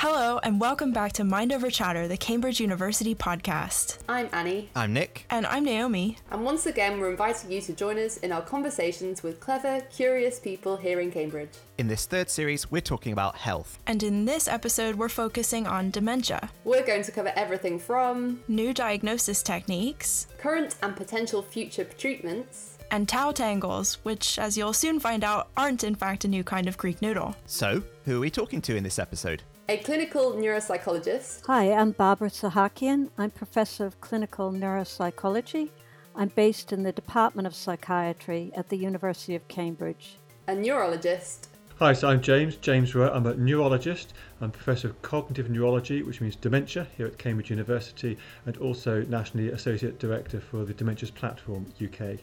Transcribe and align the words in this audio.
Hello, 0.00 0.38
and 0.44 0.60
welcome 0.60 0.92
back 0.92 1.12
to 1.14 1.24
Mind 1.24 1.52
Over 1.52 1.70
Chatter, 1.70 2.06
the 2.06 2.16
Cambridge 2.16 2.60
University 2.60 3.16
podcast. 3.16 3.98
I'm 4.08 4.28
Annie, 4.32 4.70
I'm 4.76 4.92
Nick. 4.92 5.26
And 5.28 5.44
I'm 5.44 5.64
Naomi. 5.64 6.18
and 6.30 6.44
once 6.44 6.66
again, 6.66 7.00
we're 7.00 7.10
inviting 7.10 7.50
you 7.50 7.60
to 7.62 7.72
join 7.72 7.98
us 7.98 8.16
in 8.18 8.30
our 8.30 8.40
conversations 8.40 9.24
with 9.24 9.40
clever, 9.40 9.80
curious 9.92 10.38
people 10.38 10.76
here 10.76 11.00
in 11.00 11.10
Cambridge. 11.10 11.50
In 11.78 11.88
this 11.88 12.06
third 12.06 12.30
series, 12.30 12.70
we're 12.70 12.80
talking 12.80 13.12
about 13.12 13.38
health. 13.38 13.80
And 13.88 14.04
in 14.04 14.24
this 14.24 14.46
episode, 14.46 14.94
we're 14.94 15.08
focusing 15.08 15.66
on 15.66 15.90
dementia, 15.90 16.48
We're 16.62 16.86
going 16.86 17.02
to 17.02 17.10
cover 17.10 17.32
everything 17.34 17.80
from 17.80 18.40
new 18.46 18.72
diagnosis 18.72 19.42
techniques, 19.42 20.28
current 20.38 20.76
and 20.80 20.94
potential 20.94 21.42
future 21.42 21.82
treatments, 21.82 22.78
and 22.92 23.08
tau 23.08 23.32
tangles, 23.32 23.94
which, 24.04 24.38
as 24.38 24.56
you'll 24.56 24.72
soon 24.72 25.00
find 25.00 25.24
out, 25.24 25.48
aren't 25.56 25.82
in 25.82 25.96
fact 25.96 26.24
a 26.24 26.28
new 26.28 26.44
kind 26.44 26.68
of 26.68 26.78
Greek 26.78 27.02
noodle. 27.02 27.34
So, 27.46 27.82
who 28.04 28.18
are 28.18 28.20
we 28.20 28.30
talking 28.30 28.62
to 28.62 28.76
in 28.76 28.84
this 28.84 29.00
episode? 29.00 29.42
A 29.68 29.76
clinical 29.76 30.32
neuropsychologist, 30.32 31.44
Hi, 31.46 31.70
I'm 31.72 31.90
Barbara 31.90 32.30
Sahakian. 32.30 33.10
I'm 33.18 33.30
Professor 33.30 33.84
of 33.84 34.00
Clinical 34.00 34.50
Neuropsychology. 34.50 35.68
I'm 36.16 36.28
based 36.28 36.72
in 36.72 36.84
the 36.84 36.92
Department 36.92 37.46
of 37.46 37.54
Psychiatry 37.54 38.50
at 38.56 38.70
the 38.70 38.76
University 38.78 39.34
of 39.34 39.46
Cambridge. 39.48 40.16
a 40.46 40.54
neurologist, 40.54 41.48
Hi, 41.78 41.92
so 41.92 42.08
I'm 42.08 42.20
James, 42.22 42.56
James 42.56 42.94
Rowe. 42.94 43.12
I'm 43.12 43.26
a 43.26 43.34
neurologist. 43.34 44.12
I'm 44.40 44.50
Professor 44.50 44.88
of 44.88 45.00
Cognitive 45.02 45.48
Neurology, 45.50 46.02
which 46.02 46.20
means 46.20 46.34
dementia, 46.34 46.88
here 46.96 47.06
at 47.06 47.18
Cambridge 47.18 47.50
University, 47.50 48.16
and 48.46 48.56
also 48.56 49.02
Nationally 49.02 49.50
Associate 49.50 49.96
Director 49.98 50.40
for 50.40 50.64
the 50.64 50.74
Dementias 50.74 51.14
Platform 51.14 51.66
UK. 51.80 52.18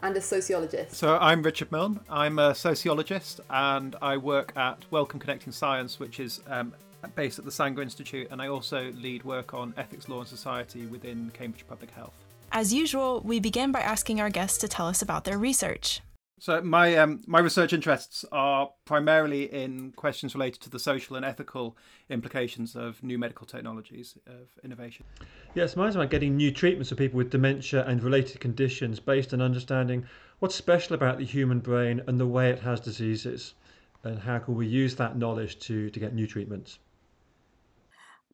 and 0.00 0.16
a 0.16 0.20
sociologist. 0.20 0.94
So 0.94 1.18
I'm 1.18 1.42
Richard 1.42 1.72
Milne. 1.72 2.00
I'm 2.08 2.38
a 2.38 2.54
sociologist 2.54 3.40
and 3.50 3.96
I 4.00 4.16
work 4.16 4.52
at 4.56 4.84
Wellcome 4.90 5.18
Connecting 5.20 5.52
Science, 5.52 5.98
which 5.98 6.20
is 6.20 6.40
um, 6.46 6.74
based 7.14 7.38
at 7.38 7.44
the 7.44 7.50
Sanger 7.50 7.82
Institute, 7.82 8.28
and 8.30 8.40
I 8.40 8.48
also 8.48 8.92
lead 8.92 9.24
work 9.24 9.54
on 9.54 9.74
ethics, 9.76 10.08
law, 10.08 10.20
and 10.20 10.28
society 10.28 10.86
within 10.86 11.30
Cambridge 11.34 11.66
Public 11.68 11.90
Health. 11.90 12.14
As 12.52 12.72
usual, 12.72 13.20
we 13.24 13.40
begin 13.40 13.72
by 13.72 13.80
asking 13.80 14.20
our 14.20 14.30
guests 14.30 14.58
to 14.58 14.68
tell 14.68 14.86
us 14.86 15.02
about 15.02 15.24
their 15.24 15.38
research. 15.38 16.00
So 16.40 16.60
my 16.60 16.96
um, 16.96 17.22
my 17.26 17.38
research 17.38 17.72
interests 17.72 18.24
are 18.30 18.70
primarily 18.84 19.44
in 19.52 19.92
questions 19.92 20.34
related 20.34 20.60
to 20.62 20.70
the 20.70 20.78
social 20.78 21.16
and 21.16 21.24
ethical 21.24 21.76
implications 22.10 22.76
of 22.76 23.02
new 23.02 23.18
medical 23.18 23.46
technologies 23.46 24.18
of 24.26 24.48
innovation. 24.62 25.06
Yes, 25.54 25.74
mine's 25.74 25.96
about 25.96 26.10
getting 26.10 26.36
new 26.36 26.50
treatments 26.50 26.90
for 26.90 26.96
people 26.96 27.16
with 27.16 27.30
dementia 27.30 27.86
and 27.86 28.02
related 28.02 28.40
conditions 28.40 29.00
based 29.00 29.32
on 29.32 29.40
understanding 29.40 30.04
what's 30.40 30.54
special 30.54 30.94
about 30.94 31.18
the 31.18 31.24
human 31.24 31.60
brain 31.60 32.02
and 32.08 32.20
the 32.20 32.26
way 32.26 32.50
it 32.50 32.58
has 32.58 32.78
diseases, 32.80 33.54
and 34.02 34.18
how 34.18 34.38
can 34.38 34.54
we 34.54 34.66
use 34.66 34.94
that 34.96 35.16
knowledge 35.16 35.58
to, 35.60 35.88
to 35.90 36.00
get 36.00 36.14
new 36.14 36.26
treatments. 36.26 36.78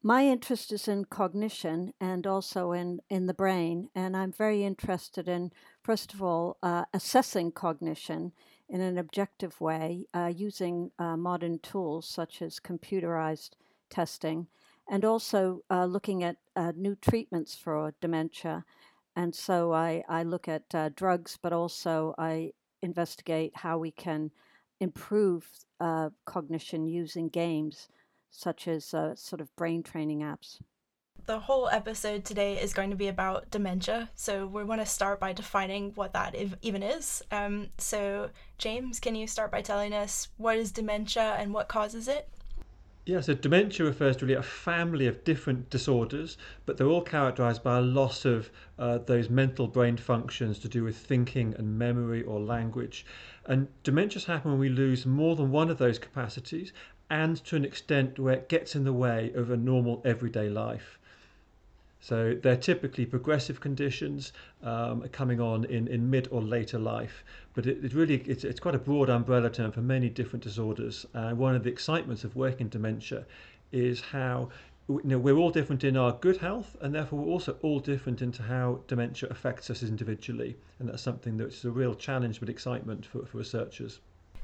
My 0.03 0.25
interest 0.25 0.71
is 0.71 0.87
in 0.87 1.05
cognition 1.05 1.93
and 2.01 2.25
also 2.25 2.71
in, 2.71 3.01
in 3.07 3.27
the 3.27 3.35
brain, 3.35 3.89
and 3.93 4.17
I'm 4.17 4.31
very 4.31 4.63
interested 4.63 5.27
in, 5.27 5.51
first 5.83 6.11
of 6.11 6.23
all, 6.23 6.57
uh, 6.63 6.85
assessing 6.91 7.51
cognition 7.51 8.31
in 8.67 8.81
an 8.81 8.97
objective 8.97 9.61
way 9.61 10.07
uh, 10.11 10.31
using 10.35 10.89
uh, 10.97 11.17
modern 11.17 11.59
tools 11.59 12.07
such 12.07 12.41
as 12.41 12.59
computerized 12.59 13.51
testing, 13.91 14.47
and 14.89 15.05
also 15.05 15.61
uh, 15.69 15.85
looking 15.85 16.23
at 16.23 16.37
uh, 16.55 16.71
new 16.75 16.95
treatments 16.95 17.55
for 17.55 17.93
dementia. 18.01 18.65
And 19.15 19.35
so 19.35 19.71
I, 19.71 20.03
I 20.09 20.23
look 20.23 20.47
at 20.47 20.73
uh, 20.73 20.89
drugs, 20.95 21.37
but 21.39 21.53
also 21.53 22.15
I 22.17 22.53
investigate 22.81 23.51
how 23.57 23.77
we 23.77 23.91
can 23.91 24.31
improve 24.79 25.47
cognition 26.25 26.87
using 26.87 27.27
games 27.29 27.87
such 28.31 28.67
as 28.67 28.93
uh, 28.93 29.13
sort 29.15 29.41
of 29.41 29.55
brain 29.55 29.83
training 29.83 30.21
apps. 30.21 30.59
The 31.27 31.39
whole 31.39 31.69
episode 31.69 32.25
today 32.25 32.59
is 32.59 32.73
going 32.73 32.89
to 32.89 32.95
be 32.95 33.07
about 33.07 33.51
dementia, 33.51 34.09
so 34.15 34.47
we 34.47 34.63
want 34.63 34.81
to 34.81 34.87
start 34.87 35.19
by 35.19 35.33
defining 35.33 35.91
what 35.91 36.13
that 36.13 36.33
ev- 36.33 36.57
even 36.63 36.81
is. 36.81 37.21
Um, 37.31 37.67
so, 37.77 38.31
James, 38.57 38.99
can 38.99 39.13
you 39.13 39.27
start 39.27 39.51
by 39.51 39.61
telling 39.61 39.93
us 39.93 40.29
what 40.37 40.57
is 40.57 40.71
dementia 40.71 41.35
and 41.37 41.53
what 41.53 41.67
causes 41.67 42.07
it? 42.07 42.27
Yeah, 43.05 43.21
so 43.21 43.33
dementia 43.33 43.85
refers 43.85 44.17
to 44.17 44.25
really 44.25 44.39
a 44.39 44.43
family 44.43 45.07
of 45.07 45.23
different 45.23 45.69
disorders, 45.71 46.37
but 46.65 46.77
they're 46.77 46.87
all 46.87 47.01
characterized 47.01 47.63
by 47.63 47.79
a 47.79 47.81
loss 47.81 48.25
of 48.25 48.51
uh, 48.77 48.99
those 48.99 49.29
mental 49.29 49.67
brain 49.67 49.97
functions 49.97 50.59
to 50.59 50.69
do 50.69 50.83
with 50.83 50.97
thinking 50.97 51.55
and 51.57 51.79
memory 51.79 52.23
or 52.23 52.39
language. 52.39 53.05
And 53.45 53.67
dementias 53.83 54.25
happen 54.25 54.51
when 54.51 54.59
we 54.59 54.69
lose 54.69 55.07
more 55.07 55.35
than 55.35 55.51
one 55.51 55.71
of 55.71 55.79
those 55.79 55.97
capacities 55.97 56.73
and 57.11 57.43
to 57.43 57.57
an 57.57 57.65
extent 57.65 58.17
where 58.17 58.35
it 58.35 58.47
gets 58.47 58.73
in 58.73 58.85
the 58.85 58.93
way 58.93 59.33
of 59.35 59.51
a 59.51 59.57
normal 59.57 60.01
everyday 60.05 60.49
life. 60.49 60.97
So 61.99 62.33
they're 62.41 62.55
typically 62.55 63.05
progressive 63.05 63.59
conditions 63.59 64.31
um, 64.63 65.01
coming 65.11 65.41
on 65.41 65.65
in, 65.65 65.89
in 65.89 66.09
mid 66.09 66.29
or 66.31 66.41
later 66.41 66.79
life, 66.79 67.25
but 67.53 67.67
it, 67.67 67.83
it 67.83 67.93
really 67.93 68.23
it's, 68.25 68.45
it's 68.45 68.61
quite 68.61 68.75
a 68.75 68.79
broad 68.79 69.09
umbrella 69.09 69.49
term 69.49 69.73
for 69.73 69.81
many 69.81 70.07
different 70.07 70.41
disorders. 70.41 71.05
And 71.13 71.37
one 71.37 71.53
of 71.53 71.63
the 71.65 71.69
excitements 71.69 72.23
of 72.23 72.35
working 72.37 72.69
dementia 72.69 73.25
is 73.73 73.99
how 73.99 74.49
you 74.87 75.01
know 75.03 75.19
we're 75.19 75.37
all 75.37 75.51
different 75.51 75.83
in 75.83 75.97
our 75.97 76.13
good 76.13 76.37
health, 76.37 76.77
and 76.79 76.95
therefore 76.95 77.19
we're 77.19 77.33
also 77.33 77.57
all 77.61 77.81
different 77.81 78.21
into 78.21 78.41
how 78.41 78.79
dementia 78.87 79.27
affects 79.29 79.69
us 79.69 79.83
individually, 79.83 80.55
and 80.79 80.87
that's 80.87 81.03
something 81.03 81.35
that's 81.35 81.65
a 81.65 81.71
real 81.71 81.93
challenge 81.93 82.39
but 82.39 82.47
excitement 82.47 83.05
for, 83.05 83.25
for 83.25 83.37
researchers. 83.37 83.99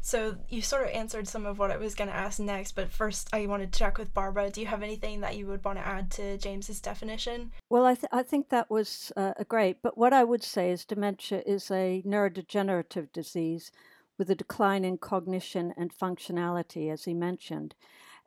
So, 0.08 0.38
you 0.48 0.62
sort 0.62 0.84
of 0.84 0.92
answered 0.92 1.28
some 1.28 1.46
of 1.46 1.60
what 1.60 1.70
I 1.70 1.76
was 1.76 1.94
going 1.94 2.10
to 2.10 2.16
ask 2.16 2.40
next, 2.40 2.76
but 2.76 2.94
first 2.94 3.28
I 3.34 3.46
wanted 3.46 3.74
to 3.74 3.80
check 3.80 3.98
with 3.98 4.14
Barbara. 4.14 4.50
Do 4.50 4.62
you 4.62 4.68
have 4.68 4.82
anything 4.82 5.20
that 5.20 5.36
you 5.36 5.48
would 5.48 5.66
want 5.66 5.80
to 5.80 5.86
add 5.86 6.10
to 6.12 6.38
James's 6.38 6.80
definition? 6.80 7.52
Well, 7.70 7.86
I, 7.86 7.96
th- 7.96 8.08
I 8.14 8.24
think 8.24 8.48
that 8.48 8.72
was 8.72 9.12
uh, 9.18 9.34
great. 9.50 9.82
But 9.82 9.98
what 9.98 10.14
I 10.14 10.24
would 10.24 10.44
say 10.44 10.72
is 10.72 10.86
dementia 10.86 11.44
is 11.46 11.70
a 11.70 12.02
neurodegenerative 12.08 13.12
disease 13.12 13.70
with 14.18 14.30
a 14.30 14.36
decline 14.36 14.86
in 14.86 14.98
cognition 14.98 15.74
and 15.76 15.94
functionality, 15.94 16.90
as 16.90 17.04
he 17.04 17.14
mentioned. 17.14 17.76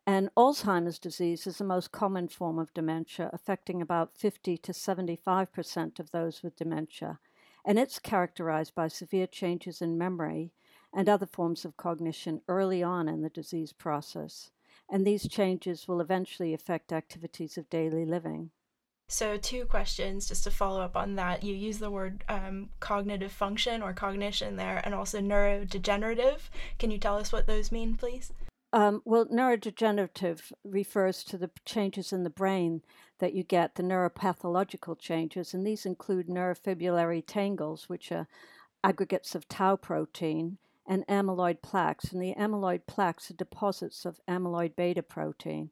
And 0.07 0.29
Alzheimer's 0.37 0.99
disease 0.99 1.47
is 1.47 1.57
the 1.57 1.65
most 1.65 1.93
common 1.93 2.29
form 2.29 2.59
of 2.59 2.75
dementia, 2.75 3.31
affecting 3.33 3.81
about 3.81 4.15
50 4.15 4.59
to 4.59 4.73
75% 4.73 5.99
of 5.99 6.11
those 6.11 6.43
with 6.43 6.57
dementia. 6.57 7.21
And 7.65 7.79
it's 7.79 7.99
characterized 7.99 8.75
by 8.75 8.89
severe 8.89 9.27
changes 9.27 9.81
in 9.81 9.97
memory 9.97 10.53
and 10.93 11.09
other 11.09 11.27
forms 11.27 11.65
of 11.65 11.77
cognition 11.77 12.43
early 12.49 12.83
on 12.83 13.09
in 13.09 13.23
the 13.23 13.31
disease 13.31 13.73
process. 13.73 14.51
And 14.91 15.07
these 15.07 15.29
changes 15.29 15.87
will 15.87 16.01
eventually 16.01 16.53
affect 16.53 16.93
activities 16.93 17.57
of 17.57 17.71
daily 17.71 18.05
living. 18.05 18.51
So, 19.09 19.37
two 19.37 19.65
questions 19.65 20.29
just 20.29 20.45
to 20.45 20.53
follow 20.53 20.81
up 20.81 20.97
on 20.97 21.17
that. 21.17 21.43
You 21.43 21.53
use 21.53 21.79
the 21.79 21.91
word 21.91 22.23
um, 22.29 22.71
cognitive 22.79 23.33
function 23.33 23.83
or 23.83 23.93
cognition 23.93 24.55
there, 24.55 24.81
and 24.85 24.95
also 24.95 25.21
neurodegenerative. 25.21 26.43
Can 26.79 26.93
you 26.93 26.99
tell 26.99 27.17
us 27.17 27.33
what 27.33 27.49
those 27.49 27.73
mean, 27.73 27.97
please? 27.97 28.33
Um, 28.73 29.03
well, 29.05 29.27
neurodegenerative 29.27 30.53
refers 30.63 31.25
to 31.25 31.37
the 31.37 31.51
changes 31.65 32.13
in 32.13 32.23
the 32.23 32.31
brain 32.31 32.83
that 33.19 33.35
you 33.35 33.43
get, 33.43 33.75
the 33.75 33.83
neuropathological 33.83 34.97
changes, 34.97 35.53
and 35.53 35.67
these 35.67 35.85
include 35.85 36.29
neurofibrillary 36.29 37.25
tangles, 37.27 37.89
which 37.89 38.13
are 38.13 38.29
aggregates 38.85 39.35
of 39.35 39.49
tau 39.49 39.75
protein, 39.75 40.59
and 40.91 41.07
amyloid 41.07 41.63
plaques. 41.63 42.13
And 42.13 42.21
the 42.21 42.35
amyloid 42.35 42.83
plaques 42.87 43.31
are 43.31 43.35
deposits 43.35 44.05
of 44.05 44.21
amyloid 44.29 44.75
beta 44.75 45.03
protein. 45.03 45.71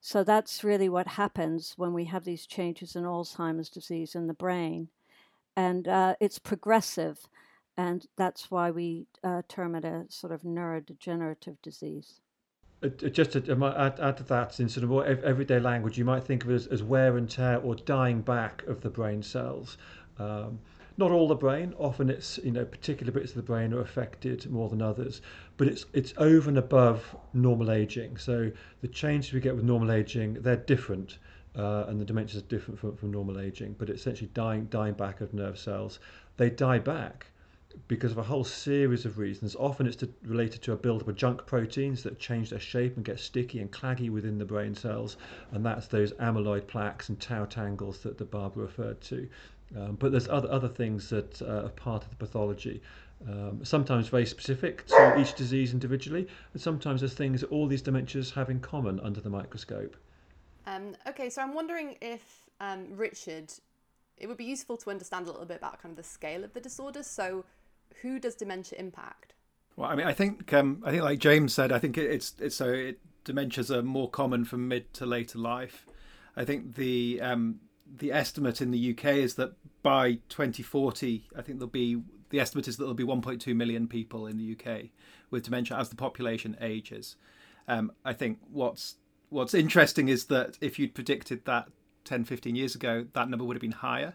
So 0.00 0.24
that's 0.24 0.64
really 0.64 0.88
what 0.88 1.06
happens 1.06 1.74
when 1.76 1.92
we 1.92 2.06
have 2.06 2.24
these 2.24 2.46
changes 2.46 2.96
in 2.96 3.04
Alzheimer's 3.04 3.68
disease 3.68 4.14
in 4.14 4.26
the 4.26 4.34
brain. 4.34 4.88
And 5.54 5.86
uh, 5.86 6.14
it's 6.18 6.38
progressive, 6.38 7.28
and 7.76 8.06
that's 8.16 8.50
why 8.50 8.70
we 8.70 9.06
uh, 9.22 9.42
term 9.48 9.74
it 9.76 9.84
a 9.84 10.06
sort 10.08 10.32
of 10.32 10.42
neurodegenerative 10.42 11.56
disease. 11.62 12.20
Uh, 12.82 12.88
uh, 12.88 13.08
Just 13.08 13.32
to 13.32 13.38
add, 13.78 14.00
add 14.00 14.16
to 14.16 14.24
that, 14.24 14.58
in 14.60 14.68
sort 14.68 14.84
of 14.84 14.90
more 14.90 15.04
everyday 15.06 15.60
language, 15.60 15.96
you 15.96 16.04
might 16.04 16.24
think 16.24 16.44
of 16.44 16.50
it 16.50 16.54
as, 16.54 16.66
as 16.66 16.82
wear 16.82 17.16
and 17.16 17.30
tear 17.30 17.58
or 17.58 17.74
dying 17.74 18.20
back 18.20 18.62
of 18.66 18.80
the 18.80 18.90
brain 18.90 19.22
cells. 19.22 19.78
Um, 20.18 20.58
not 20.96 21.10
all 21.10 21.28
the 21.28 21.34
brain. 21.34 21.74
Often 21.78 22.10
it's 22.10 22.38
you 22.42 22.52
know 22.52 22.64
particular 22.64 23.12
bits 23.12 23.30
of 23.30 23.36
the 23.36 23.42
brain 23.42 23.72
are 23.72 23.80
affected 23.80 24.50
more 24.50 24.68
than 24.68 24.82
others, 24.82 25.20
but 25.56 25.68
it's 25.68 25.86
it's 25.92 26.14
over 26.16 26.48
and 26.48 26.58
above 26.58 27.16
normal 27.32 27.70
aging. 27.70 28.16
So 28.16 28.50
the 28.80 28.88
changes 28.88 29.32
we 29.32 29.40
get 29.40 29.56
with 29.56 29.64
normal 29.64 29.92
aging 29.92 30.34
they're 30.34 30.56
different, 30.56 31.18
uh, 31.56 31.84
and 31.88 32.00
the 32.00 32.04
dementias 32.04 32.36
are 32.36 32.42
different 32.42 32.78
from, 32.78 32.96
from 32.96 33.10
normal 33.10 33.40
aging. 33.40 33.76
But 33.78 33.90
it's 33.90 34.00
essentially 34.00 34.30
dying 34.34 34.66
dying 34.66 34.94
back 34.94 35.20
of 35.20 35.34
nerve 35.34 35.58
cells. 35.58 35.98
They 36.36 36.50
die 36.50 36.78
back 36.78 37.26
because 37.88 38.12
of 38.12 38.18
a 38.18 38.22
whole 38.22 38.44
series 38.44 39.04
of 39.04 39.18
reasons. 39.18 39.56
Often 39.58 39.88
it's 39.88 39.96
to, 39.96 40.08
related 40.24 40.62
to 40.62 40.72
a 40.72 40.76
buildup 40.76 41.08
of 41.08 41.16
junk 41.16 41.44
proteins 41.44 42.02
that 42.04 42.18
change 42.18 42.50
their 42.50 42.60
shape 42.60 42.96
and 42.96 43.04
get 43.04 43.18
sticky 43.18 43.58
and 43.60 43.70
claggy 43.70 44.10
within 44.10 44.38
the 44.38 44.44
brain 44.44 44.74
cells, 44.74 45.16
and 45.50 45.64
that's 45.64 45.88
those 45.88 46.12
amyloid 46.14 46.66
plaques 46.66 47.08
and 47.08 47.20
tau 47.20 47.44
tangles 47.44 47.98
that 48.00 48.16
the 48.16 48.24
Barbara 48.24 48.64
referred 48.64 49.00
to. 49.02 49.28
Um, 49.76 49.96
but 49.96 50.12
there's 50.12 50.28
other 50.28 50.50
other 50.50 50.68
things 50.68 51.10
that 51.10 51.40
uh, 51.42 51.66
are 51.66 51.68
part 51.70 52.04
of 52.04 52.10
the 52.10 52.16
pathology. 52.16 52.80
Um, 53.28 53.64
sometimes 53.64 54.08
very 54.08 54.26
specific 54.26 54.86
to 54.86 55.16
each 55.18 55.34
disease 55.34 55.72
individually, 55.72 56.28
and 56.52 56.60
sometimes 56.60 57.00
there's 57.00 57.14
things 57.14 57.40
that 57.40 57.50
all 57.50 57.66
these 57.66 57.82
dementias 57.82 58.32
have 58.34 58.50
in 58.50 58.60
common 58.60 59.00
under 59.00 59.20
the 59.20 59.30
microscope. 59.30 59.96
Um, 60.66 60.94
okay, 61.06 61.30
so 61.30 61.40
I'm 61.40 61.54
wondering 61.54 61.96
if 62.02 62.22
um, 62.60 62.86
Richard, 62.90 63.52
it 64.18 64.26
would 64.26 64.36
be 64.36 64.44
useful 64.44 64.76
to 64.78 64.90
understand 64.90 65.26
a 65.26 65.30
little 65.30 65.46
bit 65.46 65.58
about 65.58 65.80
kind 65.80 65.92
of 65.92 65.96
the 65.96 66.02
scale 66.02 66.44
of 66.44 66.52
the 66.52 66.60
disorder. 66.60 67.02
So, 67.02 67.44
who 68.02 68.18
does 68.18 68.34
dementia 68.34 68.78
impact? 68.78 69.34
Well, 69.76 69.90
I 69.90 69.94
mean, 69.94 70.06
I 70.06 70.12
think 70.12 70.52
um, 70.52 70.82
I 70.84 70.90
think 70.90 71.02
like 71.02 71.18
James 71.18 71.54
said, 71.54 71.72
I 71.72 71.78
think 71.78 71.98
it's 71.98 72.34
it's 72.38 72.56
so 72.56 72.68
it, 72.68 73.00
dementias 73.24 73.70
are 73.70 73.82
more 73.82 74.08
common 74.08 74.44
from 74.44 74.68
mid 74.68 74.92
to 74.94 75.06
later 75.06 75.38
life. 75.38 75.86
I 76.36 76.44
think 76.44 76.74
the 76.76 77.20
um, 77.20 77.60
the 77.96 78.12
estimate 78.12 78.60
in 78.60 78.70
the 78.70 78.90
UK 78.90 79.16
is 79.16 79.34
that 79.34 79.52
by 79.82 80.14
2040, 80.28 81.28
I 81.36 81.42
think 81.42 81.58
there'll 81.58 81.68
be 81.68 82.02
the 82.30 82.40
estimate 82.40 82.66
is 82.66 82.76
that 82.76 82.84
there'll 82.84 82.94
be 82.94 83.04
1.2 83.04 83.54
million 83.54 83.86
people 83.86 84.26
in 84.26 84.36
the 84.36 84.56
UK 84.58 84.86
with 85.30 85.44
dementia 85.44 85.76
as 85.76 85.88
the 85.88 85.96
population 85.96 86.56
ages. 86.60 87.16
Um, 87.68 87.92
I 88.04 88.12
think 88.12 88.38
what's 88.50 88.96
what's 89.28 89.54
interesting 89.54 90.08
is 90.08 90.26
that 90.26 90.58
if 90.60 90.78
you'd 90.78 90.94
predicted 90.94 91.44
that 91.44 91.68
10, 92.04 92.24
15 92.24 92.54
years 92.54 92.74
ago, 92.74 93.06
that 93.12 93.28
number 93.28 93.44
would 93.44 93.56
have 93.56 93.62
been 93.62 93.72
higher, 93.72 94.14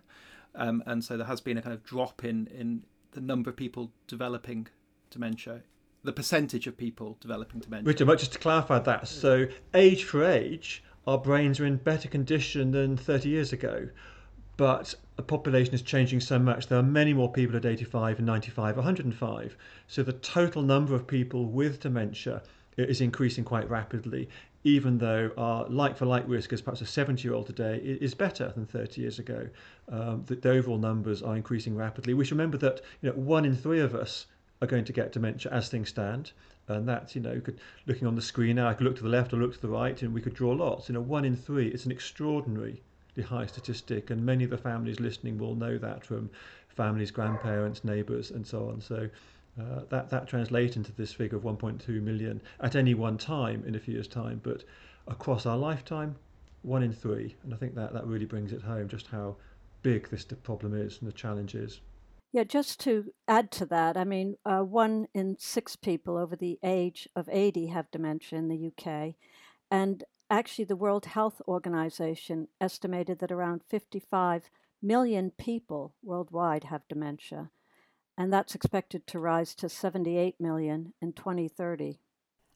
um, 0.55 0.83
and 0.85 1.03
so 1.03 1.17
there 1.17 1.27
has 1.27 1.41
been 1.41 1.57
a 1.57 1.61
kind 1.61 1.73
of 1.73 1.83
drop 1.83 2.23
in 2.23 2.47
in 2.47 2.83
the 3.11 3.21
number 3.21 3.49
of 3.49 3.55
people 3.55 3.91
developing 4.07 4.67
dementia 5.09 5.61
the 6.03 6.13
percentage 6.13 6.67
of 6.67 6.77
people 6.77 7.17
developing 7.19 7.59
dementia. 7.59 7.87
Richard, 7.87 8.19
just 8.19 8.33
to 8.33 8.39
clarify 8.39 8.79
that, 8.79 9.07
so 9.07 9.47
age 9.73 10.05
for 10.05 10.23
age, 10.23 10.83
our 11.09 11.17
brains 11.17 11.59
are 11.59 11.65
in 11.65 11.77
better 11.77 12.07
condition 12.07 12.69
than 12.69 12.95
30 12.95 13.29
years 13.29 13.51
ago, 13.51 13.89
but 14.57 14.93
the 15.15 15.23
population 15.23 15.73
is 15.73 15.81
changing 15.81 16.19
so 16.19 16.37
much. 16.37 16.67
There 16.67 16.77
are 16.77 16.83
many 16.83 17.13
more 17.13 17.31
people 17.31 17.55
at 17.55 17.65
85 17.65 18.19
and 18.19 18.27
95, 18.27 18.75
105. 18.75 19.57
So 19.87 20.03
the 20.03 20.13
total 20.13 20.61
number 20.61 20.93
of 20.93 21.07
people 21.07 21.45
with 21.45 21.79
dementia 21.79 22.43
is 22.77 23.01
increasing 23.01 23.43
quite 23.43 23.67
rapidly, 23.71 24.29
even 24.63 24.99
though 24.99 25.31
our 25.35 25.67
like 25.67 25.97
for 25.97 26.05
like 26.05 26.25
risk 26.27 26.53
as 26.53 26.61
perhaps 26.61 26.81
a 26.81 26.85
70 26.85 27.23
year 27.23 27.33
old 27.33 27.47
today 27.47 27.77
is 27.77 28.13
better 28.13 28.51
than 28.55 28.67
30 28.67 29.01
years 29.01 29.17
ago. 29.17 29.49
Um, 29.91 30.23
the, 30.27 30.35
the 30.35 30.51
overall 30.51 30.77
numbers 30.77 31.23
are 31.23 31.35
increasing 31.35 31.75
rapidly. 31.75 32.13
We 32.13 32.23
should 32.23 32.37
remember 32.37 32.59
that 32.59 32.81
you 33.01 33.09
know, 33.09 33.15
one 33.15 33.45
in 33.45 33.55
three 33.55 33.79
of 33.79 33.95
us 33.95 34.27
are 34.61 34.67
going 34.67 34.85
to 34.85 34.93
get 34.93 35.11
dementia 35.11 35.51
as 35.51 35.69
things 35.69 35.89
stand. 35.89 36.31
And 36.67 36.87
that's, 36.87 37.15
you 37.15 37.21
know, 37.21 37.39
could, 37.39 37.59
looking 37.87 38.07
on 38.07 38.15
the 38.15 38.21
screen 38.21 38.57
now, 38.57 38.67
I 38.67 38.73
could 38.73 38.85
look 38.85 38.97
to 38.97 39.03
the 39.03 39.09
left 39.09 39.33
or 39.33 39.37
look 39.37 39.53
to 39.53 39.61
the 39.61 39.69
right, 39.69 39.99
and 40.01 40.13
we 40.13 40.21
could 40.21 40.35
draw 40.35 40.51
lots. 40.51 40.89
You 40.89 40.93
know, 40.93 41.01
one 41.01 41.25
in 41.25 41.35
three, 41.35 41.67
it's 41.67 41.85
an 41.85 41.91
extraordinarily 41.91 42.81
high 43.25 43.45
statistic, 43.45 44.09
and 44.11 44.25
many 44.25 44.43
of 44.43 44.49
the 44.49 44.57
families 44.57 44.99
listening 44.99 45.37
will 45.37 45.55
know 45.55 45.77
that 45.77 46.05
from 46.05 46.29
families, 46.69 47.11
grandparents, 47.11 47.83
neighbours, 47.83 48.31
and 48.31 48.45
so 48.45 48.69
on. 48.69 48.81
So 48.81 49.09
uh, 49.59 49.81
that 49.89 50.09
that 50.09 50.27
translates 50.27 50.75
into 50.77 50.91
this 50.93 51.11
figure 51.11 51.37
of 51.37 51.43
1.2 51.43 52.01
million 52.01 52.41
at 52.61 52.75
any 52.75 52.93
one 52.93 53.17
time 53.17 53.63
in 53.65 53.75
a 53.75 53.79
few 53.79 53.95
years' 53.95 54.07
time, 54.07 54.39
but 54.43 54.63
across 55.07 55.45
our 55.45 55.57
lifetime, 55.57 56.15
one 56.61 56.83
in 56.83 56.93
three, 56.93 57.35
and 57.43 57.53
I 57.53 57.57
think 57.57 57.75
that 57.75 57.93
that 57.93 58.05
really 58.05 58.25
brings 58.25 58.53
it 58.53 58.61
home 58.61 58.87
just 58.87 59.07
how 59.07 59.35
big 59.81 60.09
this 60.09 60.25
problem 60.43 60.73
is 60.73 60.99
and 60.99 61.07
the 61.07 61.13
challenge 61.13 61.55
is. 61.55 61.79
Yeah, 62.31 62.43
just 62.43 62.79
to 62.81 63.11
add 63.27 63.49
to 63.51 63.65
that, 63.67 63.97
I 63.97 64.03
mean, 64.03 64.35
uh, 64.45 64.59
one 64.59 65.07
in 65.15 65.37
six 65.39 65.75
people 65.75 66.15
over 66.15 66.35
the 66.35 66.59
age 66.63 67.09
of 67.15 67.27
80 67.31 67.67
have 67.67 67.89
dementia 67.89 68.37
in 68.37 68.49
the 68.49 68.67
UK. 68.67 69.15
And 69.71 70.03
actually, 70.29 70.65
the 70.65 70.75
World 70.75 71.05
Health 71.05 71.41
Organization 71.47 72.47
estimated 72.61 73.19
that 73.19 73.31
around 73.31 73.63
55 73.67 74.51
million 74.81 75.31
people 75.31 75.93
worldwide 76.03 76.65
have 76.65 76.87
dementia. 76.87 77.49
And 78.15 78.31
that's 78.31 78.53
expected 78.53 79.07
to 79.07 79.19
rise 79.19 79.55
to 79.55 79.69
78 79.69 80.35
million 80.39 80.93
in 81.01 81.13
2030. 81.13 81.99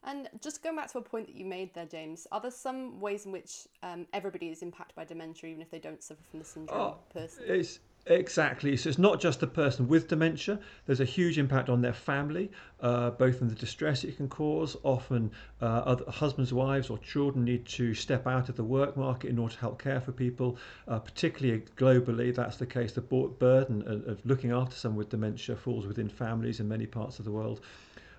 And 0.06 0.28
just 0.40 0.62
going 0.62 0.76
back 0.76 0.92
to 0.92 0.98
a 0.98 1.02
point 1.02 1.26
that 1.26 1.34
you 1.34 1.46
made 1.46 1.74
there, 1.74 1.86
James, 1.86 2.26
are 2.30 2.40
there 2.40 2.50
some 2.50 3.00
ways 3.00 3.24
in 3.24 3.32
which 3.32 3.66
um, 3.82 4.06
everybody 4.12 4.50
is 4.50 4.62
impacted 4.62 4.94
by 4.94 5.04
dementia, 5.04 5.48
even 5.48 5.62
if 5.62 5.70
they 5.70 5.78
don't 5.78 6.02
suffer 6.02 6.20
from 6.30 6.40
the 6.40 6.44
syndrome 6.44 6.78
oh, 6.78 6.96
personally? 7.12 7.60
It's 7.60 7.78
Exactly. 8.06 8.76
So 8.76 8.90
it's 8.90 8.98
not 8.98 9.18
just 9.18 9.40
the 9.40 9.46
person 9.46 9.88
with 9.88 10.08
dementia. 10.08 10.58
There's 10.84 11.00
a 11.00 11.06
huge 11.06 11.38
impact 11.38 11.70
on 11.70 11.80
their 11.80 11.94
family, 11.94 12.50
uh, 12.80 13.10
both 13.10 13.40
in 13.40 13.48
the 13.48 13.54
distress 13.54 14.04
it 14.04 14.18
can 14.18 14.28
cause. 14.28 14.76
Often, 14.82 15.30
uh, 15.62 15.64
other 15.64 16.10
husbands, 16.10 16.52
wives, 16.52 16.90
or 16.90 16.98
children 16.98 17.46
need 17.46 17.64
to 17.66 17.94
step 17.94 18.26
out 18.26 18.50
of 18.50 18.56
the 18.56 18.64
work 18.64 18.94
market 18.94 19.30
in 19.30 19.38
order 19.38 19.54
to 19.54 19.60
help 19.60 19.82
care 19.82 20.02
for 20.02 20.12
people. 20.12 20.58
Uh, 20.86 20.98
particularly 20.98 21.62
globally, 21.76 22.34
that's 22.34 22.58
the 22.58 22.66
case. 22.66 22.92
The 22.92 23.00
burden 23.00 23.82
of, 23.86 24.06
of 24.06 24.26
looking 24.26 24.50
after 24.50 24.76
someone 24.76 24.98
with 24.98 25.08
dementia 25.08 25.56
falls 25.56 25.86
within 25.86 26.10
families 26.10 26.60
in 26.60 26.68
many 26.68 26.86
parts 26.86 27.18
of 27.18 27.24
the 27.24 27.32
world 27.32 27.62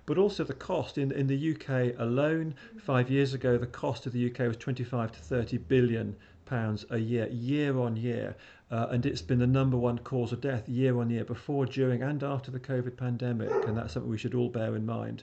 but 0.04 0.18
also 0.18 0.44
the 0.44 0.54
cost 0.54 0.98
in 0.98 1.10
in 1.10 1.26
the 1.26 1.52
UK 1.52 1.98
alone. 1.98 2.54
Five 2.78 3.10
years 3.10 3.34
ago, 3.34 3.58
the 3.58 3.66
cost 3.66 4.06
of 4.06 4.12
the 4.12 4.30
UK 4.30 4.46
was 4.46 4.56
25 4.56 5.10
to 5.10 5.18
30 5.18 5.58
billion 5.58 6.14
pounds 6.46 6.86
a 6.90 6.98
year, 6.98 7.26
year 7.28 7.76
on 7.78 7.96
year, 7.96 8.36
uh, 8.70 8.88
and 8.90 9.06
it's 9.06 9.22
been 9.22 9.38
the 9.38 9.46
number 9.46 9.76
one 9.76 9.98
cause 9.98 10.32
of 10.32 10.40
death 10.40 10.68
year 10.68 10.98
on 10.98 11.10
year, 11.10 11.24
before, 11.24 11.66
during, 11.66 12.02
and 12.02 12.22
after 12.22 12.50
the 12.50 12.60
COVID 12.60 12.96
pandemic, 12.96 13.50
and 13.66 13.76
that's 13.76 13.92
something 13.94 14.10
we 14.10 14.18
should 14.18 14.34
all 14.34 14.48
bear 14.48 14.74
in 14.74 14.84
mind. 14.84 15.22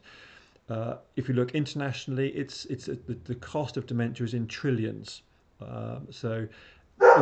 Uh, 0.70 0.96
if 1.18 1.28
you 1.28 1.36
look 1.36 1.54
internationally, 1.54 2.30
it's 2.30 2.66
it's 2.66 2.88
uh, 2.88 2.96
the, 3.06 3.18
the 3.26 3.36
cost 3.36 3.76
of 3.76 3.86
dementia 3.86 4.26
is 4.26 4.34
in 4.34 4.48
trillions. 4.48 5.22
Um, 5.62 6.08
so 6.10 6.48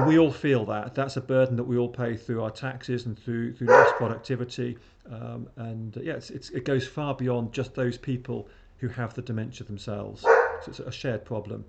we 0.05 0.19
all 0.19 0.31
feel 0.31 0.63
that 0.65 0.93
that's 0.93 1.17
a 1.17 1.21
burden 1.21 1.55
that 1.55 1.63
we 1.63 1.77
all 1.77 1.89
pay 1.89 2.15
through 2.15 2.43
our 2.43 2.51
taxes 2.51 3.05
and 3.07 3.17
through 3.17 3.53
through 3.53 3.67
less 3.67 3.91
productivity. 3.97 4.77
Um, 5.11 5.49
and 5.55 5.97
uh, 5.97 6.01
yeah, 6.01 6.13
it's, 6.13 6.29
it's, 6.29 6.49
it 6.51 6.65
goes 6.65 6.87
far 6.87 7.15
beyond 7.15 7.51
just 7.51 7.73
those 7.73 7.97
people 7.97 8.47
who 8.77 8.87
have 8.89 9.13
the 9.15 9.21
dementia 9.23 9.65
themselves. 9.65 10.21
So 10.21 10.65
it's 10.67 10.79
a 10.79 10.91
shared 10.91 11.25
problem. 11.25 11.65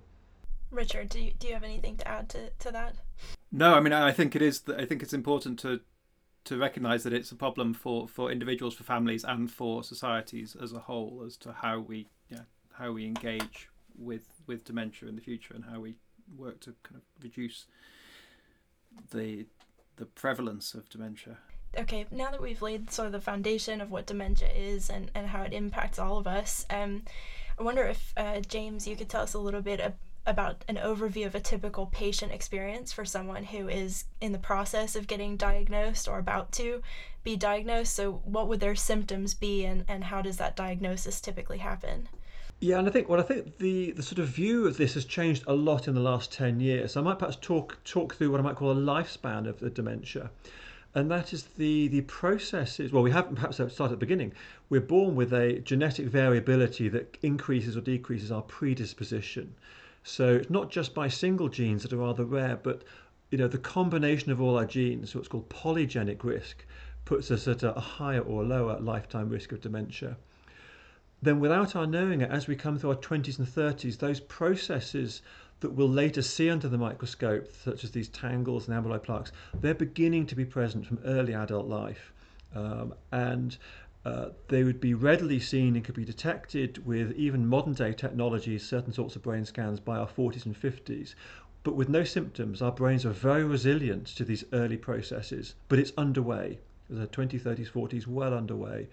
Richard, 0.73 1.09
do 1.09 1.19
you, 1.19 1.31
do 1.37 1.47
you 1.47 1.53
have 1.53 1.63
anything 1.63 1.97
to 1.97 2.07
add 2.07 2.29
to, 2.29 2.49
to 2.59 2.71
that? 2.71 2.95
No, 3.51 3.75
I 3.75 3.79
mean 3.79 3.93
I 3.93 4.11
think 4.11 4.35
it 4.35 4.41
is. 4.41 4.63
I 4.67 4.85
think 4.85 5.03
it's 5.03 5.13
important 5.13 5.59
to 5.59 5.81
to 6.45 6.57
recognise 6.57 7.03
that 7.03 7.13
it's 7.13 7.31
a 7.31 7.35
problem 7.35 7.73
for, 7.73 8.05
for 8.05 8.29
individuals, 8.29 8.73
for 8.75 8.83
families, 8.83 9.23
and 9.23 9.49
for 9.49 9.81
societies 9.81 10.57
as 10.61 10.73
a 10.73 10.79
whole 10.79 11.23
as 11.25 11.37
to 11.37 11.53
how 11.53 11.79
we 11.79 12.07
yeah 12.29 12.41
how 12.73 12.91
we 12.91 13.05
engage 13.05 13.69
with 13.95 14.27
with 14.47 14.65
dementia 14.65 15.07
in 15.07 15.15
the 15.15 15.21
future 15.21 15.53
and 15.53 15.65
how 15.65 15.79
we 15.79 15.95
work 16.35 16.59
to 16.61 16.73
kind 16.83 16.95
of 16.95 17.03
reduce 17.23 17.65
the 19.11 19.45
the 19.97 20.05
prevalence 20.05 20.73
of 20.73 20.89
dementia. 20.89 21.37
Okay, 21.77 22.05
now 22.11 22.29
that 22.29 22.41
we've 22.41 22.61
laid 22.61 22.91
sort 22.91 23.07
of 23.07 23.11
the 23.11 23.21
foundation 23.21 23.81
of 23.81 23.89
what 23.89 24.05
dementia 24.05 24.49
is 24.49 24.89
and, 24.89 25.09
and 25.15 25.27
how 25.27 25.41
it 25.41 25.53
impacts 25.53 25.97
all 25.97 26.17
of 26.17 26.27
us, 26.27 26.65
um, 26.69 27.03
I 27.57 27.63
wonder 27.63 27.83
if 27.83 28.13
uh, 28.15 28.41
James, 28.41 28.87
you 28.87 28.95
could 28.95 29.09
tell 29.09 29.23
us 29.23 29.33
a 29.33 29.39
little 29.39 29.61
bit 29.61 29.79
about 30.25 30.63
an 30.67 30.77
overview 30.77 31.25
of 31.25 31.35
a 31.35 31.39
typical 31.39 31.87
patient 31.87 32.31
experience 32.31 32.93
for 32.93 33.03
someone 33.03 33.43
who 33.43 33.67
is 33.67 34.05
in 34.21 34.31
the 34.31 34.37
process 34.37 34.95
of 34.95 35.07
getting 35.07 35.35
diagnosed 35.35 36.07
or 36.07 36.17
about 36.17 36.51
to 36.53 36.81
be 37.23 37.35
diagnosed. 37.35 37.93
So, 37.93 38.21
what 38.25 38.47
would 38.47 38.59
their 38.59 38.75
symptoms 38.75 39.33
be, 39.33 39.65
and, 39.65 39.83
and 39.87 40.05
how 40.05 40.21
does 40.21 40.37
that 40.37 40.55
diagnosis 40.55 41.19
typically 41.19 41.57
happen? 41.57 42.07
Yeah, 42.59 42.79
and 42.79 42.87
I 42.87 42.91
think 42.91 43.09
well, 43.09 43.19
I 43.19 43.23
think 43.23 43.57
the, 43.57 43.91
the 43.91 44.03
sort 44.03 44.19
of 44.19 44.29
view 44.29 44.67
of 44.67 44.77
this 44.77 44.93
has 44.93 45.03
changed 45.03 45.43
a 45.47 45.53
lot 45.53 45.89
in 45.89 45.95
the 45.95 45.99
last 45.99 46.31
ten 46.31 46.61
years. 46.61 46.93
So 46.93 47.01
I 47.01 47.03
might 47.03 47.19
perhaps 47.19 47.37
talk 47.41 47.77
talk 47.83 48.15
through 48.15 48.31
what 48.31 48.39
I 48.39 48.43
might 48.43 48.55
call 48.55 48.71
a 48.71 48.75
lifespan 48.75 49.49
of 49.49 49.59
the 49.59 49.69
dementia, 49.69 50.31
and 50.95 51.11
that 51.11 51.33
is 51.33 51.43
the 51.57 51.89
the 51.89 52.01
processes. 52.01 52.93
Well, 52.93 53.03
we 53.03 53.11
haven't 53.11 53.35
perhaps 53.35 53.57
start 53.57 53.79
at 53.79 53.89
the 53.89 53.97
beginning. 53.97 54.31
We're 54.69 54.79
born 54.79 55.15
with 55.15 55.33
a 55.33 55.59
genetic 55.59 56.05
variability 56.07 56.87
that 56.87 57.17
increases 57.21 57.75
or 57.75 57.81
decreases 57.81 58.31
our 58.31 58.43
predisposition. 58.43 59.55
So 60.03 60.35
it's 60.35 60.49
not 60.49 60.69
just 60.69 60.93
by 60.93 61.07
single 61.07 61.49
genes 61.49 61.83
that 61.83 61.93
are 61.93 61.97
rather 61.97 62.25
rare, 62.25 62.57
but 62.61 62.83
you 63.31 63.37
know 63.37 63.47
the 63.47 63.57
combination 63.57 64.31
of 64.31 64.41
all 64.41 64.57
our 64.57 64.65
genes, 64.65 65.15
what's 65.15 65.27
called 65.27 65.49
polygenic 65.49 66.23
risk, 66.23 66.65
puts 67.05 67.31
us 67.31 67.47
at 67.47 67.63
a 67.63 67.71
higher 67.73 68.21
or 68.21 68.43
lower 68.43 68.79
lifetime 68.79 69.29
risk 69.29 69.51
of 69.51 69.61
dementia. 69.61 70.17
Then, 71.21 71.39
without 71.39 71.75
our 71.75 71.87
knowing 71.87 72.19
it, 72.19 72.29
as 72.29 72.47
we 72.47 72.55
come 72.57 72.77
through 72.77 72.89
our 72.89 72.95
20s 72.97 73.39
and 73.39 73.47
30s, 73.47 73.97
those 73.97 74.19
processes 74.19 75.21
that 75.61 75.71
we'll 75.71 75.87
later 75.87 76.21
see 76.21 76.49
under 76.49 76.67
the 76.67 76.77
microscope, 76.77 77.49
such 77.63 77.85
as 77.85 77.91
these 77.91 78.09
tangles 78.09 78.67
and 78.67 78.77
amyloid 78.77 79.03
plaques, 79.03 79.31
they're 79.61 79.73
beginning 79.73 80.25
to 80.27 80.35
be 80.35 80.43
present 80.43 80.85
from 80.85 80.99
early 81.05 81.33
adult 81.33 81.67
life. 81.67 82.11
Um, 82.53 82.93
and 83.13 83.57
uh, 84.05 84.29
they 84.49 84.63
would 84.63 84.81
be 84.81 84.93
readily 84.93 85.39
seen 85.39 85.75
and 85.75 85.85
could 85.85 85.95
be 85.95 86.03
detected 86.03 86.85
with 86.85 87.13
even 87.13 87.47
modern 87.47 87.73
day 87.73 87.93
technologies, 87.93 88.67
certain 88.67 88.91
sorts 88.91 89.15
of 89.15 89.23
brain 89.23 89.45
scans 89.45 89.79
by 89.79 89.97
our 89.97 90.07
40s 90.07 90.45
and 90.45 90.59
50s. 90.59 91.15
But 91.63 91.75
with 91.75 91.87
no 91.87 92.03
symptoms, 92.03 92.61
our 92.61 92.73
brains 92.73 93.05
are 93.05 93.11
very 93.11 93.45
resilient 93.45 94.07
to 94.07 94.25
these 94.25 94.43
early 94.51 94.75
processes, 94.75 95.55
but 95.69 95.79
it's 95.79 95.93
underway. 95.97 96.59
The 96.89 97.07
20s, 97.07 97.41
30s, 97.41 97.71
40s, 97.71 98.05
well 98.05 98.33
underway. 98.33 98.89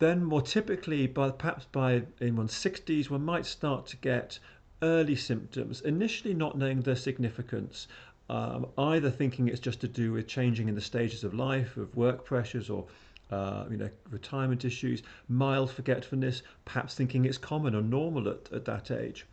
Then, 0.00 0.24
more 0.24 0.42
typically, 0.42 1.06
by 1.06 1.30
perhaps 1.30 1.66
by 1.70 2.02
in 2.20 2.34
one's 2.34 2.54
60s, 2.54 3.10
one 3.10 3.24
might 3.24 3.46
start 3.46 3.86
to 3.86 3.96
get 3.96 4.40
early 4.82 5.16
symptoms, 5.16 5.80
initially 5.80 6.34
not 6.34 6.58
knowing 6.58 6.80
their 6.80 6.96
significance, 6.96 7.86
um, 8.28 8.66
either 8.76 9.10
thinking 9.10 9.48
it's 9.48 9.60
just 9.60 9.80
to 9.80 9.88
do 9.88 10.12
with 10.12 10.26
changing 10.26 10.68
in 10.68 10.74
the 10.74 10.80
stages 10.80 11.24
of 11.24 11.34
life, 11.34 11.76
of 11.76 11.96
work 11.96 12.24
pressures, 12.24 12.68
or 12.68 12.86
uh, 13.30 13.64
you 13.70 13.76
know, 13.76 13.90
retirement 14.10 14.64
issues, 14.64 15.02
mild 15.28 15.70
forgetfulness, 15.70 16.42
perhaps 16.64 16.94
thinking 16.94 17.24
it's 17.24 17.38
common 17.38 17.74
or 17.74 17.82
normal 17.82 18.28
at, 18.28 18.52
at 18.52 18.64
that 18.64 18.90
age 18.90 19.26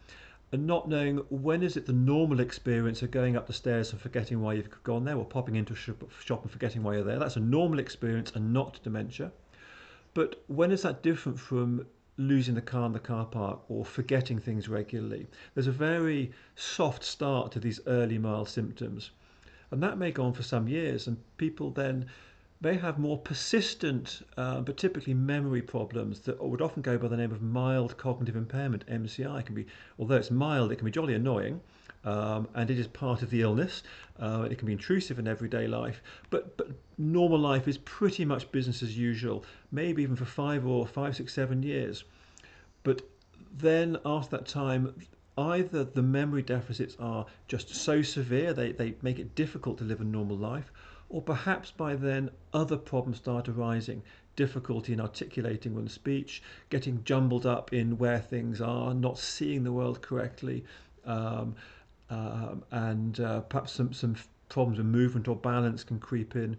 and 0.52 0.68
not 0.68 0.88
knowing 0.88 1.18
when 1.30 1.64
is 1.64 1.76
it 1.76 1.86
the 1.86 1.94
normal 1.94 2.40
experience 2.40 3.02
of 3.02 3.12
going 3.12 3.36
up 3.36 3.48
the 3.48 3.54
stairs 3.54 3.92
and 3.92 4.00
forgetting 4.00 4.42
why 4.42 4.54
you've 4.54 4.84
gone 4.84 5.04
there 5.04 5.18
or 5.18 5.26
popping 5.26 5.56
into 5.56 5.74
a 5.74 5.76
shop 5.76 6.44
and 6.44 6.52
forgetting 6.52 6.84
why 6.84 6.94
you're 6.94 7.04
there. 7.04 7.20
That's 7.20 7.36
a 7.36 7.42
normal 7.42 7.80
experience 7.80 8.32
and 8.36 8.54
not 8.54 8.80
dementia. 8.84 9.32
But 10.14 10.44
when 10.48 10.72
is 10.72 10.84
that 10.84 11.04
different 11.04 11.40
from 11.40 11.86
losing 12.18 12.56
the 12.56 12.62
car 12.62 12.86
in 12.86 12.94
the 12.94 13.00
car 13.00 13.26
park 13.26 13.60
or 13.68 13.84
forgetting 13.84 14.40
things 14.40 14.70
regularly? 14.70 15.28
There's 15.54 15.68
a 15.68 15.74
very 15.74 16.32
soft 16.56 17.04
start 17.04 17.52
to 17.52 17.60
these 17.60 17.82
early 17.88 18.18
mild 18.18 18.48
symptoms. 18.48 19.12
And 19.72 19.84
that 19.84 19.98
may 19.98 20.12
go 20.12 20.24
on 20.24 20.34
for 20.34 20.44
some 20.44 20.70
years, 20.70 21.08
and 21.08 21.18
people 21.38 21.72
then 21.72 22.06
may 22.66 22.76
have 22.76 22.98
more 22.98 23.20
persistent, 23.20 24.24
uh, 24.38 24.60
but 24.60 24.76
typically 24.76 25.14
memory 25.14 25.62
problems 25.62 26.22
that 26.22 26.44
would 26.44 26.64
often 26.64 26.82
go 26.82 26.98
by 26.98 27.08
the 27.08 27.16
name 27.16 27.32
of 27.32 27.40
mild 27.40 27.96
cognitive 27.96 28.36
impairment. 28.36 28.84
MCI 28.88 29.42
it 29.42 29.46
can 29.46 29.54
be, 29.54 29.68
although 30.00 30.16
it's 30.16 30.32
mild, 30.32 30.72
it 30.72 30.78
can 30.78 30.86
be 30.86 30.90
jolly 30.90 31.14
annoying. 31.14 31.62
Um, 32.06 32.48
and 32.56 32.72
it 32.72 32.80
is 32.80 32.88
part 32.88 33.22
of 33.22 33.30
the 33.30 33.42
illness. 33.44 33.84
Uh, 34.20 34.48
it 34.50 34.58
can 34.58 34.66
be 34.66 34.72
intrusive 34.72 35.20
in 35.20 35.28
everyday 35.28 35.68
life, 35.68 36.02
but 36.32 36.58
but 36.58 36.70
normal 36.98 37.38
life 37.38 37.68
is 37.68 37.78
pretty 37.80 38.26
much 38.26 38.52
business 38.52 38.82
as 38.82 38.98
usual. 38.98 39.46
Maybe 39.72 40.02
even 40.02 40.16
for 40.16 40.26
five 40.26 40.66
or 40.66 40.88
five, 40.88 41.16
six, 41.16 41.34
seven 41.34 41.62
years. 41.62 42.04
But 42.82 43.04
then 43.56 43.98
after 44.06 44.38
that 44.38 44.48
time, 44.48 44.96
either 45.38 45.84
the 45.84 46.02
memory 46.02 46.42
deficits 46.42 46.96
are 47.00 47.26
just 47.48 47.76
so 47.76 48.02
severe 48.02 48.54
they, 48.54 48.72
they 48.72 48.96
make 49.02 49.20
it 49.20 49.36
difficult 49.36 49.78
to 49.80 49.84
live 49.84 50.02
a 50.02 50.04
normal 50.04 50.38
life, 50.38 50.72
or 51.10 51.22
perhaps 51.22 51.72
by 51.72 51.96
then 51.96 52.30
other 52.54 52.78
problems 52.78 53.18
start 53.18 53.48
arising 53.48 54.02
difficulty 54.36 54.94
in 54.94 55.00
articulating 55.00 55.74
one's 55.74 55.94
speech, 55.94 56.44
getting 56.70 57.04
jumbled 57.04 57.46
up 57.46 57.74
in 57.74 57.98
where 57.98 58.20
things 58.20 58.62
are, 58.62 58.94
not 58.94 59.18
seeing 59.18 59.64
the 59.64 59.72
world 59.72 60.02
correctly, 60.02 60.66
um, 61.06 61.56
um, 62.10 62.64
and 62.72 63.20
uh, 63.20 63.40
perhaps 63.42 63.72
some, 63.72 63.94
some 63.94 64.16
problems 64.50 64.78
with 64.78 64.88
movement 64.88 65.28
or 65.28 65.36
balance 65.36 65.84
can 65.84 66.00
creep 66.00 66.36
in. 66.36 66.58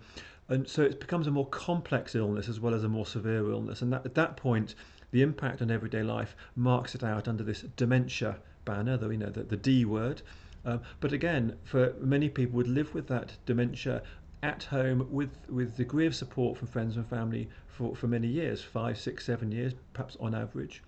And 0.49 0.69
so 0.69 0.83
it 0.83 1.01
becomes 1.01 1.27
a 1.27 1.31
more 1.31 1.47
complex 1.49 2.15
illness 2.15 2.49
as 2.49 2.61
well 2.61 2.75
as 2.75 2.85
a 2.85 2.89
more 2.89 3.07
severe 3.07 3.51
illness. 3.51 3.83
And 3.83 3.93
that, 3.93 4.07
at 4.07 4.15
that 4.15 4.37
point, 4.37 4.75
the 5.11 5.23
impact 5.23 5.61
on 5.63 5.71
everyday 5.71 6.03
life 6.03 6.37
marks 6.55 6.95
it 6.95 7.03
out 7.03 7.29
under 7.29 7.43
this 7.43 7.63
dementia 7.77 8.39
banner, 8.65 8.97
though 8.97 9.11
you 9.11 9.19
know 9.19 9.31
the, 9.31 9.43
the 9.43 9.57
D 9.57 9.85
word. 9.85 10.23
Um, 10.65 10.83
but 11.01 11.13
again, 11.13 11.57
for 11.65 11.95
many 12.01 12.29
people 12.29 12.57
would 12.57 12.69
live 12.69 12.93
with 12.93 13.07
that 13.09 13.33
dementia 13.47 14.03
at 14.47 14.63
home 14.63 15.09
with 15.11 15.37
with 15.49 15.77
degree 15.77 16.07
of 16.07 16.15
support 16.15 16.57
from 16.57 16.69
friends 16.69 16.97
and 16.97 17.05
family 17.09 17.49
for, 17.67 17.97
for 17.97 18.07
many 18.07 18.29
years 18.29 18.63
five 18.63 18.97
six 18.97 19.27
seven 19.27 19.51
years 19.51 19.75
perhaps 19.93 20.17
on 20.21 20.37
average. 20.37 20.85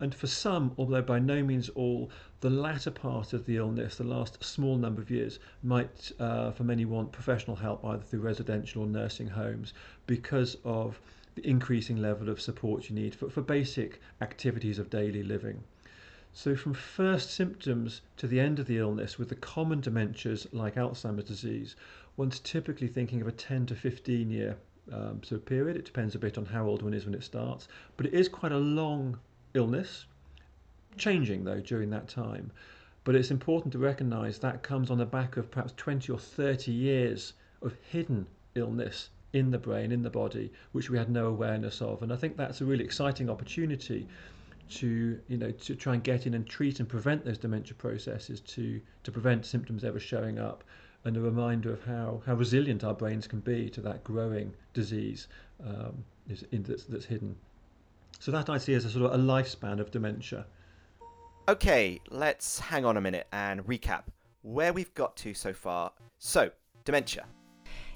And 0.00 0.14
for 0.14 0.26
some 0.26 0.74
although 0.76 1.00
by 1.00 1.18
no 1.18 1.42
means 1.42 1.70
all 1.70 2.10
the 2.42 2.50
latter 2.50 2.90
part 2.90 3.32
of 3.32 3.46
the 3.46 3.56
illness 3.56 3.96
the 3.96 4.04
last 4.04 4.44
small 4.44 4.76
number 4.76 5.00
of 5.00 5.10
years 5.10 5.38
might 5.62 6.12
uh, 6.20 6.50
for 6.50 6.64
many 6.64 6.84
want 6.84 7.10
professional 7.10 7.56
help 7.56 7.82
either 7.86 8.02
through 8.02 8.20
residential 8.20 8.82
or 8.82 8.86
nursing 8.86 9.28
homes 9.28 9.72
because 10.06 10.58
of 10.62 11.00
the 11.36 11.48
increasing 11.48 11.96
level 11.96 12.28
of 12.28 12.38
support 12.38 12.90
you 12.90 12.94
need 12.94 13.14
for, 13.14 13.30
for 13.30 13.40
basic 13.40 13.98
activities 14.20 14.78
of 14.78 14.90
daily 14.90 15.22
living. 15.22 15.64
So, 16.32 16.54
from 16.54 16.74
first 16.74 17.30
symptoms 17.30 18.02
to 18.16 18.28
the 18.28 18.38
end 18.38 18.60
of 18.60 18.66
the 18.66 18.78
illness, 18.78 19.18
with 19.18 19.30
the 19.30 19.34
common 19.34 19.80
dementias 19.82 20.46
like 20.52 20.76
Alzheimer's 20.76 21.24
disease, 21.24 21.74
one's 22.20 22.38
typically 22.38 22.86
thinking 22.86 23.22
of 23.22 23.26
a 23.26 23.32
10 23.32 23.64
to 23.64 23.74
15 23.74 24.30
year 24.30 24.54
um, 24.92 25.22
sort 25.22 25.40
of 25.40 25.46
period. 25.46 25.74
It 25.74 25.86
depends 25.86 26.14
a 26.14 26.18
bit 26.18 26.36
on 26.36 26.44
how 26.44 26.66
old 26.66 26.82
one 26.82 26.92
is 26.92 27.06
when 27.06 27.14
it 27.14 27.24
starts, 27.24 27.66
but 27.96 28.04
it 28.04 28.12
is 28.12 28.28
quite 28.28 28.52
a 28.52 28.58
long 28.58 29.18
illness, 29.54 30.04
changing 30.98 31.44
though 31.44 31.60
during 31.60 31.88
that 31.90 32.08
time. 32.08 32.52
But 33.04 33.14
it's 33.14 33.30
important 33.30 33.72
to 33.72 33.78
recognise 33.78 34.38
that 34.38 34.62
comes 34.62 34.90
on 34.90 34.98
the 34.98 35.06
back 35.06 35.38
of 35.38 35.50
perhaps 35.50 35.72
20 35.78 36.12
or 36.12 36.18
30 36.18 36.70
years 36.70 37.32
of 37.62 37.74
hidden 37.90 38.26
illness 38.54 39.08
in 39.32 39.50
the 39.50 39.58
brain, 39.58 39.90
in 39.90 40.02
the 40.02 40.10
body, 40.10 40.52
which 40.72 40.90
we 40.90 40.98
had 40.98 41.08
no 41.08 41.26
awareness 41.26 41.80
of. 41.80 42.02
And 42.02 42.12
I 42.12 42.16
think 42.16 42.36
that's 42.36 42.60
a 42.60 42.66
really 42.66 42.84
exciting 42.84 43.30
opportunity 43.30 44.06
to 44.68 45.18
you 45.26 45.36
know 45.38 45.50
to 45.52 45.74
try 45.74 45.94
and 45.94 46.04
get 46.04 46.26
in 46.26 46.34
and 46.34 46.46
treat 46.46 46.80
and 46.80 46.88
prevent 46.88 47.24
those 47.24 47.38
dementia 47.38 47.74
processes 47.76 48.40
to 48.40 48.78
to 49.04 49.10
prevent 49.10 49.46
symptoms 49.46 49.84
ever 49.84 49.98
showing 49.98 50.38
up 50.38 50.62
and 51.04 51.16
a 51.16 51.20
reminder 51.20 51.72
of 51.72 51.82
how, 51.84 52.22
how 52.26 52.34
resilient 52.34 52.84
our 52.84 52.94
brains 52.94 53.26
can 53.26 53.40
be 53.40 53.70
to 53.70 53.80
that 53.80 54.04
growing 54.04 54.52
disease 54.74 55.28
um, 55.66 56.04
is 56.28 56.44
in, 56.52 56.62
that's, 56.62 56.84
that's 56.84 57.04
hidden. 57.04 57.34
So 58.18 58.30
that 58.32 58.50
I 58.50 58.58
see 58.58 58.74
as 58.74 58.84
a 58.84 58.90
sort 58.90 59.06
of 59.06 59.18
a 59.18 59.22
lifespan 59.22 59.80
of 59.80 59.90
dementia. 59.90 60.46
Okay, 61.48 62.00
let's 62.10 62.58
hang 62.58 62.84
on 62.84 62.96
a 62.96 63.00
minute 63.00 63.26
and 63.32 63.66
recap 63.66 64.04
where 64.42 64.72
we've 64.72 64.92
got 64.94 65.16
to 65.16 65.34
so 65.34 65.52
far. 65.52 65.92
So, 66.18 66.50
dementia. 66.84 67.24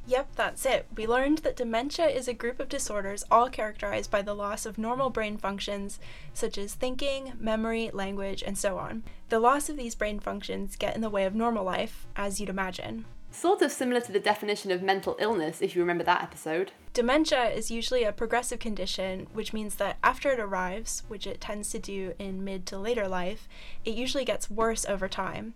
Yep, 0.07 0.37
that's 0.37 0.67
it. 0.67 0.87
We 0.95 1.07
learned 1.07 1.39
that 1.39 1.57
dementia 1.57 2.07
is 2.07 2.29
a 2.29 2.35
group 2.35 2.61
of 2.61 2.69
disorders 2.69 3.25
all 3.31 3.49
characterized 3.49 4.11
by 4.11 4.21
the 4.21 4.35
loss 4.35 4.67
of 4.67 4.77
normal 4.77 5.09
brain 5.09 5.39
functions 5.39 5.99
such 6.35 6.59
as 6.59 6.75
thinking, 6.75 7.33
memory, 7.41 7.91
language, 7.93 8.43
and 8.47 8.59
so 8.59 8.79
on. 8.79 9.03
The 9.31 9.39
loss 9.39 9.71
of 9.71 9.79
these 9.79 9.95
brain 9.95 10.21
functions 10.21 10.77
get 10.77 10.95
in 10.95 11.01
the 11.01 11.09
way 11.09 11.25
of 11.25 11.35
normal 11.35 11.65
life, 11.65 12.07
as 12.17 12.39
you'd 12.39 12.51
imagine. 12.51 13.07
Sort 13.31 13.63
of 13.63 13.73
similar 13.73 14.01
to 14.03 14.13
the 14.13 14.21
definition 14.21 14.71
of 14.71 14.83
mental 14.83 15.17
illness, 15.19 15.63
if 15.63 15.75
you 15.75 15.83
remember 15.83 16.05
that 16.05 16.23
episode. 16.23 16.71
Dementia 16.93 17.47
is 17.47 17.71
usually 17.71 18.05
a 18.05 18.13
progressive 18.13 18.61
condition, 18.61 19.27
which 19.33 19.53
means 19.53 19.77
that 19.77 19.97
after 20.05 20.31
it 20.31 20.39
arrives, 20.39 21.03
which 21.09 21.27
it 21.27 21.41
tends 21.41 21.71
to 21.71 21.79
do 21.81 22.13
in 22.19 22.45
mid 22.45 22.67
to 22.67 22.79
later 22.79 23.09
life, 23.09 23.49
it 23.85 23.95
usually 23.95 24.25
gets 24.25 24.51
worse 24.51 24.85
over 24.85 25.09
time 25.09 25.55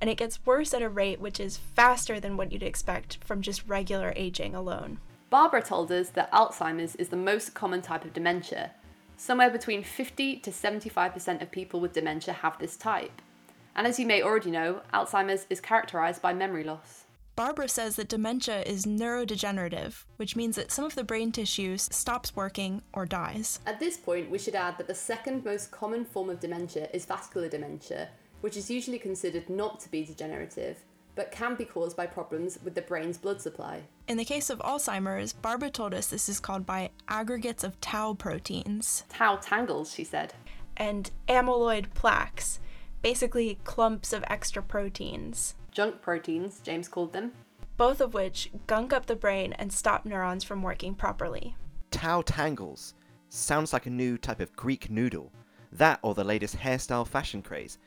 and 0.00 0.10
it 0.10 0.18
gets 0.18 0.44
worse 0.44 0.74
at 0.74 0.82
a 0.82 0.88
rate 0.88 1.20
which 1.20 1.40
is 1.40 1.56
faster 1.56 2.20
than 2.20 2.36
what 2.36 2.52
you'd 2.52 2.62
expect 2.62 3.18
from 3.24 3.42
just 3.42 3.66
regular 3.66 4.12
aging 4.16 4.54
alone. 4.54 4.98
Barbara 5.30 5.62
told 5.62 5.90
us 5.90 6.10
that 6.10 6.30
Alzheimer's 6.32 6.94
is 6.96 7.08
the 7.08 7.16
most 7.16 7.54
common 7.54 7.82
type 7.82 8.04
of 8.04 8.12
dementia. 8.12 8.72
Somewhere 9.16 9.50
between 9.50 9.82
50 9.82 10.36
to 10.36 10.50
75% 10.50 11.42
of 11.42 11.50
people 11.50 11.80
with 11.80 11.92
dementia 11.92 12.34
have 12.34 12.58
this 12.58 12.76
type. 12.76 13.22
And 13.74 13.86
as 13.86 13.98
you 13.98 14.06
may 14.06 14.22
already 14.22 14.50
know, 14.50 14.82
Alzheimer's 14.92 15.46
is 15.50 15.60
characterized 15.60 16.22
by 16.22 16.32
memory 16.32 16.64
loss. 16.64 17.04
Barbara 17.36 17.68
says 17.68 17.96
that 17.96 18.08
dementia 18.08 18.62
is 18.62 18.86
neurodegenerative, 18.86 20.04
which 20.18 20.36
means 20.36 20.54
that 20.54 20.70
some 20.70 20.84
of 20.84 20.94
the 20.94 21.02
brain 21.02 21.32
tissue 21.32 21.76
stops 21.78 22.36
working 22.36 22.82
or 22.92 23.06
dies. 23.06 23.58
At 23.66 23.80
this 23.80 23.96
point, 23.96 24.30
we 24.30 24.38
should 24.38 24.54
add 24.54 24.78
that 24.78 24.86
the 24.86 24.94
second 24.94 25.44
most 25.44 25.72
common 25.72 26.04
form 26.04 26.30
of 26.30 26.38
dementia 26.38 26.88
is 26.94 27.04
vascular 27.04 27.48
dementia, 27.48 28.10
which 28.44 28.58
is 28.58 28.70
usually 28.70 28.98
considered 28.98 29.48
not 29.48 29.80
to 29.80 29.90
be 29.90 30.04
degenerative, 30.04 30.76
but 31.14 31.32
can 31.32 31.54
be 31.54 31.64
caused 31.64 31.96
by 31.96 32.04
problems 32.04 32.58
with 32.62 32.74
the 32.74 32.82
brain's 32.82 33.16
blood 33.16 33.40
supply. 33.40 33.80
In 34.06 34.18
the 34.18 34.24
case 34.26 34.50
of 34.50 34.58
Alzheimer's, 34.58 35.32
Barbara 35.32 35.70
told 35.70 35.94
us 35.94 36.08
this 36.08 36.28
is 36.28 36.40
called 36.40 36.66
by 36.66 36.90
aggregates 37.08 37.64
of 37.64 37.80
tau 37.80 38.12
proteins. 38.12 39.04
Tau 39.08 39.36
tangles, 39.36 39.94
she 39.94 40.04
said. 40.04 40.34
And 40.76 41.10
amyloid 41.26 41.94
plaques, 41.94 42.60
basically 43.00 43.60
clumps 43.64 44.12
of 44.12 44.22
extra 44.26 44.62
proteins. 44.62 45.54
Junk 45.70 46.02
proteins, 46.02 46.60
James 46.60 46.86
called 46.86 47.14
them. 47.14 47.32
Both 47.78 48.02
of 48.02 48.12
which 48.12 48.50
gunk 48.66 48.92
up 48.92 49.06
the 49.06 49.16
brain 49.16 49.54
and 49.54 49.72
stop 49.72 50.04
neurons 50.04 50.44
from 50.44 50.62
working 50.62 50.94
properly. 50.94 51.56
Tau 51.90 52.20
tangles 52.20 52.92
sounds 53.30 53.72
like 53.72 53.86
a 53.86 53.90
new 53.90 54.18
type 54.18 54.40
of 54.40 54.54
Greek 54.54 54.90
noodle. 54.90 55.32
That 55.72 55.98
or 56.02 56.14
the 56.14 56.24
latest 56.24 56.58
hairstyle 56.58 57.08
fashion 57.08 57.40
craze. 57.40 57.78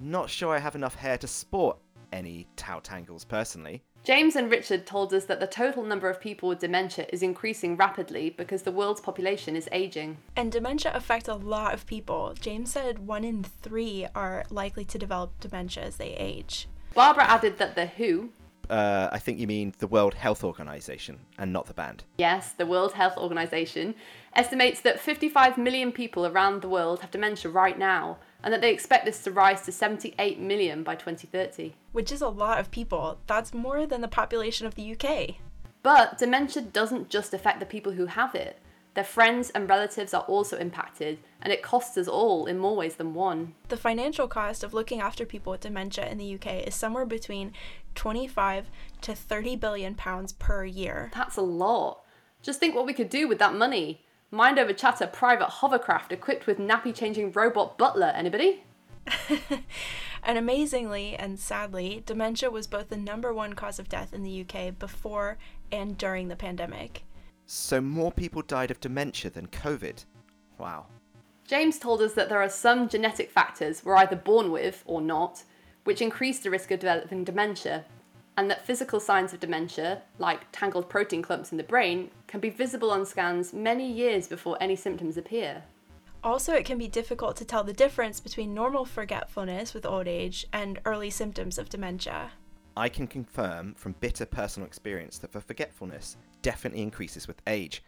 Not 0.00 0.28
sure 0.28 0.54
I 0.54 0.58
have 0.58 0.74
enough 0.74 0.94
hair 0.94 1.18
to 1.18 1.26
sport 1.26 1.78
any 2.12 2.46
tau 2.56 2.80
tangles 2.80 3.24
personally. 3.24 3.82
James 4.04 4.36
and 4.36 4.48
Richard 4.48 4.86
told 4.86 5.12
us 5.12 5.24
that 5.24 5.40
the 5.40 5.48
total 5.48 5.82
number 5.82 6.08
of 6.08 6.20
people 6.20 6.48
with 6.48 6.60
dementia 6.60 7.06
is 7.12 7.24
increasing 7.24 7.76
rapidly 7.76 8.30
because 8.30 8.62
the 8.62 8.70
world's 8.70 9.00
population 9.00 9.56
is 9.56 9.68
aging. 9.72 10.16
And 10.36 10.52
dementia 10.52 10.92
affects 10.94 11.28
a 11.28 11.34
lot 11.34 11.74
of 11.74 11.86
people. 11.86 12.32
James 12.40 12.70
said 12.70 13.00
one 13.00 13.24
in 13.24 13.42
three 13.42 14.06
are 14.14 14.44
likely 14.48 14.84
to 14.84 14.96
develop 14.96 15.40
dementia 15.40 15.82
as 15.82 15.96
they 15.96 16.14
age. 16.14 16.68
Barbara 16.94 17.24
added 17.24 17.58
that 17.58 17.74
the 17.74 17.86
WHO, 17.86 18.30
uh, 18.70 19.08
I 19.10 19.18
think 19.18 19.40
you 19.40 19.48
mean 19.48 19.74
the 19.78 19.88
World 19.88 20.14
Health 20.14 20.44
Organization 20.44 21.18
and 21.38 21.52
not 21.52 21.66
the 21.66 21.74
band. 21.74 22.04
Yes, 22.16 22.52
the 22.52 22.64
World 22.64 22.92
Health 22.92 23.16
Organization 23.16 23.96
estimates 24.34 24.82
that 24.82 25.00
55 25.00 25.58
million 25.58 25.90
people 25.90 26.26
around 26.26 26.62
the 26.62 26.68
world 26.68 27.00
have 27.00 27.10
dementia 27.10 27.50
right 27.50 27.76
now, 27.76 28.18
and 28.46 28.52
that 28.52 28.60
they 28.60 28.72
expect 28.72 29.04
this 29.04 29.24
to 29.24 29.32
rise 29.32 29.62
to 29.62 29.72
78 29.72 30.38
million 30.38 30.84
by 30.84 30.94
2030. 30.94 31.74
Which 31.90 32.12
is 32.12 32.22
a 32.22 32.28
lot 32.28 32.60
of 32.60 32.70
people. 32.70 33.18
That's 33.26 33.52
more 33.52 33.86
than 33.86 34.02
the 34.02 34.06
population 34.06 34.68
of 34.68 34.76
the 34.76 34.92
UK. 34.94 35.34
But 35.82 36.16
dementia 36.16 36.62
doesn't 36.62 37.10
just 37.10 37.34
affect 37.34 37.58
the 37.58 37.66
people 37.66 37.90
who 37.90 38.06
have 38.06 38.36
it. 38.36 38.60
Their 38.94 39.02
friends 39.02 39.50
and 39.50 39.68
relatives 39.68 40.14
are 40.14 40.22
also 40.22 40.56
impacted, 40.58 41.18
and 41.42 41.52
it 41.52 41.60
costs 41.60 41.98
us 41.98 42.06
all 42.06 42.46
in 42.46 42.56
more 42.56 42.76
ways 42.76 42.94
than 42.94 43.14
one. 43.14 43.54
The 43.66 43.76
financial 43.76 44.28
cost 44.28 44.62
of 44.62 44.72
looking 44.72 45.00
after 45.00 45.26
people 45.26 45.50
with 45.50 45.62
dementia 45.62 46.08
in 46.08 46.16
the 46.16 46.36
UK 46.36 46.68
is 46.68 46.76
somewhere 46.76 47.04
between 47.04 47.52
25 47.96 48.70
to 49.00 49.14
30 49.16 49.56
billion 49.56 49.96
pounds 49.96 50.32
per 50.34 50.64
year. 50.64 51.10
That's 51.12 51.36
a 51.36 51.42
lot. 51.42 52.02
Just 52.42 52.60
think 52.60 52.76
what 52.76 52.86
we 52.86 52.94
could 52.94 53.10
do 53.10 53.26
with 53.26 53.40
that 53.40 53.54
money. 53.54 54.05
Mind 54.32 54.58
over 54.58 54.72
chatter 54.72 55.06
private 55.06 55.46
hovercraft 55.46 56.10
equipped 56.10 56.48
with 56.48 56.58
nappy 56.58 56.92
changing 56.92 57.30
robot 57.30 57.78
butler. 57.78 58.12
Anybody? 58.14 58.64
and 60.24 60.36
amazingly 60.36 61.14
and 61.14 61.38
sadly, 61.38 62.02
dementia 62.04 62.50
was 62.50 62.66
both 62.66 62.88
the 62.88 62.96
number 62.96 63.32
one 63.32 63.52
cause 63.52 63.78
of 63.78 63.88
death 63.88 64.12
in 64.12 64.24
the 64.24 64.44
UK 64.44 64.76
before 64.76 65.38
and 65.70 65.96
during 65.96 66.26
the 66.26 66.34
pandemic. 66.34 67.04
So 67.46 67.80
more 67.80 68.10
people 68.10 68.42
died 68.42 68.72
of 68.72 68.80
dementia 68.80 69.30
than 69.30 69.46
COVID. 69.46 70.04
Wow. 70.58 70.86
James 71.46 71.78
told 71.78 72.02
us 72.02 72.14
that 72.14 72.28
there 72.28 72.42
are 72.42 72.48
some 72.48 72.88
genetic 72.88 73.30
factors 73.30 73.84
we're 73.84 73.94
either 73.94 74.16
born 74.16 74.50
with 74.50 74.82
or 74.86 75.00
not, 75.00 75.44
which 75.84 76.02
increase 76.02 76.40
the 76.40 76.50
risk 76.50 76.72
of 76.72 76.80
developing 76.80 77.22
dementia, 77.22 77.84
and 78.36 78.50
that 78.50 78.66
physical 78.66 79.00
signs 79.00 79.32
of 79.32 79.40
dementia, 79.40 80.02
like 80.18 80.40
tangled 80.52 80.88
protein 80.88 81.22
clumps 81.22 81.52
in 81.52 81.58
the 81.58 81.64
brain, 81.64 82.10
can 82.26 82.40
be 82.40 82.50
visible 82.50 82.90
on 82.90 83.06
scans 83.06 83.52
many 83.52 83.90
years 83.90 84.28
before 84.28 84.56
any 84.60 84.76
symptoms 84.76 85.16
appear. 85.16 85.62
Also, 86.22 86.52
it 86.52 86.64
can 86.64 86.76
be 86.76 86.88
difficult 86.88 87.36
to 87.36 87.44
tell 87.44 87.62
the 87.62 87.72
difference 87.72 88.20
between 88.20 88.52
normal 88.52 88.84
forgetfulness 88.84 89.72
with 89.72 89.86
old 89.86 90.08
age 90.08 90.46
and 90.52 90.80
early 90.84 91.10
symptoms 91.10 91.56
of 91.56 91.68
dementia. 91.68 92.32
I 92.76 92.88
can 92.88 93.06
confirm 93.06 93.74
from 93.74 93.94
bitter 94.00 94.26
personal 94.26 94.66
experience 94.66 95.18
that 95.18 95.32
the 95.32 95.40
forgetfulness 95.40 96.16
definitely 96.42 96.82
increases 96.82 97.26
with 97.26 97.40
age. 97.46 97.82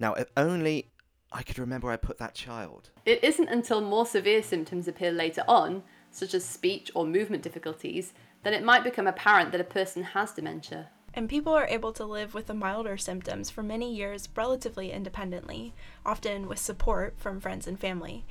Now, 0.00 0.14
if 0.14 0.28
only 0.36 0.90
I 1.32 1.42
could 1.42 1.58
remember 1.58 1.86
where 1.86 1.94
I 1.94 1.98
put 1.98 2.18
that 2.18 2.34
child. 2.34 2.90
It 3.06 3.22
isn't 3.24 3.48
until 3.48 3.80
more 3.80 4.04
severe 4.04 4.42
symptoms 4.42 4.86
appear 4.88 5.12
later 5.12 5.44
on, 5.48 5.82
such 6.12 6.34
as 6.34 6.44
speech 6.44 6.90
or 6.94 7.04
movement 7.04 7.42
difficulties, 7.42 8.12
then 8.44 8.54
it 8.54 8.62
might 8.62 8.84
become 8.84 9.06
apparent 9.06 9.50
that 9.52 9.60
a 9.60 9.64
person 9.64 10.02
has 10.02 10.32
dementia. 10.32 10.90
And 11.14 11.28
people 11.28 11.52
are 11.52 11.66
able 11.66 11.92
to 11.94 12.04
live 12.04 12.32
with 12.34 12.46
the 12.46 12.54
milder 12.54 12.96
symptoms 12.96 13.50
for 13.50 13.62
many 13.62 13.94
years 13.94 14.28
relatively 14.34 14.92
independently, 14.92 15.74
often 16.06 16.48
with 16.48 16.58
support 16.58 17.14
from 17.18 17.40
friends 17.40 17.66
and 17.66 17.78
family. 17.78 18.24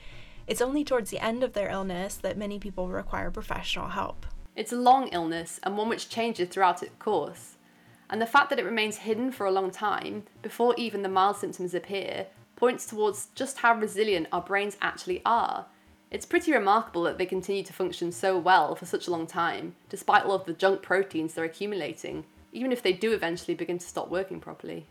It's 0.47 0.61
only 0.61 0.83
towards 0.83 1.11
the 1.11 1.23
end 1.23 1.43
of 1.43 1.53
their 1.53 1.69
illness 1.69 2.15
that 2.15 2.38
many 2.38 2.57
people 2.57 2.88
require 2.88 3.29
professional 3.29 3.89
help. 3.89 4.25
It's 4.55 4.73
a 4.73 4.77
long 4.77 5.09
illness 5.09 5.59
and 5.63 5.77
one 5.77 5.89
which 5.89 6.09
changes 6.09 6.50
throughout 6.50 6.81
its 6.81 6.91
course. 6.97 7.57
And 8.09 8.21
the 8.21 8.25
fact 8.25 8.50
that 8.50 8.59
it 8.59 8.65
remains 8.65 8.97
hidden 8.97 9.31
for 9.31 9.45
a 9.45 9.51
long 9.51 9.71
time, 9.71 10.23
before 10.41 10.75
even 10.77 11.03
the 11.03 11.09
mild 11.09 11.38
symptoms 11.38 11.73
appear, 11.73 12.27
points 12.57 12.85
towards 12.85 13.27
just 13.33 13.59
how 13.59 13.75
resilient 13.75 14.27
our 14.31 14.41
brains 14.41 14.75
actually 14.81 15.21
are. 15.25 15.67
It's 16.12 16.25
pretty 16.25 16.51
remarkable 16.51 17.03
that 17.03 17.18
they 17.18 17.25
continue 17.25 17.63
to 17.63 17.72
function 17.72 18.12
so 18.12 18.38
well 18.38 18.75
for 18.75 18.86
such 18.86 19.08
a 19.08 19.12
long 19.12 19.25
time, 19.25 19.75
despite 19.88 20.25
all 20.25 20.34
of 20.34 20.46
the 20.46 20.51
junk 20.51 20.82
proteins 20.82 21.34
they're 21.34 21.46
accumulating, 21.46 22.25
even 22.51 22.74
if 22.74 22.84
they 22.84 22.91
do 22.91 23.13
eventually 23.13 23.56
begin 23.56 23.77
to 23.77 23.86
stop 23.86 24.10
working 24.10 24.41
properly. 24.41 24.86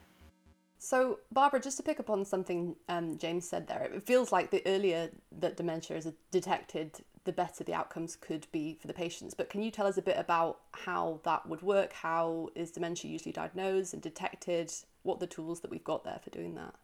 So, 0.78 1.18
Barbara, 1.30 1.60
just 1.60 1.76
to 1.76 1.82
pick 1.82 2.00
up 2.00 2.08
on 2.08 2.24
something 2.24 2.74
um, 2.88 3.18
James 3.18 3.46
said 3.46 3.68
there, 3.68 3.90
it 3.94 4.02
feels 4.02 4.32
like 4.32 4.50
the 4.50 4.62
earlier 4.64 5.10
that 5.40 5.58
dementia 5.58 5.98
is 5.98 6.10
detected, 6.30 7.04
the 7.24 7.32
better 7.32 7.64
the 7.64 7.74
outcomes 7.74 8.16
could 8.16 8.46
be 8.50 8.78
for 8.80 8.86
the 8.86 8.94
patients. 8.94 9.34
But 9.34 9.50
can 9.50 9.60
you 9.62 9.70
tell 9.70 9.86
us 9.86 9.98
a 9.98 10.02
bit 10.02 10.16
about 10.16 10.60
how 10.72 11.20
that 11.24 11.46
would 11.46 11.60
work? 11.60 11.92
How 11.92 12.48
is 12.54 12.70
dementia 12.70 13.10
usually 13.10 13.32
diagnosed 13.32 13.92
and 13.92 14.00
detected? 14.00 14.72
What 15.02 15.20
the 15.20 15.26
tools 15.26 15.60
that 15.60 15.70
we've 15.70 15.84
got 15.84 16.02
there 16.02 16.20
for 16.24 16.30
doing 16.30 16.54
that? 16.54 16.74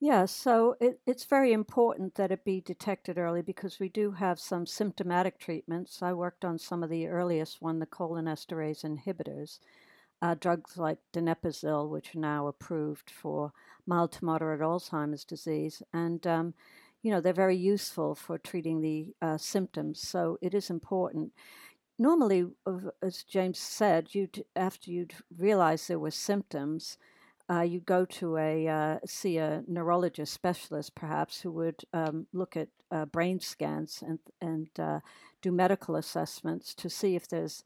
Yeah, 0.00 0.26
so 0.26 0.76
it, 0.80 1.00
it's 1.06 1.24
very 1.24 1.52
important 1.52 2.14
that 2.14 2.30
it 2.30 2.44
be 2.44 2.60
detected 2.60 3.18
early 3.18 3.42
because 3.42 3.80
we 3.80 3.88
do 3.88 4.12
have 4.12 4.38
some 4.38 4.64
symptomatic 4.64 5.38
treatments. 5.38 6.02
I 6.02 6.12
worked 6.12 6.44
on 6.44 6.58
some 6.58 6.84
of 6.84 6.90
the 6.90 7.08
earliest 7.08 7.60
one, 7.60 7.80
the 7.80 7.86
cholinesterase 7.86 8.84
inhibitors, 8.84 9.58
uh, 10.22 10.34
drugs 10.38 10.76
like 10.76 10.98
donepezil, 11.12 11.88
which 11.88 12.14
are 12.14 12.20
now 12.20 12.46
approved 12.46 13.10
for 13.10 13.52
mild 13.86 14.12
to 14.12 14.24
moderate 14.24 14.60
Alzheimer's 14.60 15.24
disease, 15.24 15.82
and 15.92 16.26
um, 16.26 16.54
you 17.02 17.10
know 17.10 17.20
they're 17.20 17.32
very 17.32 17.56
useful 17.56 18.14
for 18.14 18.38
treating 18.38 18.80
the 18.80 19.14
uh, 19.22 19.36
symptoms. 19.38 20.00
So 20.00 20.38
it 20.40 20.54
is 20.54 20.70
important. 20.70 21.32
Normally, 21.98 22.46
as 23.02 23.24
James 23.24 23.58
said, 23.58 24.14
you 24.14 24.28
after 24.54 24.90
you'd 24.92 25.14
realize 25.36 25.86
there 25.86 25.98
were 25.98 26.12
symptoms 26.12 26.98
uh, 27.50 27.62
you 27.62 27.80
go 27.80 28.04
to 28.04 28.36
a 28.36 28.68
uh, 28.68 28.98
see 29.06 29.38
a 29.38 29.62
neurologist 29.66 30.32
specialist 30.32 30.94
perhaps 30.94 31.40
who 31.40 31.50
would 31.52 31.82
um, 31.92 32.26
look 32.32 32.56
at 32.56 32.68
uh, 32.90 33.06
brain 33.06 33.40
scans 33.40 34.02
and 34.06 34.18
and 34.40 34.68
uh, 34.78 35.00
do 35.40 35.50
medical 35.50 35.96
assessments 35.96 36.74
to 36.74 36.90
see 36.90 37.16
if 37.16 37.28
there's 37.28 37.64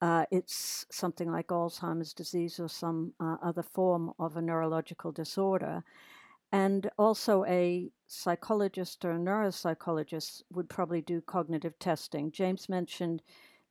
uh, 0.00 0.26
it's 0.30 0.86
something 0.90 1.30
like 1.30 1.48
Alzheimer's 1.48 2.12
disease 2.12 2.60
or 2.60 2.68
some 2.68 3.14
uh, 3.18 3.36
other 3.42 3.62
form 3.62 4.12
of 4.18 4.36
a 4.36 4.42
neurological 4.42 5.10
disorder. 5.10 5.82
And 6.52 6.90
also, 6.98 7.44
a 7.46 7.90
psychologist 8.06 9.04
or 9.04 9.12
a 9.12 9.18
neuropsychologist 9.18 10.42
would 10.52 10.68
probably 10.68 11.00
do 11.00 11.20
cognitive 11.20 11.78
testing. 11.78 12.30
James 12.30 12.68
mentioned 12.68 13.22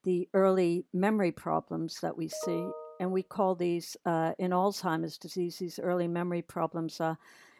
the 0.03 0.27
early 0.33 0.85
memory 0.93 1.31
problems 1.31 1.99
that 2.01 2.17
we 2.17 2.27
see 2.27 2.69
and 2.99 3.11
we 3.11 3.23
call 3.23 3.55
these 3.55 3.97
uh, 4.05 4.33
in 4.37 4.51
Alzheimer's 4.51 5.17
disease, 5.17 5.57
these 5.57 5.79
early 5.79 6.07
memory 6.07 6.41
problems 6.41 7.01
are 7.01 7.17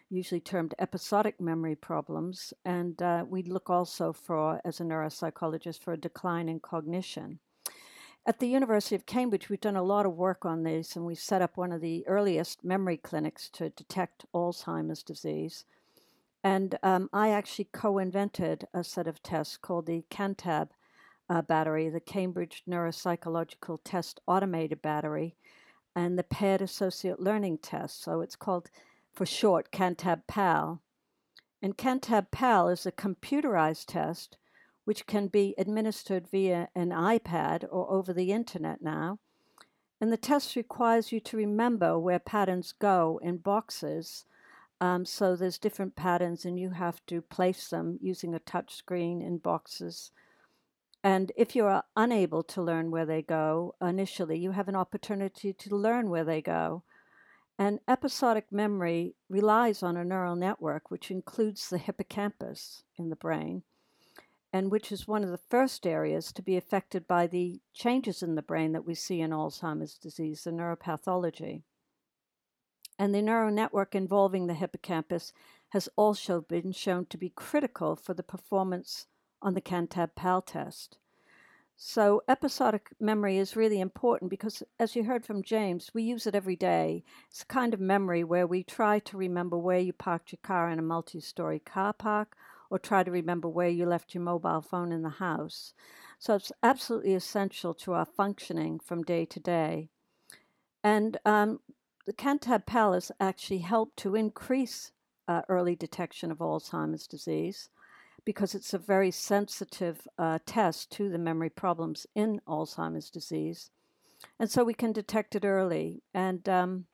usually 0.10 0.39
termed 0.39 0.76
episodic 0.80 1.41
memory 1.41 1.76
problems. 1.76 2.54
And 2.63 3.02
uh, 3.02 3.26
we 3.28 3.43
look 3.43 3.69
also 3.69 4.13
for, 4.13 4.62
as 4.63 4.80
a 4.80 4.84
neuropsychologist, 4.84 5.80
for 5.80 5.93
a 5.93 5.98
decline 5.98 6.48
in 6.48 6.60
cognition. 6.60 7.39
At 8.28 8.39
the 8.39 8.48
University 8.48 8.95
of 8.95 9.06
Cambridge, 9.06 9.50
we've 9.50 9.62
done 9.62 9.76
a 9.76 9.84
lot 9.84 10.06
of 10.06 10.15
work 10.15 10.45
on 10.45 10.63
these, 10.63 10.95
and 10.95 11.06
we've 11.06 11.19
set 11.19 11.43
up 11.43 11.58
one 11.58 11.71
of 11.71 11.82
the 11.82 12.08
earliest 12.08 12.63
memory 12.63 12.98
clinics 12.98 13.50
to 13.50 13.69
detect 13.69 14.26
Alzheimer's 14.34 15.04
disease. 15.04 15.65
And 16.43 16.78
um, 16.82 17.10
I 17.13 17.30
actually 17.30 17.69
co 17.71 17.98
invented 18.00 18.67
a 18.74 18.84
set 18.84 19.08
of 19.08 19.21
tests 19.21 19.58
called 19.58 19.86
the 19.86 20.06
CANTAB 20.10 20.69
uh, 21.29 21.41
battery, 21.41 21.89
the 21.89 21.99
Cambridge 21.99 22.63
Neuropsychological 22.67 23.79
Test 23.83 24.19
Automated 24.27 24.81
Battery, 24.81 25.35
and 25.95 26.17
the 26.17 26.23
Paired 26.23 26.61
Associate 26.61 27.19
Learning 27.19 27.57
Test. 27.57 28.03
So 28.03 28.21
it's 28.21 28.35
called, 28.35 28.69
for 29.13 29.25
short, 29.25 29.71
CANTAB 29.71 30.27
PAL. 30.27 30.81
And 31.61 31.77
CANTAB 31.77 32.31
PAL 32.31 32.69
is 32.69 32.85
a 32.85 32.91
computerized 32.91 33.85
test 33.88 34.38
which 34.85 35.07
can 35.07 35.27
be 35.27 35.55
administered 35.57 36.27
via 36.27 36.69
an 36.75 36.89
iPad 36.89 37.65
or 37.69 37.91
over 37.91 38.13
the 38.13 38.31
internet 38.31 38.81
now. 38.81 39.19
And 39.99 40.11
the 40.11 40.17
test 40.17 40.55
requires 40.55 41.11
you 41.11 41.19
to 41.21 41.38
remember 41.38 41.97
where 41.97 42.19
patterns 42.19 42.71
go 42.71 43.19
in 43.23 43.38
boxes. 43.38 44.25
Um, 44.79 45.05
so 45.05 45.35
there's 45.35 45.57
different 45.57 45.95
patterns, 45.95 46.45
and 46.45 46.59
you 46.59 46.69
have 46.69 47.03
to 47.07 47.21
place 47.21 47.69
them 47.69 47.97
using 48.01 48.35
a 48.35 48.39
touch 48.39 48.75
screen 48.75 49.21
in 49.21 49.39
boxes 49.39 50.11
and 51.06 51.32
if 51.38 51.56
you 51.56 51.65
are 51.68 51.84
unable 51.96 52.41
to 52.41 52.63
learn 52.63 52.89
where 52.89 53.06
they 53.06 53.22
go 53.22 53.76
initially, 53.80 54.39
you 54.39 54.50
have 54.50 54.68
an 54.68 54.76
opportunity 54.76 55.54
to 55.54 55.76
learn 55.76 56.10
where 56.10 56.24
they 56.24 56.41
go. 56.41 56.82
And 57.60 57.80
episodic 57.88 58.52
memory 58.52 59.13
relies 59.30 59.84
on 59.84 59.98
a 59.98 60.04
neural 60.04 60.36
network, 60.36 60.89
which 60.89 61.12
includes 61.12 61.70
the 61.70 61.78
hippocampus 61.78 62.82
in 62.98 63.12
the 63.12 63.15
brain, 63.15 63.62
and 64.52 64.72
which 64.72 64.91
is 64.91 65.08
one 65.08 65.24
of 65.24 65.30
the 65.30 65.38
first 65.38 65.86
areas 65.86 66.32
to 66.32 66.41
be 66.41 66.58
affected 66.58 67.08
by 67.08 67.28
the 67.28 67.62
changes 67.72 68.24
in 68.24 68.34
the 68.34 68.41
brain 68.41 68.72
that 68.72 68.88
we 68.88 68.96
see 68.96 69.22
in 69.22 69.30
Alzheimer's 69.30 70.00
disease, 70.00 70.44
the 70.44 70.50
neuropathology. 70.50 71.62
And 72.98 73.13
the 73.13 73.22
neural 73.22 73.52
network 73.52 73.94
involving 73.94 74.48
the 74.48 74.56
hippocampus 74.56 75.34
has 75.70 75.88
also 75.96 76.41
been 76.41 76.72
shown 76.72 77.06
to 77.12 77.18
be 77.18 77.30
critical 77.30 77.96
for 77.96 78.15
the 78.15 78.24
performance 78.24 79.06
on 79.45 79.53
the 79.53 79.62
CANTAB 79.62 80.15
PAL 80.15 80.41
test. 80.41 80.97
So, 81.77 82.23
episodic 82.27 82.89
memory 82.99 83.38
is 83.38 83.55
really 83.55 83.79
important 83.79 84.31
because, 84.31 84.63
as 84.79 84.95
you 84.95 85.03
heard 85.03 85.23
from 85.23 85.43
James, 85.43 85.91
we 85.93 86.01
use 86.01 86.25
it 86.25 86.34
every 86.34 86.55
day. 86.55 87.03
It's 87.29 87.43
a 87.43 87.45
kind 87.45 87.71
of 87.73 87.79
memory 87.79 88.23
where 88.23 88.47
we 88.47 88.63
try 88.63 88.97
to 88.99 89.17
remember 89.17 89.55
where 89.55 89.77
you 89.77 89.93
parked 89.93 90.31
your 90.31 90.39
car 90.41 90.69
in 90.71 90.79
a 90.79 90.81
multi 90.81 91.19
story 91.19 91.60
car 91.60 91.93
park 91.93 92.36
or 92.71 92.79
try 92.79 93.03
to 93.03 93.12
remember 93.12 93.47
where 93.47 93.69
you 93.69 93.86
left 93.86 94.15
your 94.15 94.23
mobile 94.23 94.62
phone 94.62 94.91
in 94.91 95.03
the 95.03 95.10
house. 95.10 95.73
So, 96.17 96.34
it's 96.34 96.51
absolutely 96.63 97.13
essential 97.13 97.75
to 97.75 97.93
our 97.93 98.05
functioning 98.05 98.79
from 98.79 99.03
day 99.03 99.25
to 99.25 99.39
day. 99.39 99.89
And 100.84 101.17
um, 101.23 101.60
the 102.08 102.13
CANTAB 102.13 102.65
PAL 102.65 102.93
has 102.93 103.12
actually 103.19 103.60
helped 103.60 103.97
to 103.97 104.15
increase 104.15 104.91
uh, 105.27 105.41
early 105.49 105.75
detection 105.75 106.31
of 106.31 106.39
Alzheimer's 106.39 107.05
disease 107.05 107.69
because 108.25 108.55
it's 108.55 108.73
a 108.73 108.79
very 108.79 109.11
sensitive 109.11 110.07
uh, 110.17 110.39
test 110.45 110.91
to 110.91 111.09
the 111.09 111.17
memory 111.17 111.49
problems 111.49 112.07
in 112.15 112.41
Alzheimer's 112.47 113.09
disease. 113.09 113.69
And 114.39 114.49
so 114.49 114.63
we 114.63 114.73
can 114.73 114.91
detect 114.91 115.35
it 115.35 115.45
early. 115.45 116.01
And 116.13 116.49
um, 116.49 116.85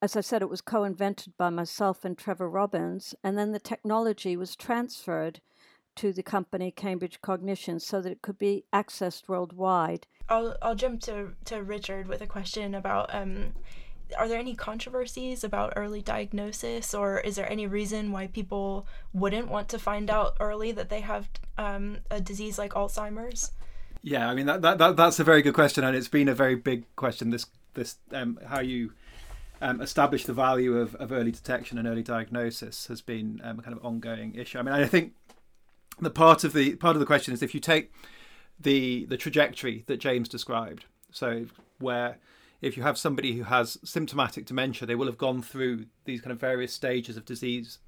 as 0.00 0.16
I 0.16 0.20
said, 0.20 0.42
it 0.42 0.48
was 0.48 0.60
co 0.60 0.84
invented 0.84 1.36
by 1.36 1.50
myself 1.50 2.04
and 2.04 2.16
Trevor 2.16 2.48
Robbins. 2.48 3.14
And 3.24 3.36
then 3.36 3.52
the 3.52 3.58
technology 3.58 4.36
was 4.36 4.54
transferred 4.54 5.40
to 5.96 6.12
the 6.12 6.22
company 6.22 6.70
Cambridge 6.70 7.20
Cognition 7.20 7.80
so 7.80 8.00
that 8.00 8.12
it 8.12 8.22
could 8.22 8.38
be 8.38 8.64
accessed 8.72 9.28
worldwide. 9.28 10.06
I'll, 10.28 10.56
I'll 10.62 10.76
jump 10.76 11.00
to, 11.02 11.34
to 11.46 11.62
Richard 11.62 12.06
with 12.06 12.20
a 12.20 12.26
question 12.26 12.74
about 12.76 13.12
um, 13.12 13.54
are 14.16 14.28
there 14.28 14.38
any 14.38 14.54
controversies 14.54 15.44
about 15.44 15.74
early 15.76 16.00
diagnosis, 16.00 16.94
or 16.94 17.20
is 17.20 17.36
there 17.36 17.50
any 17.50 17.66
reason 17.66 18.12
why 18.12 18.28
people 18.28 18.86
wouldn't 19.12 19.48
want 19.48 19.68
to 19.70 19.78
find 19.78 20.10
out 20.10 20.36
early 20.40 20.72
that 20.72 20.88
they 20.88 21.00
have 21.00 21.28
um, 21.56 21.98
a 22.10 22.20
disease 22.20 22.58
like 22.58 22.72
Alzheimer's? 22.72 23.52
Yeah, 24.02 24.28
I 24.28 24.34
mean 24.34 24.46
that, 24.46 24.62
that, 24.62 24.78
that 24.78 24.96
that's 24.96 25.18
a 25.18 25.24
very 25.24 25.42
good 25.42 25.54
question, 25.54 25.84
and 25.84 25.96
it's 25.96 26.08
been 26.08 26.28
a 26.28 26.34
very 26.34 26.54
big 26.54 26.84
question. 26.96 27.30
This 27.30 27.46
this 27.74 27.96
um, 28.12 28.38
how 28.46 28.60
you 28.60 28.92
um, 29.60 29.80
establish 29.80 30.24
the 30.24 30.32
value 30.32 30.78
of, 30.78 30.94
of 30.96 31.12
early 31.12 31.32
detection 31.32 31.78
and 31.78 31.88
early 31.88 32.02
diagnosis 32.02 32.86
has 32.86 33.00
been 33.00 33.40
um, 33.42 33.58
a 33.58 33.62
kind 33.62 33.76
of 33.76 33.84
ongoing 33.84 34.34
issue. 34.34 34.58
I 34.58 34.62
mean, 34.62 34.74
I 34.74 34.86
think 34.86 35.14
the 36.00 36.10
part 36.10 36.44
of 36.44 36.52
the 36.52 36.76
part 36.76 36.96
of 36.96 37.00
the 37.00 37.06
question 37.06 37.34
is 37.34 37.42
if 37.42 37.54
you 37.54 37.60
take 37.60 37.92
the 38.58 39.04
the 39.06 39.16
trajectory 39.16 39.84
that 39.86 39.98
James 39.98 40.28
described, 40.28 40.84
so 41.10 41.46
where 41.78 42.18
if 42.60 42.76
you 42.76 42.82
have 42.82 42.98
somebody 42.98 43.36
who 43.36 43.44
has 43.44 43.78
symptomatic 43.84 44.46
dementia, 44.46 44.86
they 44.86 44.94
will 44.94 45.06
have 45.06 45.18
gone 45.18 45.42
through 45.42 45.86
these 46.04 46.20
kind 46.20 46.32
of 46.32 46.40
various 46.40 46.72
stages 46.72 47.16
of 47.16 47.24
disease. 47.24 47.78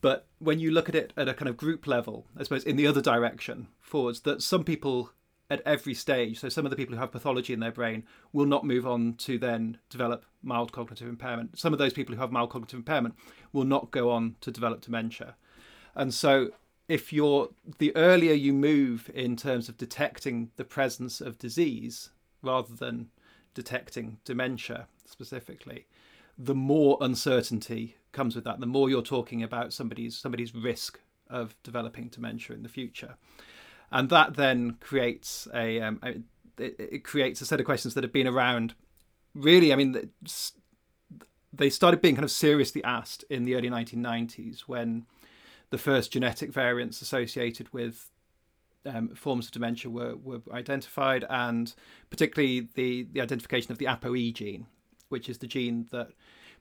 But 0.00 0.26
when 0.38 0.58
you 0.58 0.70
look 0.70 0.88
at 0.88 0.94
it 0.94 1.12
at 1.16 1.28
a 1.28 1.34
kind 1.34 1.48
of 1.48 1.56
group 1.56 1.86
level, 1.86 2.26
I 2.36 2.42
suppose 2.42 2.64
in 2.64 2.76
the 2.76 2.86
other 2.86 3.02
direction 3.02 3.68
forwards, 3.80 4.20
that 4.20 4.42
some 4.42 4.64
people 4.64 5.12
at 5.50 5.62
every 5.66 5.94
stage, 5.94 6.38
so 6.38 6.48
some 6.48 6.64
of 6.64 6.70
the 6.70 6.76
people 6.76 6.94
who 6.94 7.00
have 7.00 7.10
pathology 7.10 7.52
in 7.52 7.60
their 7.60 7.72
brain 7.72 8.04
will 8.32 8.46
not 8.46 8.64
move 8.64 8.86
on 8.86 9.14
to 9.14 9.36
then 9.36 9.78
develop 9.90 10.24
mild 10.42 10.72
cognitive 10.72 11.08
impairment. 11.08 11.58
Some 11.58 11.72
of 11.72 11.78
those 11.78 11.92
people 11.92 12.14
who 12.14 12.20
have 12.20 12.30
mild 12.30 12.50
cognitive 12.50 12.78
impairment 12.78 13.16
will 13.52 13.64
not 13.64 13.90
go 13.90 14.10
on 14.10 14.36
to 14.42 14.52
develop 14.52 14.80
dementia. 14.80 15.34
And 15.94 16.14
so 16.14 16.50
if 16.88 17.12
you're 17.12 17.50
the 17.78 17.94
earlier 17.96 18.32
you 18.32 18.52
move 18.52 19.10
in 19.12 19.36
terms 19.36 19.68
of 19.68 19.76
detecting 19.76 20.50
the 20.56 20.64
presence 20.64 21.20
of 21.20 21.38
disease 21.38 22.10
rather 22.42 22.74
than 22.74 23.10
detecting 23.54 24.18
dementia 24.24 24.86
specifically, 25.04 25.86
the 26.38 26.54
more 26.54 26.96
uncertainty 27.00 27.96
comes 28.12 28.34
with 28.34 28.44
that. 28.44 28.60
The 28.60 28.66
more 28.66 28.88
you're 28.88 29.02
talking 29.02 29.42
about 29.42 29.72
somebody's 29.72 30.16
somebody's 30.16 30.54
risk 30.54 31.00
of 31.28 31.54
developing 31.62 32.08
dementia 32.08 32.56
in 32.56 32.62
the 32.62 32.68
future, 32.68 33.16
and 33.90 34.08
that 34.08 34.34
then 34.34 34.76
creates 34.80 35.46
a 35.54 35.80
um, 35.80 36.00
it, 36.58 36.76
it, 36.78 37.04
creates 37.04 37.40
a 37.40 37.46
set 37.46 37.60
of 37.60 37.66
questions 37.66 37.94
that 37.94 38.04
have 38.04 38.12
been 38.12 38.26
around. 38.26 38.74
Really, 39.34 39.72
I 39.72 39.76
mean, 39.76 40.10
they 41.52 41.70
started 41.70 42.00
being 42.00 42.16
kind 42.16 42.24
of 42.24 42.30
seriously 42.30 42.82
asked 42.84 43.24
in 43.30 43.44
the 43.44 43.54
early 43.54 43.70
1990s 43.70 44.62
when 44.62 45.06
the 45.70 45.78
first 45.78 46.12
genetic 46.12 46.52
variants 46.52 47.00
associated 47.00 47.72
with 47.72 48.10
um, 48.86 49.08
forms 49.14 49.46
of 49.46 49.52
dementia 49.52 49.90
were, 49.90 50.16
were 50.16 50.40
identified, 50.52 51.24
and 51.28 51.74
particularly 52.08 52.68
the, 52.74 53.06
the 53.12 53.20
identification 53.20 53.72
of 53.72 53.78
the 53.78 53.86
ApoE 53.86 54.34
gene, 54.34 54.66
which 55.08 55.28
is 55.28 55.38
the 55.38 55.46
gene 55.46 55.86
that 55.90 56.08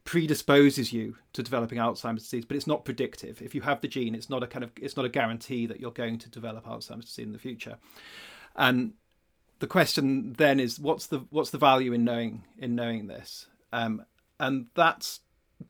predisposes 0.03 0.91
you 0.91 1.15
to 1.34 1.43
developing 1.43 1.77
Alzheimer's 1.77 2.23
disease, 2.23 2.45
but 2.45 2.58
it's 2.58 2.67
not 2.67 2.86
predictive. 2.86 3.41
If 3.41 3.53
you 3.53 3.62
have 3.62 3.82
the 3.82 3.88
gene, 3.88 4.15
it's 4.15 4.29
not 4.29 4.43
a 4.43 4.47
kind 4.47 4.63
of 4.63 4.71
it's 4.82 4.95
not 4.95 5.05
a 5.05 5.10
guarantee 5.10 5.65
that 5.67 5.79
you're 5.79 5.91
going 5.91 6.17
to 6.19 6.29
develop 6.29 6.65
Alzheimer's 6.65 7.05
disease 7.05 7.25
in 7.25 7.34
the 7.34 7.39
future. 7.39 7.77
And 8.55 8.93
the 9.60 9.67
question 9.67 10.34
then 10.34 10.60
is, 10.60 10.79
what's 10.79 11.08
the 11.08 11.19
what's 11.29 11.51
the 11.51 11.58
value 11.58 11.93
in 11.93 12.03
knowing 12.03 12.43
in 12.58 12.75
knowing 12.75 13.08
this? 13.08 13.47
Um, 13.71 14.03
and 14.39 14.67
that's 14.73 15.19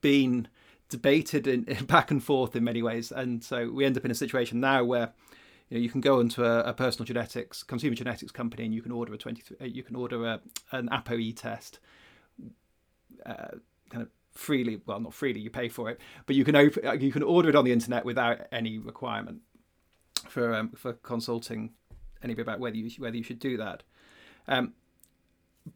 been 0.02 0.48
debated 0.90 1.48
in, 1.48 1.66
in, 1.66 1.86
back 1.86 2.12
and 2.12 2.24
forth 2.24 2.56
in 2.56 2.64
many 2.64 2.82
ways. 2.82 3.12
And 3.12 3.44
so 3.44 3.70
we 3.72 3.86
end 3.86 3.98
up 3.98 4.06
in 4.06 4.12
a 4.12 4.16
situation 4.16 4.60
now 4.60 4.84
where 4.84 5.12
you 5.70 5.78
know 5.78 5.82
you 5.82 5.90
can 5.90 6.02
go 6.02 6.20
into 6.20 6.44
a, 6.44 6.62
a 6.62 6.74
personal 6.74 7.06
genetics 7.06 7.64
consumer 7.64 7.96
genetics 7.96 8.32
company 8.32 8.66
and 8.66 8.74
you 8.74 8.82
can 8.82 8.92
order 8.92 9.14
a 9.14 9.18
23 9.18 9.58
uh, 9.60 9.66
you 9.66 9.84
can 9.84 9.96
order 9.96 10.26
a, 10.26 10.40
an 10.72 10.90
apoe 10.90 11.36
test 11.36 11.80
uh, 13.26 13.58
kind 13.90 14.04
of 14.04 14.10
freely 14.32 14.80
well 14.86 15.00
not 15.00 15.14
freely 15.14 15.40
you 15.40 15.50
pay 15.50 15.68
for 15.68 15.90
it 15.90 16.00
but 16.26 16.36
you 16.36 16.46
can 16.46 16.56
open 16.56 16.86
uh, 16.86 16.94
you 16.94 17.12
can 17.12 17.24
order 17.24 17.50
it 17.50 17.56
on 17.56 17.66
the 17.66 17.72
internet 17.72 18.06
without 18.06 18.40
any 18.52 18.78
requirement 18.78 19.42
for 20.28 20.54
um, 20.54 20.70
for 20.70 20.94
consulting 20.94 21.72
anybody 22.24 22.42
about 22.42 22.60
whether 22.60 22.76
you 22.76 22.90
whether 22.98 23.18
you 23.18 23.24
should 23.24 23.40
do 23.40 23.58
that. 23.58 23.84
Um, 24.48 24.74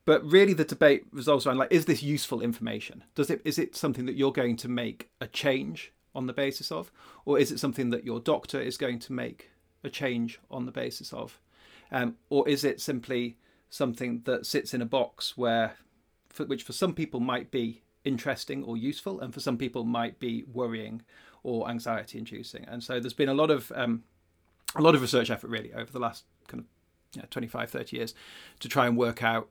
but 0.06 0.24
really 0.24 0.54
the 0.54 0.64
debate 0.64 1.06
resolves 1.12 1.46
around 1.46 1.58
like 1.58 1.72
is 1.72 1.86
this 1.86 2.04
useful 2.04 2.42
information? 2.42 3.04
Does 3.16 3.30
it 3.30 3.42
is 3.44 3.58
it 3.60 3.76
something 3.76 4.06
that 4.06 4.16
you're 4.16 4.32
going 4.32 4.58
to 4.58 4.68
make 4.68 5.10
a 5.22 5.28
change 5.28 5.94
on 6.16 6.28
the 6.28 6.34
basis 6.34 6.72
of 6.72 6.92
or 7.26 7.40
is 7.40 7.52
it 7.52 7.60
something 7.60 7.90
that 7.90 8.04
your 8.04 8.20
doctor 8.20 8.62
is 8.62 8.78
going 8.78 9.00
to 9.00 9.14
make 9.14 9.50
a 9.84 9.90
change 9.90 10.40
on 10.50 10.66
the 10.66 10.72
basis 10.72 11.14
of? 11.14 11.40
Um, 11.92 12.16
or 12.30 12.48
is 12.48 12.64
it 12.64 12.82
simply 12.82 13.38
something 13.70 14.22
that 14.26 14.46
sits 14.46 14.74
in 14.74 14.82
a 14.82 14.86
box 14.86 15.38
where, 15.38 15.76
for, 16.30 16.46
which 16.46 16.64
for 16.64 16.74
some 16.74 16.94
people 16.94 17.20
might 17.20 17.52
be 17.52 17.82
interesting 18.04 18.64
or 18.64 18.78
useful, 18.78 19.20
and 19.20 19.34
for 19.34 19.40
some 19.40 19.58
people 19.58 19.84
might 19.84 20.20
be 20.20 20.44
worrying 20.52 21.02
or 21.44 21.70
anxiety 21.70 22.18
inducing? 22.18 22.66
And 22.66 22.84
so 22.84 23.00
there's 23.00 23.14
been 23.14 23.30
a 23.30 23.34
lot 23.34 23.52
of 23.52 23.72
um, 23.76 24.04
a 24.76 24.82
lot 24.82 24.96
of 24.96 25.02
research 25.02 25.30
effort 25.30 25.50
really 25.50 25.74
over 25.74 25.92
the 25.92 26.00
last 26.00 26.26
kind 26.48 26.62
of 26.62 26.66
you 27.16 27.22
know, 27.22 27.28
25, 27.30 27.70
30 27.70 27.96
years 27.96 28.14
to 28.60 28.68
try 28.68 28.88
and 28.88 28.98
work 28.98 29.24
out 29.24 29.50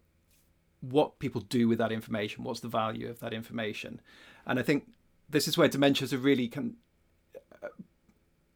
what 0.81 1.21
people 1.21 1.41
do 1.43 1.69
with 1.69 1.79
that 1.79 1.93
information, 1.93 2.43
what's 2.43 2.59
the 2.59 2.69
value 2.69 3.09
of 3.09 3.21
that 3.21 3.33
information, 3.33 4.01
and 4.47 4.59
I 4.59 4.63
think 4.63 4.89
this 5.31 5.47
is 5.47 5.57
where 5.57 5.69
dementias 5.69 6.13
are 6.13 6.19
really 6.19 6.49
can 6.49 6.77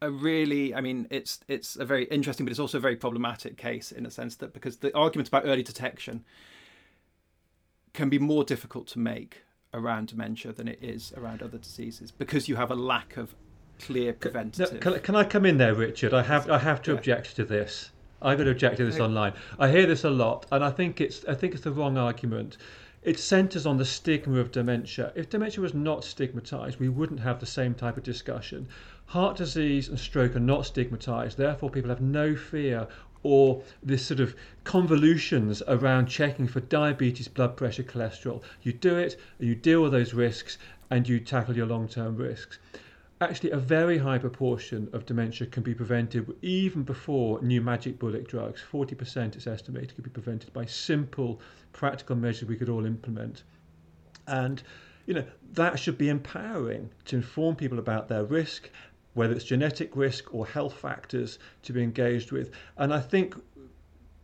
a 0.07 0.11
really 0.11 0.75
i 0.75 0.81
mean 0.81 1.07
it's 1.11 1.41
it's 1.49 1.77
a 1.77 1.85
very 1.85 2.05
interesting 2.05 2.47
but 2.47 2.51
it's 2.51 2.61
also 2.61 2.79
a 2.79 2.81
very 2.81 2.97
problematic 2.97 3.57
case 3.57 3.91
in 3.91 4.07
a 4.07 4.11
sense 4.11 4.37
that 4.37 4.53
because 4.53 4.77
the 4.79 4.97
argument 4.97 5.29
about 5.29 5.43
early 5.45 5.63
detection 5.63 6.25
can 7.93 8.09
be 8.09 8.19
more 8.19 8.45
difficult 8.45 8.87
to 8.87 8.99
make 8.99 9.43
around 9.75 10.07
dementia 10.07 10.53
than 10.53 10.69
it 10.69 10.79
is 10.81 11.13
around 11.17 11.43
other 11.43 11.59
diseases 11.59 12.13
because 12.13 12.49
you 12.49 12.55
have 12.55 12.71
a 12.71 12.75
lack 12.75 13.17
of 13.17 13.35
clear 13.81 14.13
preventative 14.13 14.81
can, 14.81 14.99
can 15.01 15.17
i 15.17 15.25
come 15.25 15.45
in 15.45 15.59
there 15.59 15.75
richard 15.75 16.15
i 16.15 16.23
have 16.23 16.49
i 16.49 16.59
have 16.59 16.81
to 16.81 16.93
yeah. 16.93 16.99
object 16.99 17.35
to 17.35 17.45
this 17.45 17.91
i'm 18.23 18.37
going 18.37 18.47
to 18.47 18.53
object 18.53 18.77
to 18.77 18.85
this 18.85 19.01
online 19.01 19.33
i 19.59 19.69
hear 19.69 19.87
this 19.87 20.05
a 20.05 20.11
lot 20.11 20.47
and 20.53 20.65
i 20.65 20.71
think 20.71 21.01
it's 21.01 21.25
i 21.27 21.35
think 21.35 21.53
it's 21.53 21.65
the 21.65 21.73
wrong 21.73 21.99
argument 21.99 22.57
it 23.07 23.21
centres 23.21 23.67
on 23.67 23.77
the 23.77 23.85
stigma 23.85 24.41
of 24.41 24.51
dementia. 24.51 25.13
If 25.15 25.31
dementia 25.31 25.63
was 25.63 25.75
not 25.75 26.01
stigmatised, 26.01 26.81
we 26.81 26.89
wouldn't 26.89 27.21
have 27.21 27.39
the 27.39 27.47
same 27.47 27.73
type 27.73 27.97
of 27.97 28.03
discussion. 28.03 28.67
Heart 29.11 29.37
disease 29.37 29.89
and 29.89 29.99
stroke 29.99 30.37
are 30.37 30.41
not 30.41 30.67
stigmatised, 30.67 31.37
therefore, 31.37 31.71
people 31.71 31.91
have 31.91 32.01
no 32.01 32.35
fear 32.35 32.89
or 33.23 33.63
this 33.83 34.05
sort 34.05 34.21
of 34.21 34.37
convolutions 34.65 35.63
around 35.69 36.07
checking 36.07 36.47
for 36.47 36.61
diabetes, 36.61 37.29
blood 37.29 37.57
pressure, 37.57 37.83
cholesterol. 37.83 38.43
You 38.63 38.73
do 38.73 38.97
it, 38.97 39.19
you 39.39 39.55
deal 39.55 39.83
with 39.83 39.93
those 39.93 40.13
risks, 40.13 40.59
and 40.91 41.09
you 41.09 41.19
tackle 41.21 41.57
your 41.57 41.67
long 41.67 41.89
term 41.89 42.17
risks. 42.17 42.59
Actually, 43.21 43.53
a 43.53 43.57
very 43.57 43.97
high 43.97 44.19
proportion 44.19 44.91
of 44.93 45.07
dementia 45.07 45.47
can 45.47 45.63
be 45.63 45.73
prevented 45.73 46.37
even 46.43 46.83
before 46.83 47.41
new 47.43 47.63
magic 47.63 47.99
bullet 47.99 48.29
drugs. 48.29 48.63
40% 48.71 49.35
it's 49.35 49.47
estimated 49.47 49.95
could 49.95 50.05
be 50.05 50.11
prevented 50.11 50.53
by 50.53 50.67
simple, 50.67 51.41
practical 51.73 52.17
measures 52.17 52.49
we 52.49 52.57
could 52.57 52.69
all 52.69 52.85
implement. 52.85 53.45
And 54.27 54.63
you 55.07 55.15
know 55.15 55.25
that 55.53 55.79
should 55.79 55.97
be 55.97 56.09
empowering 56.09 56.91
to 57.07 57.17
inform 57.17 57.57
people 57.57 57.79
about 57.79 58.09
their 58.09 58.25
risk 58.25 58.69
whether 59.17 59.35
it's 59.35 59.45
genetic 59.45 59.97
risk 59.97 60.35
or 60.35 60.47
health 60.47 60.75
factors 60.75 61.39
to 61.63 61.73
be 61.73 61.83
engaged 61.83 62.33
with. 62.33 62.51
And 62.77 62.93
I 62.93 63.01
think 63.01 63.35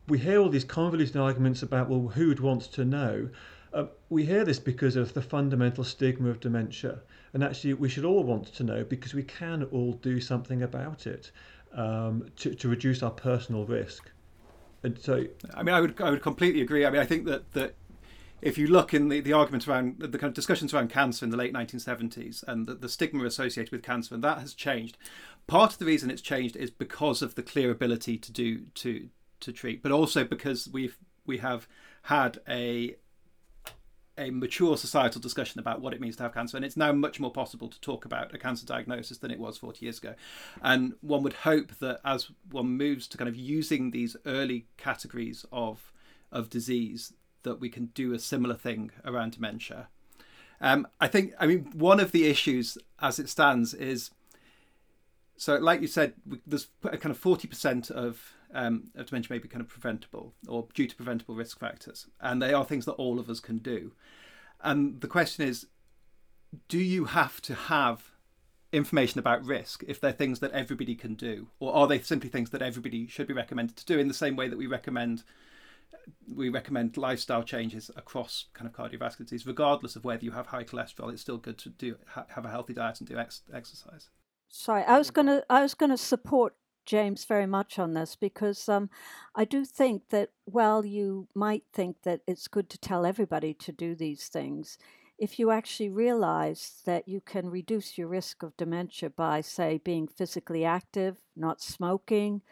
we 0.07 0.19
hear 0.19 0.39
all 0.39 0.51
these 0.51 0.65
convoluted 0.65 1.17
arguments 1.17 1.63
about, 1.63 1.89
well, 1.89 2.09
who'd 2.09 2.41
wants 2.41 2.67
to 2.69 2.85
know? 2.85 3.31
Uh, 3.73 3.87
we 4.11 4.27
hear 4.27 4.45
this 4.45 4.59
because 4.59 4.95
of 4.97 5.15
the 5.15 5.23
fundamental 5.23 5.83
stigma 5.83 6.29
of 6.29 6.41
dementia. 6.41 7.01
And 7.33 7.43
actually, 7.43 7.73
we 7.73 7.89
should 7.89 8.05
all 8.05 8.23
want 8.23 8.53
to 8.55 8.65
know 8.65 8.85
because 8.85 9.15
we 9.15 9.23
can 9.23 9.65
all 9.65 9.95
do 9.95 10.21
something 10.21 10.63
about 10.63 11.07
it 11.07 11.31
um, 11.73 12.27
to, 12.37 12.55
to 12.55 12.69
reduce 12.69 13.03
our 13.03 13.11
personal 13.11 13.65
risk. 13.65 14.11
And 14.83 14.99
so, 14.99 15.25
I 15.55 15.63
mean, 15.63 15.75
I 15.75 15.81
would 15.81 15.99
I 16.01 16.11
would 16.11 16.23
completely 16.23 16.61
agree. 16.61 16.85
I 16.85 16.91
mean, 16.91 17.01
I 17.01 17.07
think 17.07 17.25
that 17.27 17.51
that 17.53 17.75
if 18.43 18.59
you 18.59 18.67
look 18.67 18.93
in 18.93 19.09
the, 19.09 19.21
the 19.21 19.33
arguments 19.33 19.69
around 19.69 20.01
the 20.01 20.19
kind 20.19 20.29
of 20.29 20.35
discussions 20.35 20.75
around 20.75 20.91
cancer 20.91 21.25
in 21.25 21.31
the 21.31 21.37
late 21.37 21.55
1970s 21.55 22.43
and 22.47 22.67
the, 22.67 22.75
the 22.75 22.89
stigma 22.89 23.25
associated 23.25 23.71
with 23.71 23.83
cancer, 23.83 24.15
and 24.15 24.25
that 24.25 24.39
has 24.39 24.53
changed. 24.53 24.99
Part 25.47 25.73
of 25.73 25.79
the 25.79 25.85
reason 25.85 26.11
it's 26.11 26.21
changed 26.21 26.57
is 26.57 26.71
because 26.71 27.23
of 27.23 27.37
the 27.37 27.43
clear 27.43 27.71
ability 27.71 28.19
to 28.19 28.33
do 28.33 28.67
to 28.75 29.09
to 29.41 29.53
treat, 29.53 29.83
but 29.83 29.93
also 29.93 30.25
because 30.25 30.69
we've 30.69 30.99
we 31.25 31.39
have 31.39 31.69
had 32.03 32.39
a 32.49 32.97
a 34.19 34.31
mature 34.31 34.77
societal 34.77 35.21
discussion 35.21 35.59
about 35.59 35.81
what 35.81 35.95
it 35.95 36.01
means 36.01 36.17
to 36.17 36.23
have 36.23 36.35
cancer, 36.35 36.57
and 36.57 36.67
it's 36.67 36.77
now 36.77 36.93
much 36.93 37.19
more 37.19 37.31
possible 37.31 37.69
to 37.69 37.81
talk 37.81 38.05
about 38.05 38.35
a 38.35 38.39
cancer 38.39 38.67
diagnosis 38.67 39.19
than 39.19 39.31
it 39.31 39.39
was 39.39 39.57
40 39.57 39.85
years 39.85 39.99
ago. 39.99 40.15
And 40.61 40.95
one 41.01 41.23
would 41.23 41.33
hope 41.33 41.79
that 41.79 42.01
as 42.05 42.31
one 42.51 42.77
moves 42.77 43.09
to 43.09 43.17
kind 43.17 43.29
of 43.29 43.37
using 43.37 43.91
these 43.91 44.17
early 44.27 44.67
categories 44.77 45.47
of 45.53 45.93
of 46.31 46.51
disease, 46.51 47.13
that 47.43 47.61
we 47.61 47.69
can 47.69 47.87
do 47.87 48.13
a 48.13 48.19
similar 48.19 48.55
thing 48.55 48.91
around 49.05 49.33
dementia. 49.33 49.89
Um, 50.61 50.87
I 51.01 51.09
think, 51.09 51.35
I 51.41 51.47
mean, 51.47 51.71
one 51.75 51.99
of 51.99 52.13
the 52.13 52.27
issues 52.27 52.79
as 53.01 53.19
it 53.19 53.29
stands 53.29 53.75
is 53.75 54.11
so, 55.37 55.57
like 55.57 55.81
you 55.81 55.89
said, 55.89 56.13
there's 56.47 56.69
a 56.85 56.97
kind 56.97 57.15
of 57.15 57.21
40% 57.21 57.91
of, 57.91 58.35
um, 58.55 58.91
of 58.95 59.07
dementia 59.07 59.35
may 59.35 59.39
be 59.39 59.49
kind 59.49 59.61
of 59.61 59.69
preventable 59.69 60.35
or 60.47 60.69
due 60.73 60.87
to 60.87 60.95
preventable 60.95 61.35
risk 61.35 61.59
factors. 61.59 62.07
And 62.21 62.41
they 62.41 62.53
are 62.53 62.65
things 62.65 62.85
that 62.85 62.93
all 62.93 63.19
of 63.19 63.29
us 63.29 63.41
can 63.41 63.59
do. 63.59 63.93
And 64.61 65.01
the 65.01 65.09
question 65.09 65.49
is, 65.49 65.67
do 66.69 66.79
you 66.79 67.07
have 67.07 67.41
to 67.43 67.55
have 67.55 68.13
information 68.73 69.19
about 69.19 69.45
risk 69.45 69.85
if 69.87 70.01
they're 70.01 70.13
things 70.13 70.39
that 70.41 70.53
everybody 70.53 70.95
can 70.95 71.15
do, 71.15 71.49
or 71.61 71.75
are 71.75 71.87
they 71.87 71.99
simply 71.99 72.31
things 72.31 72.51
that 72.51 72.63
everybody 72.63 73.07
should 73.07 73.27
be 73.27 73.35
recommended 73.35 73.77
to 73.77 73.85
do 73.85 73.99
in 73.99 74.09
the 74.09 74.15
same 74.15 74.37
way 74.37 74.49
that 74.49 74.59
we 74.59 74.67
recommend 74.67 75.25
we 76.35 76.49
recommend 76.49 76.97
lifestyle 76.97 77.43
changes 77.43 77.91
across 77.97 78.47
kind 78.55 78.69
of 78.69 78.75
cardiovascular 78.75 79.25
disease, 79.25 79.47
regardless 79.47 79.97
of 79.97 80.05
whether 80.05 80.25
you 80.25 80.33
have 80.33 80.47
high 80.47 80.65
cholesterol. 80.65 81.13
It's 81.13 81.23
still 81.23 81.39
good 81.39 81.59
to 81.59 81.69
do 81.69 81.97
have 82.29 82.45
a 82.45 82.51
healthy 82.51 82.75
diet 82.75 83.01
and 83.01 83.09
do 83.09 83.19
ex- 83.19 83.43
exercise. 83.53 84.11
Sorry, 84.49 84.85
I 84.85 84.99
was 84.99 85.11
gonna 85.11 85.43
I 85.49 85.63
was 85.63 85.75
gonna 85.75 85.97
support 85.97 86.55
James 86.85 87.25
very 87.25 87.47
much 87.47 87.79
on 87.79 87.95
this 87.95 88.17
because 88.17 88.69
um, 88.69 88.91
I 89.35 89.45
do 89.45 89.65
think 89.65 90.09
that 90.11 90.31
while 90.45 90.85
you 90.85 91.29
might 91.35 91.65
think 91.73 92.03
that 92.03 92.21
it's 92.27 92.49
good 92.49 92.69
to 92.71 92.79
tell 92.79 93.07
everybody 93.07 93.55
to 93.55 93.73
do 93.73 93.95
these 93.95 94.29
things, 94.29 94.79
if 95.19 95.39
you 95.39 95.51
actually 95.51 95.89
realize 95.89 96.83
that 96.85 97.07
you 97.07 97.21
can 97.21 97.49
reduce 97.49 97.97
your 97.97 98.09
risk 98.09 98.43
of 98.43 98.57
dementia 98.57 99.11
by, 99.11 99.41
say, 99.41 99.81
being 99.85 100.09
physically 100.09 100.65
active, 100.65 101.17
not 101.37 101.61
smoking, 101.61 102.43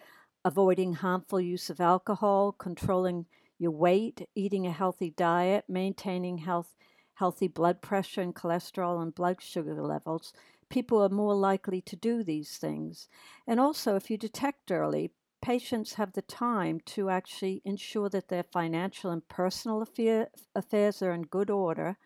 avoiding 0.45 0.95
harmful 0.95 1.41
use 1.41 1.71
of 1.71 1.81
alcohol, 1.81 2.53
controlling 2.53 3.27
your 3.59 3.71
weight, 3.71 4.29
eating 4.35 4.67
a 4.67 4.73
healthy 4.73 5.11
diet, 5.11 5.65
maintaining 5.69 6.39
health, 6.39 6.75
healthy 7.15 7.49
blood 7.49 7.83
pressure 7.83 8.23
and 8.23 8.35
cholesterol 8.35 9.03
and 9.03 9.15
blood 9.15 9.43
sugar 9.43 9.83
levels, 9.83 10.33
people 10.71 11.03
are 11.03 11.11
more 11.11 11.35
likely 11.35 11.83
to 11.83 11.97
do 11.97 12.23
these 12.23 12.57
things. 12.57 13.09
And 13.47 13.61
also, 13.61 13.97
if 13.97 14.11
you 14.11 14.17
detect 14.17 14.71
early, 14.71 15.11
patients 15.43 15.95
have 15.95 16.13
the 16.13 16.23
time 16.23 16.81
to 16.87 17.11
actually 17.11 17.61
ensure 17.65 18.09
that 18.09 18.29
their 18.29 18.43
financial 18.43 19.11
and 19.11 19.27
personal 19.29 19.83
affair, 19.83 20.29
affairs 20.55 21.03
are 21.03 21.13
in 21.13 21.23
good 21.23 21.51
order 21.51 21.97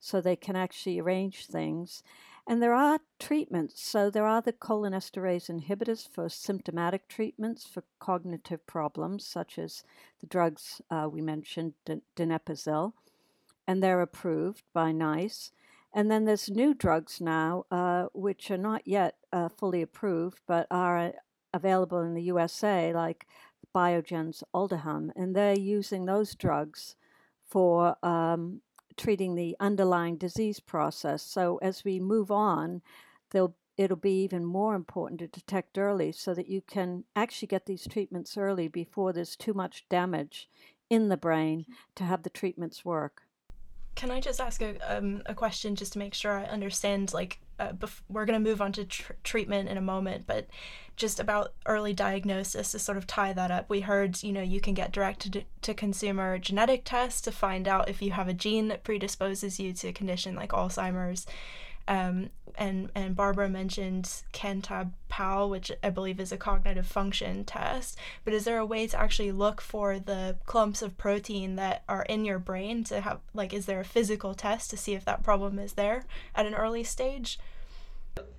so 0.00 0.20
they 0.20 0.36
can 0.36 0.56
actually 0.56 0.98
arrange 1.00 1.46
things. 1.46 2.02
And 2.46 2.60
there 2.60 2.74
are 2.74 2.98
treatments. 3.20 3.80
So 3.82 4.10
there 4.10 4.26
are 4.26 4.42
the 4.42 4.52
cholinesterase 4.52 5.48
inhibitors 5.48 6.08
for 6.08 6.28
symptomatic 6.28 7.08
treatments 7.08 7.66
for 7.66 7.84
cognitive 8.00 8.66
problems, 8.66 9.24
such 9.24 9.58
as 9.58 9.84
the 10.20 10.26
drugs 10.26 10.80
uh, 10.90 11.08
we 11.10 11.20
mentioned, 11.20 11.74
donepezil, 12.16 12.94
and 13.66 13.82
they're 13.82 14.00
approved 14.00 14.64
by 14.72 14.90
NICE. 14.90 15.52
And 15.94 16.10
then 16.10 16.24
there's 16.24 16.50
new 16.50 16.74
drugs 16.74 17.20
now, 17.20 17.66
uh, 17.70 18.06
which 18.12 18.50
are 18.50 18.58
not 18.58 18.88
yet 18.88 19.16
uh, 19.32 19.48
fully 19.48 19.82
approved, 19.82 20.40
but 20.46 20.66
are 20.70 20.98
uh, 20.98 21.12
available 21.54 22.00
in 22.00 22.14
the 22.14 22.22
USA, 22.22 22.92
like 22.92 23.26
Biogen's 23.74 24.42
Aduhelm, 24.54 25.10
and 25.14 25.36
they're 25.36 25.58
using 25.58 26.06
those 26.06 26.34
drugs 26.34 26.96
for 27.46 27.96
um, 28.04 28.62
treating 28.96 29.34
the 29.34 29.56
underlying 29.60 30.16
disease 30.16 30.60
process. 30.60 31.22
So 31.22 31.58
as 31.62 31.84
we 31.84 32.00
move 32.00 32.30
on, 32.30 32.82
they'll 33.30 33.54
it'll 33.76 33.96
be 33.96 34.22
even 34.22 34.44
more 34.44 34.74
important 34.74 35.18
to 35.20 35.26
detect 35.26 35.78
early 35.78 36.12
so 36.12 36.34
that 36.34 36.48
you 36.48 36.60
can 36.60 37.04
actually 37.16 37.48
get 37.48 37.66
these 37.66 37.86
treatments 37.88 38.36
early 38.36 38.68
before 38.68 39.12
there's 39.12 39.34
too 39.34 39.54
much 39.54 39.88
damage 39.88 40.48
in 40.90 41.08
the 41.08 41.16
brain 41.16 41.64
to 41.94 42.04
have 42.04 42.22
the 42.22 42.30
treatments 42.30 42.84
work. 42.84 43.22
Can 43.94 44.10
I 44.10 44.20
just 44.20 44.40
ask 44.40 44.62
a, 44.62 44.76
um, 44.80 45.22
a 45.26 45.34
question 45.34 45.74
just 45.74 45.94
to 45.94 45.98
make 45.98 46.14
sure 46.14 46.32
I 46.32 46.44
understand? 46.44 47.12
Like, 47.14 47.40
uh, 47.62 47.72
bef- 47.72 48.02
we're 48.08 48.24
going 48.24 48.42
to 48.42 48.50
move 48.50 48.60
on 48.60 48.72
to 48.72 48.84
tr- 48.84 49.12
treatment 49.22 49.68
in 49.68 49.76
a 49.76 49.82
moment, 49.82 50.24
but 50.26 50.48
just 50.96 51.20
about 51.20 51.52
early 51.66 51.92
diagnosis 51.92 52.72
to 52.72 52.78
sort 52.78 52.98
of 52.98 53.06
tie 53.06 53.32
that 53.32 53.50
up. 53.50 53.70
We 53.70 53.80
heard, 53.80 54.22
you 54.22 54.32
know, 54.32 54.42
you 54.42 54.60
can 54.60 54.74
get 54.74 54.92
direct 54.92 55.32
to, 55.62 55.74
consumer 55.74 56.38
genetic 56.38 56.82
tests 56.84 57.20
to 57.22 57.32
find 57.32 57.66
out 57.66 57.88
if 57.88 58.02
you 58.02 58.12
have 58.12 58.28
a 58.28 58.34
gene 58.34 58.68
that 58.68 58.84
predisposes 58.84 59.58
you 59.58 59.72
to 59.74 59.88
a 59.88 59.92
condition 59.92 60.34
like 60.34 60.50
Alzheimer's. 60.50 61.26
Um, 61.88 62.30
and 62.56 62.90
and 62.94 63.16
Barbara 63.16 63.48
mentioned 63.48 64.04
Cantab-Pal, 64.32 65.48
which 65.48 65.72
I 65.82 65.90
believe 65.90 66.20
is 66.20 66.32
a 66.32 66.36
cognitive 66.36 66.86
function 66.86 67.44
test. 67.44 67.98
But 68.24 68.34
is 68.34 68.44
there 68.44 68.58
a 68.58 68.66
way 68.66 68.86
to 68.86 68.98
actually 68.98 69.32
look 69.32 69.60
for 69.60 69.98
the 69.98 70.36
clumps 70.44 70.82
of 70.82 70.98
protein 70.98 71.56
that 71.56 71.82
are 71.88 72.02
in 72.02 72.24
your 72.24 72.38
brain 72.38 72.84
to 72.84 73.00
have 73.00 73.20
like 73.34 73.52
is 73.52 73.66
there 73.66 73.80
a 73.80 73.84
physical 73.84 74.34
test 74.34 74.70
to 74.70 74.76
see 74.76 74.94
if 74.94 75.04
that 75.06 75.22
problem 75.22 75.58
is 75.58 75.72
there 75.72 76.04
at 76.34 76.46
an 76.46 76.54
early 76.54 76.84
stage? 76.84 77.38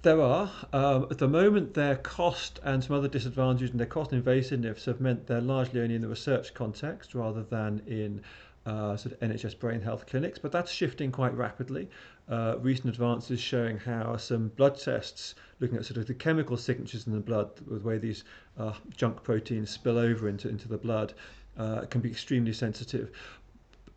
There 0.03 0.21
are. 0.21 0.51
Um, 0.73 1.07
at 1.09 1.17
the 1.17 1.29
moment, 1.29 1.73
their 1.73 1.95
cost 1.95 2.59
and 2.63 2.83
some 2.83 2.95
other 2.95 3.07
disadvantages 3.07 3.71
and 3.71 3.79
their 3.79 3.88
cost 3.88 4.12
and 4.12 4.23
invasiveness 4.23 4.83
have 4.83 4.99
meant 4.99 5.27
they're 5.27 5.39
largely 5.39 5.79
only 5.79 5.95
in 5.95 6.01
the 6.01 6.09
research 6.09 6.53
context 6.53 7.15
rather 7.15 7.41
than 7.43 7.81
in 7.88 8.21
uh, 8.65 8.97
sort 8.97 9.13
of 9.13 9.19
NHS 9.21 9.57
brain 9.57 9.79
health 9.79 10.05
clinics, 10.05 10.38
but 10.38 10.51
that's 10.51 10.71
shifting 10.71 11.09
quite 11.09 11.33
rapidly. 11.36 11.89
Uh, 12.29 12.55
recent 12.59 12.89
advances 12.89 13.39
showing 13.39 13.77
how 13.77 14.17
some 14.17 14.49
blood 14.49 14.77
tests, 14.77 15.36
looking 15.62 15.77
at 15.77 15.86
sort 15.86 15.97
of 15.97 16.07
the 16.07 16.13
chemical 16.13 16.57
signatures 16.57 17.07
in 17.07 17.13
the 17.13 17.19
blood, 17.19 17.49
the 17.65 17.79
way 17.79 17.97
these 17.97 18.25
uh, 18.57 18.73
junk 18.95 19.23
proteins 19.23 19.69
spill 19.69 19.97
over 19.97 20.27
into, 20.27 20.49
into 20.49 20.67
the 20.67 20.77
blood, 20.77 21.13
uh, 21.57 21.81
can 21.86 22.01
be 22.01 22.09
extremely 22.09 22.51
sensitive. 22.51 23.09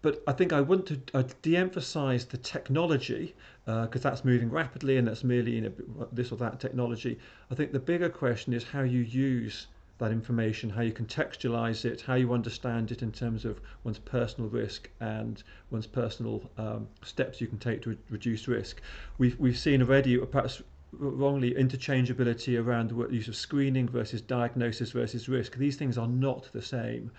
But 0.03 0.23
I 0.29 0.33
think 0.33 0.53
I 0.53 0.61
want 0.61 0.87
to 0.87 0.97
de-emphasize 1.43 2.27
the 2.27 2.37
technology 2.37 3.35
because 3.67 4.07
uh, 4.07 4.11
that's 4.11 4.25
moving 4.25 4.49
rapidly 4.49 4.97
and 4.97 5.09
that's 5.09 5.25
merely 5.25 5.73
this 6.13 6.31
or 6.31 6.37
that 6.37 6.61
technology. 6.61 7.19
I 7.51 7.55
think 7.57 7.73
the 7.73 7.81
bigger 7.81 8.09
question 8.09 8.53
is 8.53 8.63
how 8.63 8.83
you 8.83 9.01
use 9.01 9.67
that 9.99 10.13
information, 10.13 10.71
how 10.71 10.83
you 10.83 10.93
contextualize 10.93 11.85
it, 11.85 12.03
how 12.03 12.15
you 12.15 12.33
understand 12.33 12.93
it 12.93 13.03
in 13.03 13.11
terms 13.11 13.45
of 13.45 13.61
one's 13.83 13.99
personal 13.99 14.49
risk 14.51 14.89
and 15.01 15.43
one's 15.71 15.87
personal 15.87 16.49
um, 16.59 16.87
steps 17.03 17.41
you 17.41 17.47
can 17.47 17.59
take 17.59 17.83
to 17.83 17.91
re- 17.91 17.99
reduce 18.11 18.47
risk. 18.47 18.81
We've, 19.19 19.39
we've 19.41 19.59
seen 19.59 19.83
already, 19.83 20.17
perhaps 20.19 20.63
wrongly, 20.99 21.55
interchangeability 21.55 22.63
around 22.63 22.91
the 22.91 23.15
use 23.15 23.29
of 23.29 23.37
screening 23.37 23.89
versus 23.89 24.21
diagnosis 24.21 24.91
versus 24.93 25.29
risk. 25.29 25.57
These 25.57 25.77
things 25.77 25.99
are 25.99 26.09
not 26.09 26.51
the 26.53 26.63
same. 26.63 27.11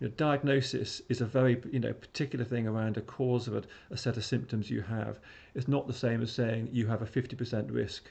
You 0.00 0.08
know, 0.08 0.14
diagnosis 0.16 1.02
is 1.08 1.20
a 1.20 1.26
very 1.26 1.60
you 1.70 1.80
know 1.80 1.92
particular 1.92 2.44
thing 2.44 2.66
around 2.66 2.96
a 2.96 3.02
cause 3.02 3.48
of 3.48 3.56
a, 3.56 3.62
a 3.90 3.96
set 3.96 4.16
of 4.16 4.24
symptoms 4.24 4.70
you 4.70 4.82
have. 4.82 5.18
It's 5.54 5.68
not 5.68 5.86
the 5.86 5.92
same 5.92 6.22
as 6.22 6.32
saying 6.32 6.68
you 6.72 6.86
have 6.86 7.02
a 7.02 7.06
50% 7.06 7.72
risk 7.72 8.10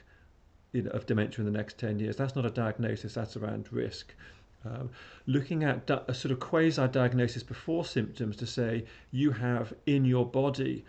you 0.72 0.82
know, 0.82 0.90
of 0.90 1.06
dementia 1.06 1.44
in 1.44 1.52
the 1.52 1.56
next 1.56 1.78
10 1.78 1.98
years. 1.98 2.16
That's 2.16 2.36
not 2.36 2.46
a 2.46 2.50
diagnosis, 2.50 3.14
that's 3.14 3.36
around 3.36 3.72
risk. 3.72 4.14
Um, 4.64 4.90
looking 5.26 5.64
at 5.64 5.90
a 5.90 6.14
sort 6.14 6.30
of 6.30 6.38
quasi 6.38 6.86
diagnosis 6.88 7.42
before 7.42 7.84
symptoms 7.84 8.36
to 8.36 8.46
say 8.46 8.84
you 9.10 9.32
have 9.32 9.72
in 9.86 10.04
your 10.04 10.24
body 10.24 10.84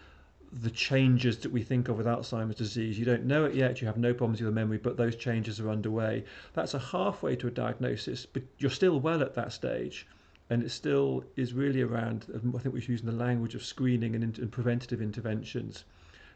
the 0.62 0.70
changes 0.70 1.39
that 1.39 1.52
we 1.52 1.63
think 1.63 1.89
of 1.89 1.98
with 1.98 2.06
Alzheimer's 2.06 2.56
disease. 2.56 3.00
You 3.00 3.06
don't 3.06 3.26
know 3.26 3.46
it 3.46 3.56
yet, 3.56 3.82
you 3.82 3.88
have 3.88 3.98
no 3.98 4.13
problems 4.13 4.39
with 4.39 4.46
your 4.46 4.52
memory, 4.52 4.78
but 4.78 4.98
those 4.98 5.16
changes 5.16 5.60
are 5.60 5.70
underway. 5.70 6.24
That's 6.54 6.76
a 6.76 6.80
halfway 6.80 7.36
to 7.38 7.48
a 7.48 7.52
diagnosis, 7.52 8.26
but 8.26 8.44
you're 8.60 8.70
still 8.70 9.00
well 9.00 9.22
at 9.22 9.34
that 9.34 9.52
stage. 9.52 10.06
And 10.50 10.62
it 10.62 10.70
still 10.70 11.24
is 11.36 11.54
really 11.54 11.82
around, 11.82 12.26
I 12.36 12.60
think 12.60 12.74
we're 12.74 12.82
using 12.82 13.08
the 13.08 13.13
language 13.13 13.56
of 13.56 13.63
screening 13.63 14.13
and, 14.13 14.38
and 14.38 14.52
preventative 14.52 15.02
interventions. 15.02 15.86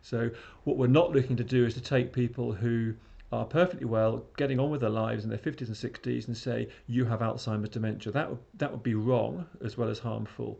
So, 0.02 0.32
what 0.64 0.78
we're 0.78 0.88
not 0.88 1.12
looking 1.12 1.36
to 1.36 1.44
do 1.44 1.66
is 1.66 1.74
to 1.74 1.82
take 1.82 2.14
people 2.14 2.54
who 2.54 2.96
are 3.32 3.46
perfectly 3.46 3.86
well 3.86 4.24
getting 4.38 4.60
on 4.60 4.70
with 4.70 4.82
their 4.82 4.90
lives 4.90 5.26
in 5.26 5.30
their 5.30 5.38
50s 5.38 5.68
and 5.68 5.76
60s 5.76 6.28
and 6.28 6.38
say 6.38 6.70
you 6.88 7.06
have 7.06 7.20
Alzheimer's 7.20 7.70
dementia. 7.70 8.12
That 8.14 8.30
would, 8.30 8.40
that 8.56 8.72
would 8.72 8.84
be 8.84 8.96
wrong 8.96 9.46
as 9.64 9.78
well 9.78 9.90
as 9.90 10.00
harmful. 10.00 10.60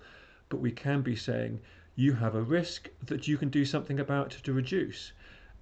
But 0.50 0.60
we 0.60 0.72
can 0.72 1.02
be 1.02 1.16
saying 1.16 1.62
you 2.00 2.14
have 2.14 2.36
a 2.36 2.42
risk 2.42 2.90
that 3.04 3.28
you 3.28 3.38
can 3.40 3.50
do 3.50 3.66
something 3.66 4.00
about 4.00 4.30
to 4.30 4.54
reduce. 4.54 5.14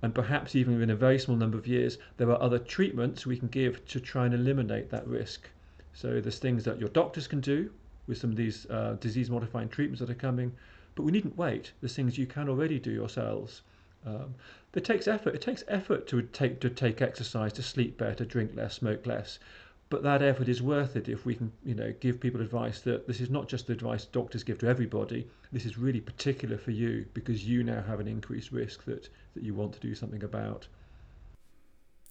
And 0.02 0.14
perhaps 0.14 0.54
even 0.54 0.82
in 0.82 0.90
a 0.90 0.96
very 0.96 1.18
small 1.18 1.38
number 1.38 1.58
of 1.58 1.66
years, 1.66 1.98
there 2.18 2.30
are 2.30 2.42
other 2.42 2.60
treatments 2.60 3.26
we 3.26 3.38
can 3.38 3.48
give 3.48 3.86
to 3.88 4.02
try 4.02 4.26
and 4.26 4.36
eliminate 4.36 4.90
that 4.90 5.08
risk. 5.08 5.50
So 5.94 6.20
there's 6.20 6.38
things 6.38 6.66
that 6.66 6.78
your 6.78 6.90
doctors 6.90 7.26
can 7.26 7.40
do 7.40 7.72
with 8.06 8.18
some 8.18 8.32
of 8.32 8.36
these 8.36 8.70
uh, 8.70 8.98
disease 9.00 9.30
modifying 9.30 9.70
treatments 9.70 10.02
that 10.02 10.10
are 10.10 10.14
coming, 10.14 10.52
but 10.94 11.04
we 11.04 11.14
needn't 11.14 11.38
wait. 11.38 11.72
There's 11.80 11.96
things 11.96 12.18
you 12.18 12.28
can 12.28 12.50
already 12.50 12.80
do 12.80 12.92
yourselves. 12.92 13.62
Um, 14.06 14.36
it 14.74 14.84
takes 14.84 15.08
effort. 15.08 15.36
It 15.36 15.42
takes 15.42 15.64
effort 15.70 16.06
to 16.08 16.22
take 16.22 16.60
to 16.60 16.70
take 16.70 17.02
exercise, 17.02 17.54
to 17.54 17.64
sleep 17.64 17.98
better, 17.98 18.26
drink 18.26 18.52
less, 18.56 18.76
smoke 18.76 19.08
less. 19.08 19.40
But 19.90 20.02
that 20.04 20.24
effort 20.24 20.50
is 20.50 20.62
worth 20.62 20.96
it 20.96 21.08
if 21.08 21.26
we 21.26 21.36
can, 21.36 21.52
you 21.64 21.76
know, 21.76 21.94
give 22.00 22.20
people 22.20 22.42
advice 22.42 22.82
that 22.82 23.06
this 23.06 23.22
is 23.22 23.30
not 23.30 23.48
just 23.48 23.68
the 23.68 23.74
advice 23.74 24.06
doctors 24.06 24.44
give 24.44 24.58
to 24.60 24.68
everybody. 24.68 25.28
This 25.52 25.66
is 25.66 25.78
really 25.78 26.02
particular 26.02 26.58
for 26.58 26.72
you 26.72 27.06
because 27.14 27.46
you 27.46 27.64
now 27.64 27.84
have 27.84 28.00
an 28.00 28.08
increased 28.08 28.52
risk 28.52 28.84
that 28.86 29.10
that 29.36 29.44
you 29.44 29.54
want 29.54 29.74
to 29.74 29.80
do 29.80 29.94
something 29.94 30.24
about. 30.24 30.68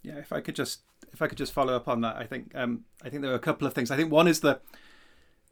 Yeah, 0.03 0.17
if 0.17 0.31
I 0.31 0.39
could 0.39 0.55
just 0.55 0.81
if 1.11 1.21
I 1.21 1.27
could 1.27 1.37
just 1.37 1.51
follow 1.51 1.75
up 1.75 1.87
on 1.87 2.01
that, 2.01 2.15
I 2.15 2.25
think 2.25 2.53
um, 2.55 2.85
I 3.03 3.09
think 3.09 3.21
there 3.21 3.31
are 3.31 3.35
a 3.35 3.39
couple 3.39 3.67
of 3.67 3.73
things. 3.73 3.91
I 3.91 3.97
think 3.97 4.11
one 4.11 4.27
is 4.27 4.39
the 4.39 4.61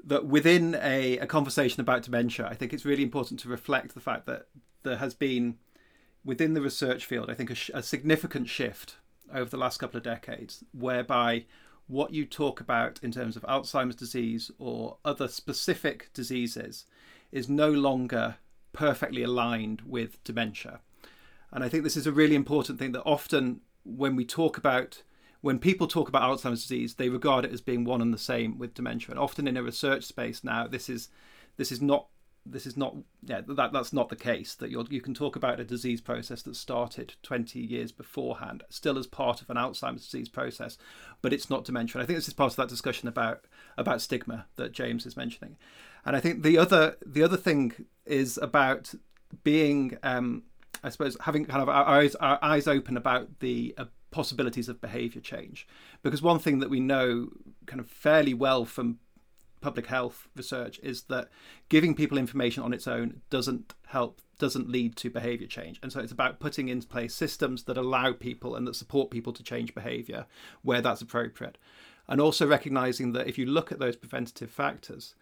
that 0.05 0.25
within 0.25 0.75
a, 0.81 1.17
a 1.17 1.27
conversation 1.27 1.81
about 1.81 2.03
dementia, 2.03 2.47
I 2.47 2.55
think 2.55 2.73
it's 2.73 2.85
really 2.85 3.03
important 3.03 3.39
to 3.41 3.49
reflect 3.49 3.93
the 3.93 4.01
fact 4.01 4.25
that 4.27 4.47
there 4.83 4.97
has 4.97 5.13
been 5.13 5.57
within 6.25 6.53
the 6.53 6.61
research 6.61 7.05
field, 7.05 7.29
I 7.29 7.33
think 7.33 7.49
a, 7.49 7.55
sh- 7.55 7.71
a 7.73 7.83
significant 7.83 8.49
shift 8.49 8.97
over 9.33 9.49
the 9.49 9.57
last 9.57 9.77
couple 9.77 9.97
of 9.97 10.03
decades, 10.03 10.63
whereby 10.71 11.45
what 11.87 12.13
you 12.13 12.25
talk 12.25 12.59
about 12.59 12.99
in 13.03 13.11
terms 13.11 13.35
of 13.35 13.43
Alzheimer's 13.43 13.95
disease 13.95 14.51
or 14.57 14.97
other 15.03 15.27
specific 15.27 16.09
diseases 16.13 16.85
is 17.31 17.49
no 17.49 17.69
longer 17.69 18.35
perfectly 18.71 19.23
aligned 19.23 19.81
with 19.81 20.23
dementia. 20.23 20.79
And 21.51 21.63
I 21.63 21.69
think 21.69 21.83
this 21.83 21.97
is 21.97 22.07
a 22.07 22.11
really 22.11 22.35
important 22.35 22.79
thing 22.79 22.93
that 22.93 23.03
often 23.03 23.61
when 23.83 24.15
we 24.15 24.25
talk 24.25 24.57
about 24.57 25.03
when 25.41 25.59
people 25.59 25.87
talk 25.87 26.07
about 26.07 26.21
Alzheimer's 26.21 26.61
disease, 26.61 26.93
they 26.93 27.09
regard 27.09 27.43
it 27.43 27.51
as 27.51 27.59
being 27.59 27.83
one 27.83 28.01
and 28.01 28.13
the 28.13 28.17
same 28.17 28.57
with 28.57 28.73
dementia. 28.73 29.09
And 29.11 29.19
often 29.19 29.45
in 29.45 29.57
a 29.57 29.63
research 29.63 30.05
space 30.05 30.41
now, 30.41 30.67
this 30.67 30.87
is 30.87 31.09
this 31.57 31.69
is 31.69 31.81
not 31.81 32.07
this 32.45 32.65
is 32.65 32.75
not 32.75 32.95
yeah 33.23 33.41
that 33.47 33.71
that's 33.71 33.93
not 33.93 34.09
the 34.09 34.15
case 34.15 34.53
that 34.55 34.69
you 34.69 34.85
you 34.89 35.01
can 35.01 35.13
talk 35.13 35.35
about 35.35 35.59
a 35.59 35.63
disease 35.63 36.01
process 36.01 36.41
that 36.41 36.55
started 36.55 37.15
20 37.23 37.59
years 37.59 37.91
beforehand 37.91 38.63
still 38.69 38.97
as 38.97 39.07
part 39.07 39.41
of 39.41 39.49
an 39.49 39.55
alzheimer's 39.55 40.03
disease 40.03 40.29
process 40.29 40.77
but 41.21 41.31
it's 41.31 41.49
not 41.49 41.63
dementia. 41.63 41.95
And 41.95 42.03
i 42.03 42.05
think 42.05 42.17
this 42.17 42.27
is 42.27 42.33
part 42.33 42.51
of 42.51 42.57
that 42.57 42.67
discussion 42.69 43.07
about 43.07 43.45
about 43.77 44.01
stigma 44.01 44.45
that 44.57 44.73
james 44.73 45.05
is 45.05 45.15
mentioning. 45.15 45.57
And 46.05 46.15
i 46.15 46.19
think 46.19 46.43
the 46.43 46.57
other 46.57 46.97
the 47.05 47.23
other 47.23 47.37
thing 47.37 47.85
is 48.05 48.37
about 48.41 48.93
being 49.43 49.97
um 50.03 50.43
i 50.83 50.89
suppose 50.89 51.15
having 51.21 51.45
kind 51.45 51.61
of 51.61 51.69
our 51.69 51.87
eyes 51.87 52.15
our 52.15 52.39
eyes 52.41 52.67
open 52.67 52.97
about 52.97 53.39
the 53.39 53.73
uh, 53.77 53.85
possibilities 54.13 54.69
of 54.69 54.79
behavior 54.79 55.19
change. 55.19 55.67
Because 56.03 56.21
one 56.21 56.39
thing 56.39 56.59
that 56.59 56.69
we 56.69 56.79
know 56.79 57.29
kind 57.65 57.81
of 57.81 57.89
fairly 57.89 58.33
well 58.33 58.63
from 58.63 58.99
public 59.63 59.87
health 59.87 60.27
research 60.35 60.79
is 60.83 61.03
that 61.03 61.29
giving 61.69 61.95
people 61.95 62.17
information 62.17 62.61
on 62.61 62.73
its 62.73 62.87
own 62.87 63.21
doesn't 63.29 63.73
help 63.87 64.21
doesn't 64.37 64.69
lead 64.69 64.95
to 64.97 65.09
behavior 65.09 65.47
change 65.47 65.79
and 65.81 65.91
so 65.91 66.01
it's 66.01 66.11
about 66.11 66.39
putting 66.39 66.67
in 66.67 66.81
place 66.81 67.15
systems 67.15 67.63
that 67.63 67.77
allow 67.77 68.11
people 68.11 68.55
and 68.55 68.67
that 68.67 68.75
support 68.75 69.09
people 69.09 69.31
to 69.31 69.41
change 69.41 69.73
behavior 69.73 70.25
where 70.63 70.81
that's 70.81 71.01
appropriate 71.01 71.57
and 72.09 72.19
also 72.19 72.45
recognizing 72.45 73.13
that 73.13 73.27
if 73.27 73.37
you 73.37 73.45
look 73.45 73.71
at 73.71 73.79
those 73.79 73.95
preventative 73.95 74.51
factors 74.51 75.15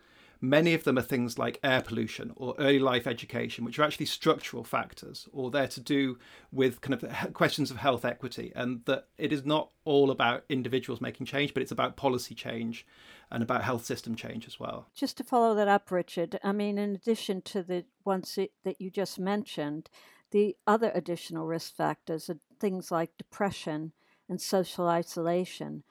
Many 0.43 0.73
of 0.73 0.85
them 0.85 0.97
are 0.97 1.03
things 1.03 1.37
like 1.37 1.59
air 1.63 1.83
pollution 1.83 2.31
or 2.35 2.55
early 2.57 2.79
life 2.79 3.05
education, 3.05 3.63
which 3.63 3.77
are 3.77 3.83
actually 3.83 4.07
structural 4.07 4.63
factors 4.63 5.29
or 5.31 5.51
they're 5.51 5.67
to 5.67 5.79
do 5.79 6.17
with 6.51 6.81
kind 6.81 6.95
of 6.95 7.33
questions 7.33 7.69
of 7.69 7.77
health 7.77 8.03
equity. 8.03 8.51
And 8.55 8.83
that 8.85 9.05
it 9.19 9.31
is 9.31 9.45
not 9.45 9.69
all 9.85 10.09
about 10.09 10.43
individuals 10.49 10.99
making 10.99 11.27
change, 11.27 11.53
but 11.53 11.61
it's 11.61 11.71
about 11.71 11.95
policy 11.95 12.33
change 12.33 12.87
and 13.31 13.41
about 13.41 13.63
health 13.63 13.85
system 13.85 14.15
change 14.15 14.45
as 14.45 14.59
well. 14.59 14.89
Just 14.93 15.17
to 15.17 15.23
follow 15.23 15.55
that 15.55 15.67
up, 15.67 15.89
Richard, 15.89 16.39
I 16.43 16.51
mean, 16.51 16.77
in 16.77 16.95
addition 16.95 17.41
to 17.43 17.63
the 17.63 17.85
ones 18.03 18.37
that 18.63 18.81
you 18.81 18.91
just 18.91 19.19
mentioned, 19.19 19.89
the 20.31 20.55
other 20.67 20.91
additional 20.93 21.47
risk 21.47 21.75
factors 21.75 22.29
are 22.29 22.37
things 22.59 22.91
like 22.91 23.17
depression 23.17 23.93
and 24.29 24.41
social 24.41 24.87
isolation 24.87 25.83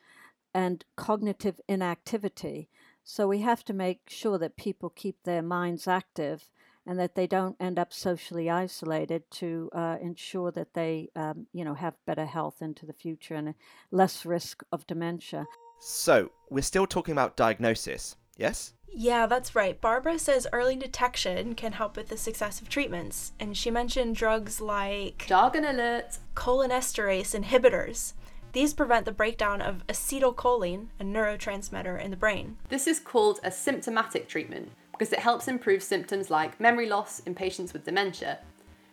and 0.54 0.84
cognitive 0.96 1.60
inactivity. 1.68 2.68
So 3.04 3.26
we 3.26 3.40
have 3.40 3.64
to 3.64 3.72
make 3.72 4.00
sure 4.08 4.38
that 4.38 4.56
people 4.56 4.90
keep 4.90 5.16
their 5.24 5.42
minds 5.42 5.86
active 5.86 6.50
and 6.86 6.98
that 6.98 7.14
they 7.14 7.26
don't 7.26 7.56
end 7.60 7.78
up 7.78 7.92
socially 7.92 8.48
isolated 8.50 9.30
to 9.30 9.70
uh, 9.74 9.96
ensure 10.00 10.50
that 10.50 10.74
they, 10.74 11.10
um, 11.14 11.46
you 11.52 11.64
know, 11.64 11.74
have 11.74 11.94
better 12.06 12.24
health 12.24 12.62
into 12.62 12.86
the 12.86 12.92
future 12.92 13.34
and 13.34 13.54
less 13.90 14.24
risk 14.24 14.62
of 14.72 14.86
dementia. 14.86 15.46
So 15.80 16.30
we're 16.50 16.62
still 16.62 16.86
talking 16.86 17.12
about 17.12 17.36
diagnosis, 17.36 18.16
yes? 18.36 18.74
Yeah, 18.92 19.26
that's 19.26 19.54
right. 19.54 19.80
Barbara 19.80 20.18
says 20.18 20.46
early 20.52 20.76
detection 20.76 21.54
can 21.54 21.72
help 21.72 21.96
with 21.96 22.08
the 22.08 22.16
success 22.16 22.60
of 22.60 22.68
treatments, 22.68 23.32
and 23.40 23.56
she 23.56 23.70
mentioned 23.70 24.16
drugs 24.16 24.60
like 24.60 25.24
jargon 25.26 25.64
alert, 25.64 26.18
cholinesterase 26.34 27.40
inhibitors. 27.40 28.12
These 28.52 28.74
prevent 28.74 29.04
the 29.06 29.12
breakdown 29.12 29.62
of 29.62 29.86
acetylcholine, 29.86 30.88
a 30.98 31.04
neurotransmitter 31.04 32.02
in 32.02 32.10
the 32.10 32.16
brain. 32.16 32.56
This 32.68 32.86
is 32.86 32.98
called 32.98 33.38
a 33.44 33.50
symptomatic 33.50 34.28
treatment 34.28 34.72
because 34.92 35.12
it 35.12 35.20
helps 35.20 35.48
improve 35.48 35.82
symptoms 35.82 36.30
like 36.30 36.60
memory 36.60 36.88
loss 36.88 37.20
in 37.20 37.34
patients 37.34 37.72
with 37.72 37.84
dementia. 37.84 38.40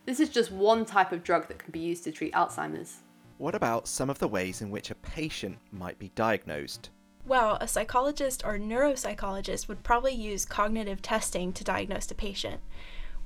This 0.05 0.19
is 0.19 0.29
just 0.29 0.51
one 0.51 0.85
type 0.85 1.11
of 1.11 1.23
drug 1.23 1.47
that 1.47 1.59
can 1.59 1.71
be 1.71 1.79
used 1.79 2.03
to 2.05 2.11
treat 2.11 2.33
Alzheimer's. 2.33 2.99
What 3.37 3.53
about 3.53 3.87
some 3.87 4.09
of 4.09 4.17
the 4.17 4.27
ways 4.27 4.61
in 4.61 4.71
which 4.71 4.89
a 4.89 4.95
patient 4.95 5.59
might 5.71 5.99
be 5.99 6.11
diagnosed? 6.15 6.89
Well, 7.23 7.57
a 7.61 7.67
psychologist 7.67 8.41
or 8.43 8.57
neuropsychologist 8.57 9.67
would 9.67 9.83
probably 9.83 10.13
use 10.13 10.43
cognitive 10.43 11.03
testing 11.03 11.53
to 11.53 11.63
diagnose 11.63 12.09
a 12.09 12.15
patient. 12.15 12.61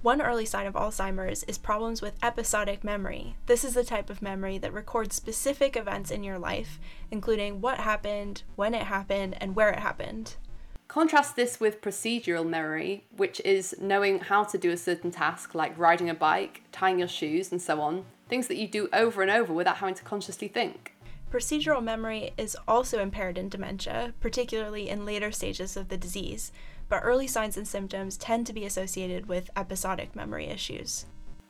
One 0.01 0.21
early 0.21 0.45
sign 0.45 0.65
of 0.65 0.73
Alzheimer's 0.73 1.43
is 1.43 1.57
problems 1.57 2.01
with 2.01 2.21
episodic 2.23 2.83
memory. 2.83 3.37
This 3.45 3.63
is 3.63 3.75
the 3.75 3.85
type 3.85 4.09
of 4.09 4.21
memory 4.21 4.57
that 4.57 4.73
records 4.73 5.15
specific 5.15 5.77
events 5.77 6.11
in 6.11 6.23
your 6.23 6.39
life, 6.39 6.79
including 7.09 7.61
what 7.61 7.79
happened, 7.79 8.43
when 8.55 8.73
it 8.73 8.83
happened, 8.83 9.37
and 9.39 9.55
where 9.55 9.69
it 9.69 9.79
happened. 9.79 10.35
Contrast 10.87 11.37
this 11.37 11.59
with 11.59 11.79
procedural 11.79 12.45
memory, 12.45 13.05
which 13.15 13.39
is 13.45 13.75
knowing 13.79 14.19
how 14.19 14.43
to 14.43 14.57
do 14.57 14.71
a 14.71 14.77
certain 14.77 15.11
task 15.11 15.55
like 15.55 15.77
riding 15.77 16.09
a 16.09 16.13
bike, 16.13 16.63
tying 16.73 16.99
your 16.99 17.07
shoes, 17.07 17.51
and 17.51 17.61
so 17.61 17.79
on, 17.79 18.03
things 18.31 18.47
that 18.47 18.55
you 18.55 18.65
do 18.65 18.87
over 18.93 19.21
and 19.21 19.29
over 19.29 19.51
without 19.51 19.75
having 19.75 19.93
to 19.93 20.03
consciously 20.03 20.47
think. 20.47 20.95
Procedural 21.29 21.83
memory 21.83 22.31
is 22.37 22.55
also 22.65 23.01
impaired 23.01 23.37
in 23.37 23.49
dementia, 23.49 24.13
particularly 24.21 24.87
in 24.87 25.05
later 25.05 25.31
stages 25.31 25.75
of 25.75 25.89
the 25.89 25.97
disease, 25.97 26.53
but 26.87 27.01
early 27.03 27.27
signs 27.27 27.57
and 27.57 27.67
symptoms 27.67 28.15
tend 28.15 28.47
to 28.47 28.53
be 28.53 28.65
associated 28.65 29.25
with 29.25 29.49
episodic 29.57 30.15
memory 30.15 30.47
issues. 30.47 31.07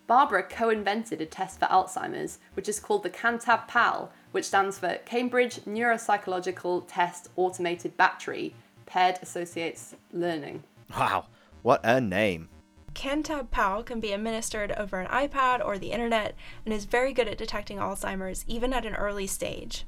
Barbara 0.08 0.42
co 0.42 0.70
invented 0.70 1.22
a 1.22 1.26
test 1.28 1.60
for 1.60 1.68
Alzheimer's, 1.68 2.40
which 2.56 2.68
is 2.68 2.80
called 2.80 3.04
the 3.04 3.12
CANTAB 3.12 3.68
PAL, 3.68 4.12
which 4.32 4.46
stands 4.46 4.80
for 4.80 4.96
Cambridge 5.06 5.58
Neuropsychological 5.66 6.86
Test 6.88 7.30
Automated 7.36 7.96
Battery 7.96 8.56
Paired 8.88 9.20
Associates 9.22 9.96
Learning. 10.12 10.64
Wow, 10.90 11.28
what 11.62 11.82
a 11.84 12.02
name! 12.02 12.50
CANTAB 12.94 13.52
PAL 13.52 13.84
can 13.84 14.00
be 14.00 14.12
administered 14.12 14.72
over 14.74 15.00
an 15.00 15.08
iPad 15.08 15.64
or 15.64 15.78
the 15.78 15.92
internet 15.92 16.36
and 16.66 16.74
is 16.74 16.86
very 16.86 17.14
good 17.14 17.28
at 17.28 17.38
detecting 17.38 17.78
Alzheimer's 17.78 18.44
even 18.48 18.74
at 18.74 18.86
an 18.86 18.96
early 18.96 19.28
stage. 19.28 19.86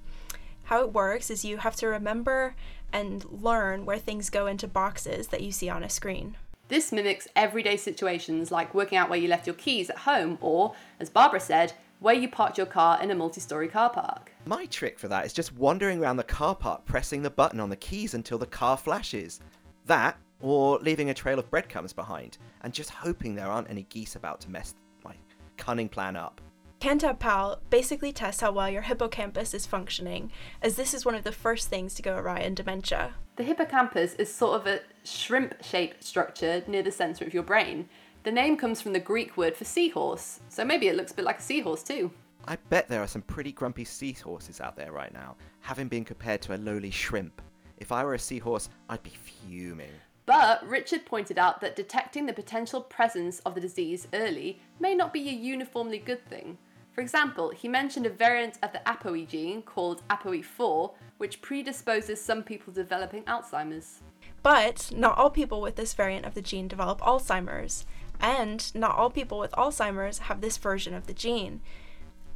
How 0.66 0.82
it 0.82 0.94
works 0.94 1.30
is 1.30 1.44
you 1.44 1.58
have 1.58 1.76
to 1.78 1.88
remember 1.88 2.56
and 2.92 3.26
learn 3.26 3.86
where 3.86 3.98
things 3.98 4.30
go 4.30 4.48
into 4.48 4.68
boxes 4.68 5.28
that 5.28 5.42
you 5.42 5.52
see 5.52 5.70
on 5.70 5.84
a 5.84 5.90
screen. 5.90 6.38
This 6.70 6.92
mimics 6.92 7.28
everyday 7.36 7.76
situations 7.76 8.52
like 8.52 8.74
working 8.74 8.98
out 8.98 9.10
where 9.10 9.20
you 9.20 9.28
left 9.28 9.46
your 9.46 9.56
keys 9.56 9.90
at 9.90 10.00
home 10.00 10.38
or, 10.40 10.74
as 11.00 11.10
Barbara 11.10 11.40
said, 11.40 11.74
where 12.00 12.16
you 12.16 12.30
parked 12.30 12.58
your 12.58 12.68
car 12.68 13.02
in 13.02 13.12
a 13.12 13.16
multi 13.16 13.42
story 13.42 13.68
car 13.68 13.90
park. 13.90 14.32
My 14.46 14.66
trick 14.66 14.98
for 14.98 15.08
that 15.10 15.26
is 15.26 15.34
just 15.34 15.54
wandering 15.56 16.00
around 16.00 16.18
the 16.18 16.24
car 16.24 16.56
park 16.56 16.86
pressing 16.86 17.22
the 17.22 17.30
button 17.30 17.60
on 17.60 17.70
the 17.70 17.76
keys 17.76 18.14
until 18.14 18.38
the 18.38 18.46
car 18.46 18.78
flashes. 18.78 19.42
That, 19.86 20.18
or 20.44 20.78
leaving 20.80 21.10
a 21.10 21.14
trail 21.14 21.40
of 21.40 21.50
breadcrumbs 21.50 21.94
behind, 21.94 22.38
and 22.62 22.74
just 22.74 22.90
hoping 22.92 23.34
there 23.34 23.48
aren't 23.48 23.70
any 23.70 23.84
geese 23.84 24.16
about 24.16 24.42
to 24.42 24.52
mess 24.52 24.76
my 25.04 25.16
cunning 25.58 25.90
plan 25.90 26.16
up. 26.16 26.42
CANTAB 26.82 27.18
PAL 27.18 27.62
basically 27.70 28.12
tests 28.12 28.42
how 28.42 28.52
well 28.52 28.70
your 28.70 28.82
hippocampus 28.82 29.54
is 29.54 29.66
functioning, 29.66 30.30
as 30.62 30.76
this 30.76 30.94
is 30.94 31.06
one 31.06 31.16
of 31.16 31.24
the 31.24 31.32
first 31.32 31.70
things 31.70 31.94
to 31.96 32.02
go 32.02 32.18
awry 32.18 32.42
in 32.42 32.56
dementia. 32.56 33.16
The 33.38 33.44
hippocampus 33.44 34.16
is 34.16 34.32
sort 34.32 34.60
of 34.60 34.68
a 34.68 34.82
shrimp 35.06 35.64
shaped 35.64 36.04
structure 36.04 36.62
near 36.68 36.84
the 36.84 36.92
centre 36.92 37.24
of 37.24 37.34
your 37.34 37.44
brain. 37.44 37.88
The 38.24 38.32
name 38.34 38.58
comes 38.58 38.82
from 38.82 38.92
the 38.92 39.00
Greek 39.00 39.38
word 39.38 39.56
for 39.56 39.64
seahorse, 39.64 40.42
so 40.50 40.66
maybe 40.66 40.90
it 40.90 40.98
looks 40.98 41.14
a 41.14 41.16
bit 41.16 41.26
like 41.26 41.40
a 41.40 41.42
seahorse 41.42 41.84
too. 41.84 42.12
I 42.46 42.58
bet 42.70 42.90
there 42.90 43.02
are 43.02 43.08
some 43.08 43.22
pretty 43.22 43.54
grumpy 43.54 43.86
seahorses 43.86 44.60
out 44.60 44.76
there 44.76 44.92
right 44.92 45.14
now, 45.14 45.38
having 45.62 45.88
been 45.88 46.04
compared 46.04 46.42
to 46.42 46.56
a 46.56 46.58
lowly 46.58 46.92
shrimp. 46.92 47.42
If 47.78 47.94
I 47.94 48.04
were 48.04 48.16
a 48.16 48.20
seahorse, 48.20 48.70
I'd 48.90 49.04
be 49.04 49.12
fuming. 49.12 49.92
But 50.26 50.66
Richard 50.68 51.06
pointed 51.06 51.38
out 51.38 51.60
that 51.62 51.76
detecting 51.76 52.26
the 52.26 52.34
potential 52.34 52.82
presence 52.82 53.40
of 53.40 53.56
the 53.56 53.62
disease 53.62 54.08
early 54.14 54.60
may 54.80 54.96
not 54.96 55.12
be 55.12 55.28
a 55.28 55.34
uniformly 55.34 55.98
good 55.98 56.26
thing. 56.30 56.58
For 56.94 57.02
example, 57.02 57.50
he 57.50 57.68
mentioned 57.68 58.06
a 58.06 58.10
variant 58.10 58.60
of 58.62 58.72
the 58.72 58.82
APOE 58.86 59.28
gene 59.28 59.64
called 59.64 60.04
APOE4, 60.10 60.94
which 61.18 61.42
predisposes 61.42 62.22
some 62.22 62.44
people 62.44 62.72
developing 62.72 63.24
Alzheimer's. 63.24 64.02
But 64.44 64.92
not 64.96 65.18
all 65.18 65.30
people 65.30 65.60
with 65.60 65.76
this 65.76 65.94
variant 65.94 66.26
of 66.26 66.36
the 66.36 66.42
gene 66.42 66.68
develop 66.68 67.02
Alzheimer's, 67.02 67.86
and 68.22 68.74
not 68.76 68.96
all 68.96 69.10
people 69.10 69.40
with 69.40 69.52
Alzheimer's 69.54 70.20
have 70.20 70.42
this 70.42 70.58
version 70.58 70.94
of 70.94 71.08
the 71.08 71.14
gene. 71.14 71.62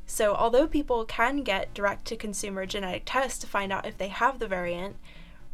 So, 0.08 0.34
although 0.34 0.68
people 0.68 1.06
can 1.06 1.44
get 1.44 1.74
direct 1.74 2.06
to 2.06 2.16
consumer 2.16 2.66
genetic 2.66 3.04
tests 3.06 3.40
to 3.40 3.48
find 3.48 3.72
out 3.72 3.86
if 3.86 3.98
they 3.98 4.08
have 4.08 4.40
the 4.40 4.48
variant, 4.48 4.96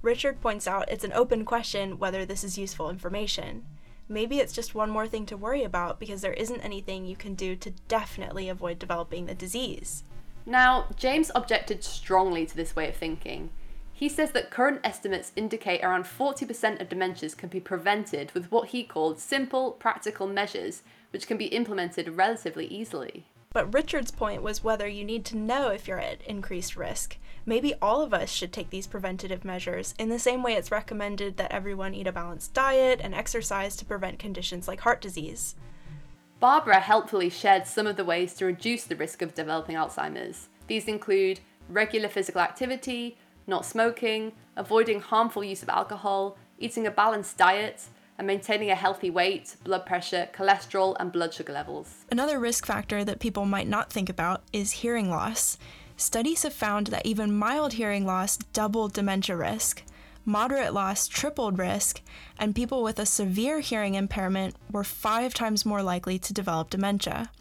Richard 0.03 0.39
points 0.39 0.67
out 0.67 0.91
it's 0.91 1.03
an 1.03 1.13
open 1.13 1.45
question 1.45 1.97
whether 1.97 2.23
this 2.25 2.43
is 2.43 2.57
useful 2.57 2.91
information 2.91 3.65
maybe 4.09 4.39
it's 4.39 4.53
just 4.53 4.75
one 4.75 4.89
more 4.89 5.07
thing 5.07 5.25
to 5.27 5.37
worry 5.37 5.63
about 5.63 5.99
because 5.99 6.21
there 6.21 6.33
isn't 6.33 6.61
anything 6.61 7.05
you 7.05 7.15
can 7.15 7.35
do 7.35 7.55
to 7.55 7.71
definitely 7.87 8.49
avoid 8.49 8.79
developing 8.79 9.25
the 9.25 9.35
disease. 9.35 10.03
Now, 10.45 10.87
James 10.97 11.31
objected 11.35 11.83
strongly 11.83 12.45
to 12.45 12.55
this 12.55 12.75
way 12.75 12.89
of 12.89 12.95
thinking. 12.95 13.49
He 13.93 14.09
says 14.09 14.31
that 14.31 14.51
current 14.51 14.81
estimates 14.83 15.31
indicate 15.35 15.83
around 15.83 16.03
40% 16.03 16.81
of 16.81 16.89
dementias 16.89 17.37
can 17.37 17.49
be 17.49 17.59
prevented 17.59 18.31
with 18.31 18.51
what 18.51 18.69
he 18.69 18.83
called 18.83 19.19
simple, 19.19 19.71
practical 19.71 20.27
measures, 20.27 20.81
which 21.11 21.27
can 21.27 21.37
be 21.37 21.45
implemented 21.45 22.17
relatively 22.17 22.65
easily. 22.65 23.25
But 23.53 23.73
Richard's 23.73 24.11
point 24.11 24.41
was 24.41 24.63
whether 24.63 24.87
you 24.87 25.05
need 25.05 25.25
to 25.25 25.37
know 25.37 25.69
if 25.69 25.87
you're 25.87 25.99
at 25.99 26.23
increased 26.23 26.75
risk. 26.75 27.17
Maybe 27.45 27.73
all 27.81 28.01
of 28.01 28.13
us 28.13 28.31
should 28.31 28.53
take 28.53 28.69
these 28.69 28.87
preventative 28.87 29.43
measures 29.43 29.93
in 29.99 30.09
the 30.09 30.19
same 30.19 30.43
way 30.43 30.53
it's 30.53 30.71
recommended 30.71 31.37
that 31.37 31.51
everyone 31.51 31.93
eat 31.93 32.07
a 32.07 32.11
balanced 32.11 32.53
diet 32.53 33.01
and 33.03 33.13
exercise 33.13 33.75
to 33.77 33.85
prevent 33.85 34.19
conditions 34.19 34.67
like 34.67 34.79
heart 34.81 35.01
disease. 35.01 35.55
Barbara 36.39 36.79
helpfully 36.79 37.29
shared 37.29 37.67
some 37.67 37.87
of 37.87 37.97
the 37.97 38.05
ways 38.05 38.33
to 38.35 38.45
reduce 38.45 38.85
the 38.85 38.95
risk 38.95 39.21
of 39.21 39.33
developing 39.33 39.75
Alzheimer's. 39.75 40.47
These 40.67 40.87
include 40.87 41.41
regular 41.69 42.09
physical 42.09 42.41
activity, 42.41 43.17
not 43.45 43.65
smoking, 43.65 44.31
avoiding 44.55 45.01
harmful 45.01 45.43
use 45.43 45.63
of 45.63 45.69
alcohol, 45.69 46.37
eating 46.59 46.87
a 46.87 46.91
balanced 46.91 47.37
diet, 47.37 47.83
and 48.17 48.27
maintaining 48.27 48.69
a 48.69 48.75
healthy 48.75 49.09
weight, 49.09 49.55
blood 49.63 49.85
pressure, 49.85 50.29
cholesterol, 50.33 50.95
and 50.99 51.11
blood 51.11 51.33
sugar 51.33 51.51
levels. 51.51 52.05
Another 52.11 52.39
risk 52.39 52.65
factor 52.65 53.03
that 53.03 53.19
people 53.19 53.45
might 53.45 53.67
not 53.67 53.91
think 53.91 54.07
about 54.09 54.43
is 54.53 54.71
hearing 54.71 55.09
loss. 55.09 55.57
Studies 56.03 56.43
have 56.43 56.51
found 56.51 56.87
that 56.87 57.05
even 57.05 57.33
mild 57.33 57.73
hearing 57.73 58.05
loss 58.05 58.35
doubled 58.51 58.91
dementia 58.91 59.37
risk. 59.37 59.83
Moderate 60.25 60.73
loss 60.73 61.07
tripled 61.07 61.57
risk, 61.57 62.01
and 62.37 62.53
people 62.53 62.83
with 62.83 62.99
a 62.99 63.05
severe 63.05 63.61
hearing 63.61 63.95
impairment 63.95 64.57
were 64.69 64.83
five 64.83 65.33
times 65.33 65.65
more 65.65 65.81
likely 65.81 66.19
to 66.19 66.33
develop 66.33 66.69
dementia, 66.69 67.31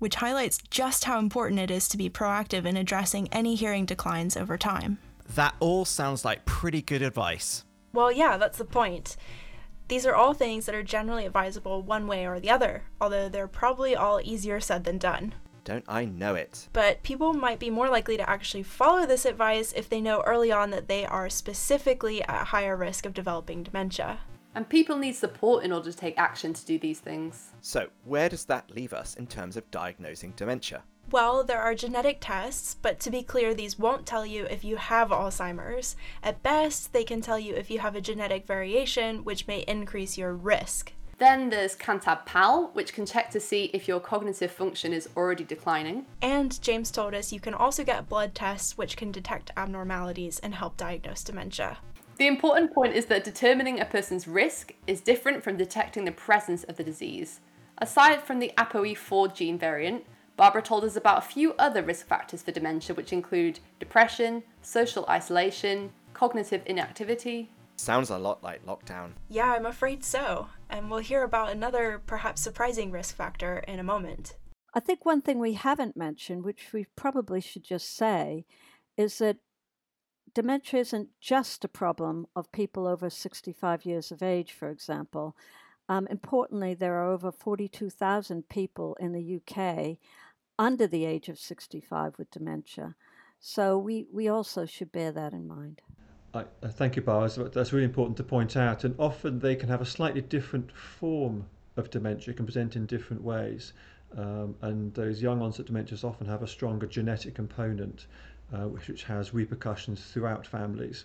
which 0.00 0.16
highlights 0.16 0.58
just 0.68 1.06
how 1.06 1.18
important 1.18 1.60
it 1.60 1.70
is 1.70 1.88
to 1.88 1.96
be 1.96 2.10
proactive 2.10 2.66
in 2.66 2.76
addressing 2.76 3.26
any 3.32 3.54
hearing 3.54 3.86
declines 3.86 4.36
over 4.36 4.58
time. 4.58 4.98
That 5.34 5.54
all 5.58 5.86
sounds 5.86 6.22
like 6.22 6.44
pretty 6.44 6.82
good 6.82 7.00
advice. 7.00 7.64
Well, 7.94 8.12
yeah, 8.12 8.36
that's 8.36 8.58
the 8.58 8.66
point. 8.66 9.16
These 9.88 10.04
are 10.04 10.14
all 10.14 10.34
things 10.34 10.66
that 10.66 10.74
are 10.74 10.82
generally 10.82 11.24
advisable 11.24 11.80
one 11.80 12.06
way 12.06 12.26
or 12.26 12.38
the 12.38 12.50
other, 12.50 12.82
although 13.00 13.30
they're 13.30 13.48
probably 13.48 13.96
all 13.96 14.20
easier 14.22 14.60
said 14.60 14.84
than 14.84 14.98
done. 14.98 15.32
Don't 15.70 15.84
I 15.86 16.04
know 16.04 16.34
it? 16.34 16.66
But 16.72 17.04
people 17.04 17.32
might 17.32 17.60
be 17.60 17.70
more 17.70 17.88
likely 17.88 18.16
to 18.16 18.28
actually 18.28 18.64
follow 18.64 19.06
this 19.06 19.24
advice 19.24 19.72
if 19.72 19.88
they 19.88 20.00
know 20.00 20.20
early 20.22 20.50
on 20.50 20.70
that 20.70 20.88
they 20.88 21.06
are 21.06 21.30
specifically 21.30 22.24
at 22.24 22.48
higher 22.48 22.76
risk 22.76 23.06
of 23.06 23.14
developing 23.14 23.62
dementia. 23.62 24.18
And 24.56 24.68
people 24.68 24.98
need 24.98 25.14
support 25.14 25.62
in 25.62 25.70
order 25.70 25.92
to 25.92 25.96
take 25.96 26.18
action 26.18 26.52
to 26.54 26.66
do 26.66 26.76
these 26.76 26.98
things. 26.98 27.52
So, 27.60 27.86
where 28.04 28.28
does 28.28 28.46
that 28.46 28.68
leave 28.74 28.92
us 28.92 29.14
in 29.14 29.28
terms 29.28 29.56
of 29.56 29.70
diagnosing 29.70 30.32
dementia? 30.34 30.82
Well, 31.12 31.44
there 31.44 31.62
are 31.62 31.76
genetic 31.76 32.18
tests, 32.20 32.74
but 32.74 32.98
to 32.98 33.10
be 33.12 33.22
clear, 33.22 33.54
these 33.54 33.78
won't 33.78 34.06
tell 34.06 34.26
you 34.26 34.46
if 34.46 34.64
you 34.64 34.74
have 34.74 35.10
Alzheimer's. 35.10 35.94
At 36.24 36.42
best, 36.42 36.92
they 36.92 37.04
can 37.04 37.20
tell 37.20 37.38
you 37.38 37.54
if 37.54 37.70
you 37.70 37.78
have 37.78 37.94
a 37.94 38.00
genetic 38.00 38.44
variation, 38.44 39.22
which 39.22 39.46
may 39.46 39.60
increase 39.68 40.18
your 40.18 40.34
risk. 40.34 40.94
Then 41.20 41.50
there's 41.50 41.76
Cantab 41.76 42.24
PAL, 42.24 42.70
which 42.72 42.94
can 42.94 43.04
check 43.04 43.28
to 43.32 43.40
see 43.40 43.64
if 43.74 43.86
your 43.86 44.00
cognitive 44.00 44.50
function 44.50 44.94
is 44.94 45.06
already 45.14 45.44
declining. 45.44 46.06
And 46.22 46.58
James 46.62 46.90
told 46.90 47.12
us 47.12 47.30
you 47.30 47.40
can 47.40 47.52
also 47.52 47.84
get 47.84 48.08
blood 48.08 48.34
tests, 48.34 48.78
which 48.78 48.96
can 48.96 49.12
detect 49.12 49.50
abnormalities 49.54 50.38
and 50.38 50.54
help 50.54 50.78
diagnose 50.78 51.22
dementia. 51.22 51.76
The 52.16 52.26
important 52.26 52.72
point 52.72 52.94
is 52.94 53.04
that 53.06 53.22
determining 53.22 53.78
a 53.78 53.84
person's 53.84 54.26
risk 54.26 54.72
is 54.86 55.02
different 55.02 55.44
from 55.44 55.58
detecting 55.58 56.06
the 56.06 56.12
presence 56.12 56.64
of 56.64 56.78
the 56.78 56.84
disease. 56.84 57.40
Aside 57.76 58.22
from 58.22 58.38
the 58.38 58.52
ApoE4 58.56 59.34
gene 59.34 59.58
variant, 59.58 60.06
Barbara 60.38 60.62
told 60.62 60.84
us 60.84 60.96
about 60.96 61.18
a 61.18 61.28
few 61.28 61.52
other 61.58 61.82
risk 61.82 62.06
factors 62.06 62.42
for 62.42 62.50
dementia, 62.50 62.96
which 62.96 63.12
include 63.12 63.60
depression, 63.78 64.42
social 64.62 65.04
isolation, 65.06 65.92
cognitive 66.14 66.62
inactivity. 66.64 67.50
Sounds 67.76 68.08
a 68.08 68.16
lot 68.16 68.42
like 68.42 68.64
lockdown. 68.64 69.10
Yeah, 69.28 69.52
I'm 69.52 69.66
afraid 69.66 70.02
so. 70.02 70.48
And 70.70 70.90
we'll 70.90 71.00
hear 71.00 71.24
about 71.24 71.50
another, 71.50 72.00
perhaps 72.06 72.40
surprising 72.40 72.90
risk 72.90 73.16
factor 73.16 73.58
in 73.68 73.78
a 73.78 73.84
moment. 73.84 74.34
I 74.72 74.80
think 74.80 75.04
one 75.04 75.20
thing 75.20 75.38
we 75.38 75.54
haven't 75.54 75.96
mentioned, 75.96 76.44
which 76.44 76.72
we 76.72 76.86
probably 76.94 77.40
should 77.40 77.64
just 77.64 77.94
say, 77.94 78.46
is 78.96 79.18
that 79.18 79.38
dementia 80.32 80.80
isn't 80.80 81.08
just 81.20 81.64
a 81.64 81.68
problem 81.68 82.26
of 82.36 82.52
people 82.52 82.86
over 82.86 83.10
65 83.10 83.84
years 83.84 84.12
of 84.12 84.22
age, 84.22 84.52
for 84.52 84.68
example. 84.68 85.36
Um, 85.88 86.06
importantly, 86.06 86.74
there 86.74 86.94
are 86.94 87.10
over 87.10 87.32
42,000 87.32 88.48
people 88.48 88.96
in 89.00 89.12
the 89.12 89.40
UK 89.40 89.98
under 90.56 90.86
the 90.86 91.04
age 91.04 91.28
of 91.28 91.38
65 91.38 92.16
with 92.16 92.30
dementia. 92.30 92.94
So 93.40 93.76
we, 93.76 94.06
we 94.12 94.28
also 94.28 94.66
should 94.66 94.92
bear 94.92 95.10
that 95.10 95.32
in 95.32 95.48
mind. 95.48 95.82
I, 96.32 96.44
uh, 96.62 96.68
thank 96.68 96.96
you, 96.96 97.02
Barbara. 97.02 97.48
That's 97.48 97.72
really 97.72 97.84
important 97.84 98.16
to 98.18 98.22
point 98.22 98.56
out. 98.56 98.84
And 98.84 98.94
often 98.98 99.40
they 99.40 99.56
can 99.56 99.68
have 99.68 99.80
a 99.80 99.86
slightly 99.86 100.20
different 100.20 100.70
form 100.72 101.46
of 101.76 101.90
dementia, 101.90 102.34
can 102.34 102.46
present 102.46 102.76
in 102.76 102.86
different 102.86 103.22
ways. 103.22 103.72
Um, 104.16 104.54
and 104.62 104.92
those 104.94 105.22
young 105.22 105.40
onset 105.40 105.66
dementias 105.66 106.04
often 106.04 106.26
have 106.26 106.42
a 106.42 106.46
stronger 106.46 106.86
genetic 106.86 107.34
component, 107.34 108.06
uh, 108.52 108.68
which, 108.68 108.88
which, 108.88 109.04
has 109.04 109.32
repercussions 109.32 110.04
throughout 110.04 110.46
families, 110.46 111.04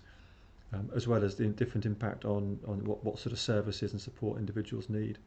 um, 0.73 0.89
as 0.95 1.07
well 1.07 1.23
as 1.23 1.35
the 1.35 1.45
different 1.47 1.85
impact 1.85 2.25
on, 2.25 2.59
on 2.67 2.83
what, 2.83 3.03
what 3.03 3.19
sort 3.19 3.33
of 3.33 3.39
services 3.39 3.91
and 3.91 4.01
support 4.01 4.39
individuals 4.39 4.89
need. 4.89 5.17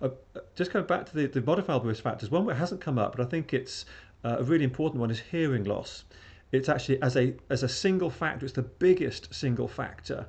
Uh, 0.00 0.10
uh, 0.36 0.40
just 0.54 0.72
going 0.72 0.86
back 0.86 1.06
to 1.06 1.14
the, 1.14 1.26
the 1.26 1.40
modifiable 1.40 1.86
risk 1.86 2.02
factors, 2.02 2.30
one 2.30 2.46
that 2.46 2.56
hasn't 2.56 2.80
come 2.80 2.98
up, 2.98 3.16
but 3.16 3.24
I 3.24 3.28
think 3.28 3.54
it's 3.54 3.86
uh, 4.24 4.36
a 4.38 4.42
really 4.42 4.64
important 4.64 5.00
one 5.00 5.10
is 5.10 5.20
hearing 5.20 5.64
loss. 5.64 6.04
It's 6.52 6.68
actually 6.68 7.00
as 7.02 7.16
a 7.16 7.34
as 7.50 7.62
a 7.62 7.68
single 7.68 8.10
factor, 8.10 8.44
it's 8.44 8.54
the 8.54 8.62
biggest 8.62 9.34
single 9.34 9.68
factor 9.68 10.26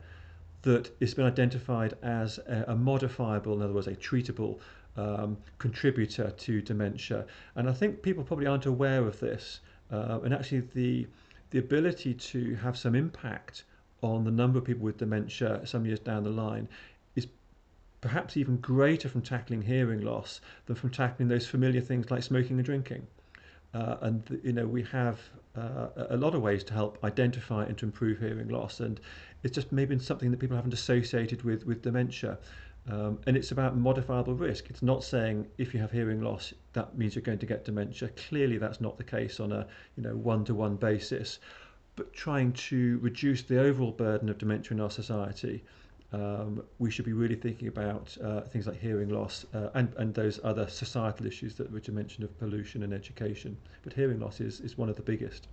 that 0.63 0.89
has 1.01 1.13
been 1.13 1.25
identified 1.25 1.93
as 2.01 2.37
a, 2.39 2.65
a 2.69 2.75
modifiable, 2.75 3.53
in 3.53 3.61
other 3.61 3.73
words, 3.73 3.87
a 3.87 3.95
treatable 3.95 4.59
um, 4.95 5.37
contributor 5.57 6.31
to 6.31 6.61
dementia. 6.61 7.25
And 7.55 7.69
I 7.69 7.73
think 7.73 8.01
people 8.01 8.23
probably 8.23 8.47
aren't 8.47 8.65
aware 8.65 9.05
of 9.05 9.19
this. 9.19 9.59
Uh, 9.91 10.19
and 10.23 10.33
actually, 10.33 10.61
the 10.61 11.07
the 11.51 11.59
ability 11.59 12.15
to 12.15 12.55
have 12.55 12.75
some 12.77 12.95
impact 12.95 13.63
on 14.01 14.23
the 14.23 14.31
number 14.31 14.57
of 14.57 14.65
people 14.65 14.83
with 14.83 14.97
dementia 14.97 15.61
some 15.65 15.85
years 15.85 15.99
down 15.99 16.23
the 16.23 16.29
line 16.29 16.67
is 17.15 17.27
perhaps 18.01 18.35
even 18.37 18.57
greater 18.57 19.07
from 19.07 19.21
tackling 19.21 19.61
hearing 19.61 20.01
loss 20.01 20.41
than 20.65 20.75
from 20.75 20.89
tackling 20.89 21.27
those 21.27 21.45
familiar 21.45 21.79
things 21.79 22.09
like 22.09 22.23
smoking 22.23 22.57
and 22.57 22.65
drinking. 22.65 23.05
Uh, 23.73 23.97
and 24.01 24.39
you 24.43 24.53
know 24.53 24.65
we 24.65 24.83
have 24.83 25.19
uh, 25.55 25.87
a 26.09 26.17
lot 26.17 26.33
of 26.35 26.41
ways 26.41 26.63
to 26.65 26.73
help 26.73 26.97
identify 27.03 27.63
and 27.65 27.77
to 27.77 27.85
improve 27.85 28.19
hearing 28.19 28.49
loss, 28.49 28.79
and 28.79 28.99
it's 29.43 29.53
just 29.53 29.71
maybe 29.71 29.97
something 29.99 30.31
that 30.31 30.39
people 30.39 30.55
haven't 30.55 30.73
associated 30.73 31.43
with 31.43 31.65
with 31.65 31.81
dementia. 31.81 32.37
Um, 32.89 33.19
and 33.27 33.37
it's 33.37 33.51
about 33.51 33.77
modifiable 33.77 34.33
risk. 34.35 34.69
It's 34.69 34.81
not 34.81 35.05
saying 35.05 35.47
if 35.57 35.73
you 35.73 35.79
have 35.79 35.91
hearing 35.91 36.21
loss 36.21 36.53
that 36.73 36.97
means 36.97 37.15
you're 37.15 37.21
going 37.21 37.39
to 37.39 37.45
get 37.45 37.63
dementia. 37.63 38.09
Clearly, 38.27 38.57
that's 38.57 38.81
not 38.81 38.97
the 38.97 39.03
case 39.03 39.39
on 39.39 39.51
a 39.51 39.67
you 39.95 40.03
know 40.03 40.15
one-to-one 40.15 40.75
basis. 40.75 41.39
But 41.95 42.11
trying 42.13 42.53
to 42.53 42.97
reduce 43.01 43.43
the 43.43 43.61
overall 43.61 43.91
burden 43.91 44.27
of 44.27 44.37
dementia 44.37 44.71
in 44.71 44.81
our 44.81 44.89
society 44.89 45.63
um, 46.13 46.63
we 46.77 46.91
should 46.91 47.05
be 47.05 47.13
really 47.13 47.35
thinking 47.35 47.67
about 47.67 48.15
uh, 48.23 48.41
things 48.41 48.67
like 48.67 48.79
hearing 48.79 49.09
loss 49.09 49.45
uh, 49.53 49.69
and, 49.73 49.93
and 49.97 50.13
those 50.13 50.39
other 50.43 50.67
societal 50.67 51.25
issues 51.25 51.55
that 51.55 51.69
Richard 51.71 51.95
mentioned 51.95 52.23
of 52.23 52.37
pollution 52.39 52.83
and 52.83 52.93
education. 52.93 53.57
But 53.83 53.93
hearing 53.93 54.19
loss 54.19 54.39
is, 54.39 54.61
is 54.61 54.77
one 54.77 54.89
of 54.89 54.95
the 54.95 55.01
biggest. 55.01 55.47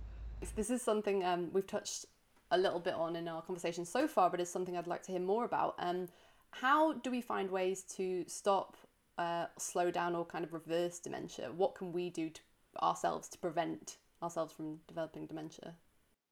This 0.55 0.69
is 0.69 0.81
something 0.81 1.25
um, 1.25 1.49
we've 1.51 1.67
touched 1.67 2.05
a 2.51 2.57
little 2.57 2.79
bit 2.79 2.93
on 2.93 3.15
in 3.15 3.27
our 3.27 3.41
conversation 3.41 3.85
so 3.85 4.07
far, 4.07 4.29
but 4.29 4.39
it's 4.39 4.51
something 4.51 4.77
I'd 4.77 4.87
like 4.87 5.03
to 5.03 5.11
hear 5.11 5.21
more 5.21 5.45
about. 5.45 5.75
Um, 5.79 6.07
how 6.51 6.93
do 6.93 7.09
we 7.09 7.21
find 7.21 7.49
ways 7.49 7.83
to 7.95 8.25
stop, 8.27 8.77
uh, 9.17 9.45
slow 9.57 9.89
down, 9.89 10.15
or 10.15 10.25
kind 10.25 10.43
of 10.43 10.53
reverse 10.53 10.99
dementia? 10.99 11.51
What 11.51 11.75
can 11.75 11.91
we 11.91 12.09
do 12.09 12.29
to 12.29 12.41
ourselves 12.83 13.27
to 13.29 13.37
prevent 13.37 13.97
ourselves 14.21 14.53
from 14.53 14.79
developing 14.87 15.25
dementia? 15.25 15.75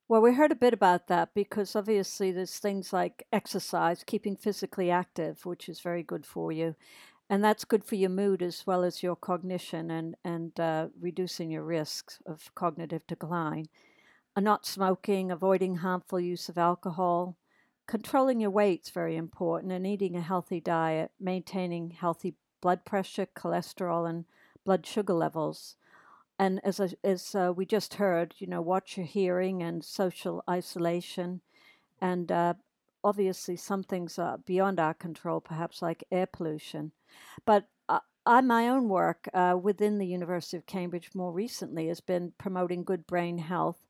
Well, 0.10 0.22
we 0.22 0.34
heard 0.34 0.52
a 0.52 0.56
bit 0.56 0.74
about 0.74 1.08
that 1.08 1.34
because 1.34 1.76
obviously 1.76 2.32
there's 2.34 2.60
things 2.60 2.92
like 2.92 3.28
exercise, 3.32 4.04
keeping 4.04 4.36
physically 4.36 4.92
active, 4.92 5.46
which 5.46 5.70
is 5.70 5.80
very 5.82 6.04
good 6.04 6.26
for 6.26 6.52
you. 6.52 6.76
And 7.30 7.44
that's 7.44 7.66
good 7.66 7.84
for 7.86 7.96
your 7.96 8.10
mood 8.10 8.42
as 8.42 8.66
well 8.68 8.84
as 8.84 9.04
your 9.04 9.16
cognition 9.16 9.92
and, 9.92 10.16
and 10.24 10.60
uh, 10.60 10.88
reducing 11.00 11.52
your 11.52 11.64
risks 11.64 12.20
of 12.26 12.54
cognitive 12.56 13.08
decline. 13.08 13.68
Uh, 14.36 14.42
not 14.42 14.66
smoking, 14.66 15.32
avoiding 15.32 15.78
harmful 15.78 16.20
use 16.20 16.50
of 16.50 16.58
alcohol, 16.58 17.38
controlling 17.88 18.40
your 18.40 18.52
weight 18.52 18.84
is 18.88 18.92
very 18.92 19.16
important, 19.18 19.72
and 19.72 19.88
eating 19.88 20.16
a 20.16 20.22
healthy 20.22 20.60
diet, 20.62 21.12
maintaining 21.20 21.92
healthy 21.92 22.36
blood 22.62 22.86
pressure, 22.86 23.28
cholesterol, 23.36 24.10
and 24.10 24.26
blood 24.66 24.86
sugar 24.86 25.14
levels 25.14 25.76
and 26.40 26.62
as 26.64 26.80
as 27.04 27.36
uh, 27.36 27.52
we 27.56 27.66
just 27.66 27.96
heard, 27.96 28.34
you 28.40 28.48
know, 28.48 28.62
watch 28.62 28.98
your 28.98 29.06
hearing 29.06 29.62
and 29.62 29.84
social 29.84 30.42
isolation, 30.50 31.42
and 32.02 32.32
uh, 32.32 32.54
obviously 33.04 33.58
some 33.58 33.84
things 33.84 34.18
are 34.18 34.38
beyond 34.38 34.80
our 34.80 34.94
control, 34.94 35.42
perhaps 35.42 35.82
like 35.82 36.06
air 36.12 36.26
pollution. 36.26 36.94
But 37.46 37.68
uh, 37.90 38.00
I, 38.26 38.42
my 38.42 38.70
own 38.70 38.88
work 38.88 39.28
uh, 39.34 39.58
within 39.62 39.98
the 39.98 40.08
University 40.08 40.56
of 40.56 40.66
Cambridge 40.66 41.10
more 41.14 41.34
recently 41.34 41.88
has 41.88 42.00
been 42.00 42.32
promoting 42.38 42.84
good 42.84 43.06
brain 43.06 43.38
health 43.40 43.86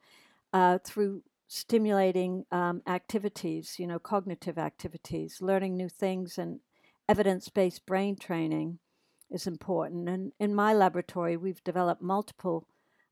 uh, 0.51 0.79
through 0.83 1.21
stimulating 1.47 2.45
um, 2.51 2.81
activities, 2.87 3.77
you 3.77 3.87
know, 3.87 3.99
cognitive 3.99 4.57
activities, 4.57 5.41
learning 5.41 5.77
new 5.77 5.89
things, 5.89 6.37
and 6.37 6.59
evidence-based 7.07 7.85
brain 7.85 8.15
training 8.15 8.79
is 9.29 9.47
important. 9.47 10.09
And 10.09 10.31
in 10.39 10.55
my 10.55 10.73
laboratory, 10.73 11.37
we've 11.37 11.63
developed 11.63 12.01
multiple 12.01 12.67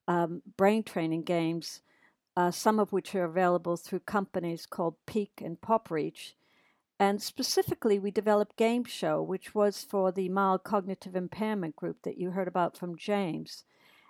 um, 0.08 0.42
brain 0.58 0.84
training 0.84 1.24
games, 1.24 1.82
uh, 2.36 2.52
some 2.52 2.80
of 2.80 2.92
which 2.92 3.14
are 3.16 3.26
available 3.26 3.78
through 3.78 4.00
companies 4.02 4.66
called 4.66 4.96
Peak 5.06 5.42
and 5.44 5.60
PopReach. 5.60 6.34
And 7.00 7.22
specifically, 7.22 8.00
we 8.00 8.10
developed 8.10 8.58
Game 8.58 8.84
Show, 8.84 9.22
which 9.22 9.54
was 9.54 9.84
for 9.84 10.12
the 10.12 10.30
mild 10.30 10.64
cognitive 10.64 11.16
impairment 11.16 11.76
group 11.76 12.02
that 12.04 12.18
you 12.18 12.32
heard 12.32 12.48
about 12.48 12.76
from 12.76 12.98
James. 12.98 13.66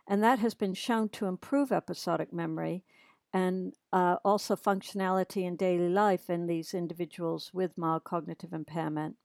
And 0.07 0.23
that 0.23 0.39
has 0.39 0.53
been 0.53 0.73
shown 0.73 1.09
to 1.09 1.25
improve 1.25 1.71
episodic 1.71 2.31
memory 2.31 2.85
and 3.33 3.73
uh, 3.91 4.15
also 4.23 4.55
functionality 4.55 5.43
in 5.43 5.57
daily 5.57 5.89
life 5.89 6.29
in 6.29 6.47
these 6.47 6.73
individuals 6.73 7.51
with 7.53 7.77
mild 7.77 8.05
cognitive 8.05 8.53
impairment. 8.53 9.17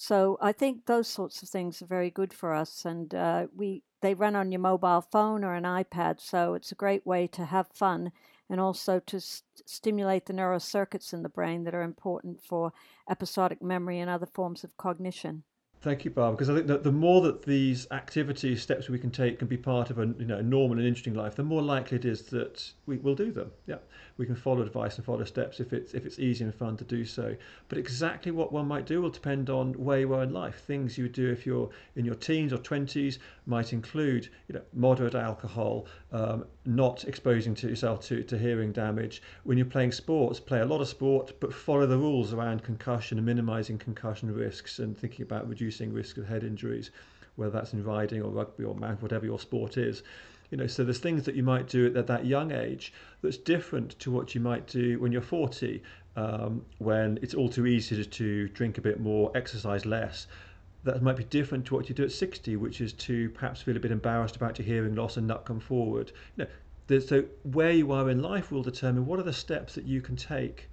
So 0.00 0.38
I 0.40 0.52
think 0.52 0.86
those 0.86 1.08
sorts 1.08 1.42
of 1.42 1.50
things 1.50 1.82
are 1.82 1.86
very 1.86 2.08
good 2.10 2.32
for 2.32 2.54
us, 2.54 2.86
and 2.86 3.14
uh, 3.14 3.48
we 3.54 3.82
they 4.00 4.14
run 4.14 4.34
on 4.34 4.50
your 4.50 4.60
mobile 4.60 5.02
phone 5.02 5.44
or 5.44 5.52
an 5.54 5.64
iPad, 5.64 6.20
so 6.22 6.54
it's 6.54 6.72
a 6.72 6.76
great 6.76 7.04
way 7.04 7.26
to 7.26 7.44
have 7.44 7.68
fun 7.68 8.12
and 8.48 8.60
also 8.60 8.98
to 9.00 9.20
st- 9.20 9.68
stimulate 9.68 10.24
the 10.24 10.32
neural 10.32 10.60
circuits 10.60 11.12
in 11.12 11.22
the 11.22 11.28
brain 11.28 11.64
that 11.64 11.74
are 11.74 11.82
important 11.82 12.40
for 12.40 12.72
episodic 13.10 13.60
memory 13.60 13.98
and 13.98 14.08
other 14.08 14.24
forms 14.24 14.64
of 14.64 14.78
cognition. 14.78 15.42
Thank 15.80 16.04
you, 16.04 16.10
Bob. 16.10 16.34
Because 16.34 16.50
I 16.50 16.54
think 16.54 16.66
that 16.66 16.82
the 16.82 16.90
more 16.90 17.20
that 17.20 17.42
these 17.42 17.86
activities, 17.92 18.60
steps 18.60 18.88
we 18.88 18.98
can 18.98 19.12
take, 19.12 19.38
can 19.38 19.46
be 19.46 19.56
part 19.56 19.90
of 19.90 19.98
a 20.00 20.06
you 20.18 20.24
know 20.24 20.40
normal 20.40 20.78
and 20.78 20.86
interesting 20.86 21.14
life, 21.14 21.36
the 21.36 21.44
more 21.44 21.62
likely 21.62 21.98
it 21.98 22.04
is 22.04 22.22
that 22.30 22.72
we 22.86 22.96
will 22.96 23.14
do 23.14 23.30
them. 23.30 23.52
Yeah, 23.66 23.76
we 24.16 24.26
can 24.26 24.34
follow 24.34 24.62
advice 24.62 24.96
and 24.96 25.04
follow 25.04 25.22
steps 25.22 25.60
if 25.60 25.72
it's 25.72 25.94
if 25.94 26.04
it's 26.04 26.18
easy 26.18 26.42
and 26.42 26.52
fun 26.52 26.76
to 26.78 26.84
do 26.84 27.04
so. 27.04 27.36
But 27.68 27.78
exactly 27.78 28.32
what 28.32 28.52
one 28.52 28.66
might 28.66 28.86
do 28.86 29.00
will 29.00 29.10
depend 29.10 29.50
on 29.50 29.72
where 29.74 30.00
you 30.00 30.12
are 30.14 30.24
in 30.24 30.32
life. 30.32 30.64
Things 30.66 30.98
you 30.98 31.04
would 31.04 31.12
do 31.12 31.30
if 31.30 31.46
you're 31.46 31.70
in 31.94 32.04
your 32.04 32.16
teens 32.16 32.52
or 32.52 32.58
twenties 32.58 33.20
might 33.46 33.72
include 33.72 34.28
you 34.48 34.56
know 34.56 34.62
moderate 34.72 35.14
alcohol, 35.14 35.86
um, 36.10 36.44
not 36.68 37.04
exposing 37.04 37.54
to 37.54 37.68
yourself 37.68 38.02
to, 38.06 38.22
to 38.22 38.38
hearing 38.38 38.72
damage. 38.72 39.22
When 39.44 39.56
you're 39.56 39.66
playing 39.66 39.92
sports, 39.92 40.38
play 40.38 40.60
a 40.60 40.66
lot 40.66 40.82
of 40.82 40.88
sport, 40.88 41.32
but 41.40 41.52
follow 41.52 41.86
the 41.86 41.96
rules 41.96 42.34
around 42.34 42.62
concussion 42.62 43.16
and 43.16 43.26
minimising 43.26 43.78
concussion 43.78 44.32
risks 44.34 44.78
and 44.78 44.96
thinking 44.96 45.22
about 45.22 45.48
reducing 45.48 45.92
risk 45.94 46.18
of 46.18 46.26
head 46.26 46.44
injuries, 46.44 46.90
whether 47.36 47.50
that's 47.50 47.72
in 47.72 47.82
riding 47.82 48.20
or 48.20 48.30
rugby 48.30 48.64
or 48.64 48.74
whatever 48.74 49.24
your 49.24 49.38
sport 49.38 49.78
is. 49.78 50.02
You 50.50 50.58
know, 50.58 50.66
so 50.66 50.84
there's 50.84 50.98
things 50.98 51.24
that 51.24 51.34
you 51.34 51.42
might 51.42 51.68
do 51.68 51.86
at 51.96 52.06
that 52.06 52.26
young 52.26 52.52
age 52.52 52.92
that's 53.22 53.38
different 53.38 53.98
to 54.00 54.10
what 54.10 54.34
you 54.34 54.40
might 54.40 54.66
do 54.66 54.98
when 54.98 55.10
you're 55.10 55.22
40, 55.22 55.82
um, 56.16 56.64
when 56.78 57.18
it's 57.22 57.34
all 57.34 57.48
too 57.48 57.66
easy 57.66 58.04
to 58.04 58.48
drink 58.48 58.76
a 58.76 58.82
bit 58.82 59.00
more, 59.00 59.30
exercise 59.34 59.86
less 59.86 60.26
that 60.84 61.02
might 61.02 61.16
be 61.16 61.24
different 61.24 61.66
to 61.66 61.74
what 61.74 61.88
you 61.88 61.94
do 61.94 62.04
at 62.04 62.12
60, 62.12 62.56
which 62.56 62.80
is 62.80 62.92
to 62.94 63.30
perhaps 63.30 63.62
feel 63.62 63.76
a 63.76 63.80
bit 63.80 63.90
embarrassed 63.90 64.36
about 64.36 64.58
your 64.58 64.66
hearing 64.66 64.94
loss 64.94 65.16
and 65.16 65.26
not 65.26 65.44
come 65.44 65.60
forward. 65.60 66.12
You 66.36 66.46
know, 66.88 66.98
so 67.00 67.24
where 67.42 67.72
you 67.72 67.92
are 67.92 68.08
in 68.08 68.22
life 68.22 68.50
will 68.50 68.62
determine 68.62 69.04
what 69.06 69.18
are 69.18 69.24
the 69.24 69.32
steps 69.32 69.74
that 69.74 69.84
you 69.84 70.00
can 70.00 70.16
take 70.16 70.68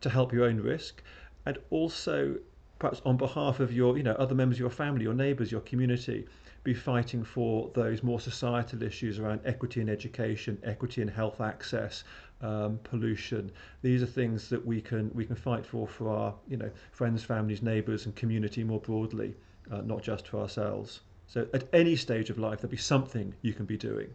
to 0.00 0.08
help 0.08 0.32
your 0.32 0.44
own 0.44 0.60
risk, 0.60 1.02
and 1.44 1.58
also 1.70 2.36
perhaps 2.78 3.00
on 3.04 3.16
behalf 3.16 3.60
of 3.60 3.72
your, 3.72 3.96
you 3.96 4.02
know, 4.02 4.12
other 4.12 4.34
members 4.34 4.56
of 4.56 4.60
your 4.60 4.70
family, 4.70 5.02
your 5.02 5.14
neighbours, 5.14 5.50
your 5.50 5.62
community, 5.62 6.26
be 6.62 6.74
fighting 6.74 7.22
for 7.22 7.70
those 7.74 8.02
more 8.02 8.20
societal 8.20 8.82
issues 8.82 9.18
around 9.18 9.40
equity 9.44 9.80
in 9.80 9.88
education, 9.88 10.58
equity 10.64 11.00
in 11.00 11.08
health 11.08 11.40
access, 11.40 12.04
um, 12.40 12.78
pollution. 12.84 13.50
These 13.82 14.02
are 14.02 14.06
things 14.06 14.48
that 14.48 14.64
we 14.64 14.80
can 14.80 15.10
we 15.14 15.24
can 15.24 15.36
fight 15.36 15.64
for 15.64 15.86
for 15.86 16.10
our 16.10 16.34
you 16.48 16.56
know 16.56 16.70
friends, 16.92 17.24
families, 17.24 17.62
neighbours, 17.62 18.06
and 18.06 18.14
community 18.14 18.64
more 18.64 18.80
broadly, 18.80 19.34
uh, 19.70 19.82
not 19.82 20.02
just 20.02 20.28
for 20.28 20.40
ourselves. 20.40 21.00
So 21.26 21.46
at 21.52 21.68
any 21.72 21.96
stage 21.96 22.30
of 22.30 22.38
life, 22.38 22.60
there'll 22.60 22.70
be 22.70 22.76
something 22.76 23.34
you 23.42 23.52
can 23.52 23.64
be 23.64 23.76
doing. 23.76 24.08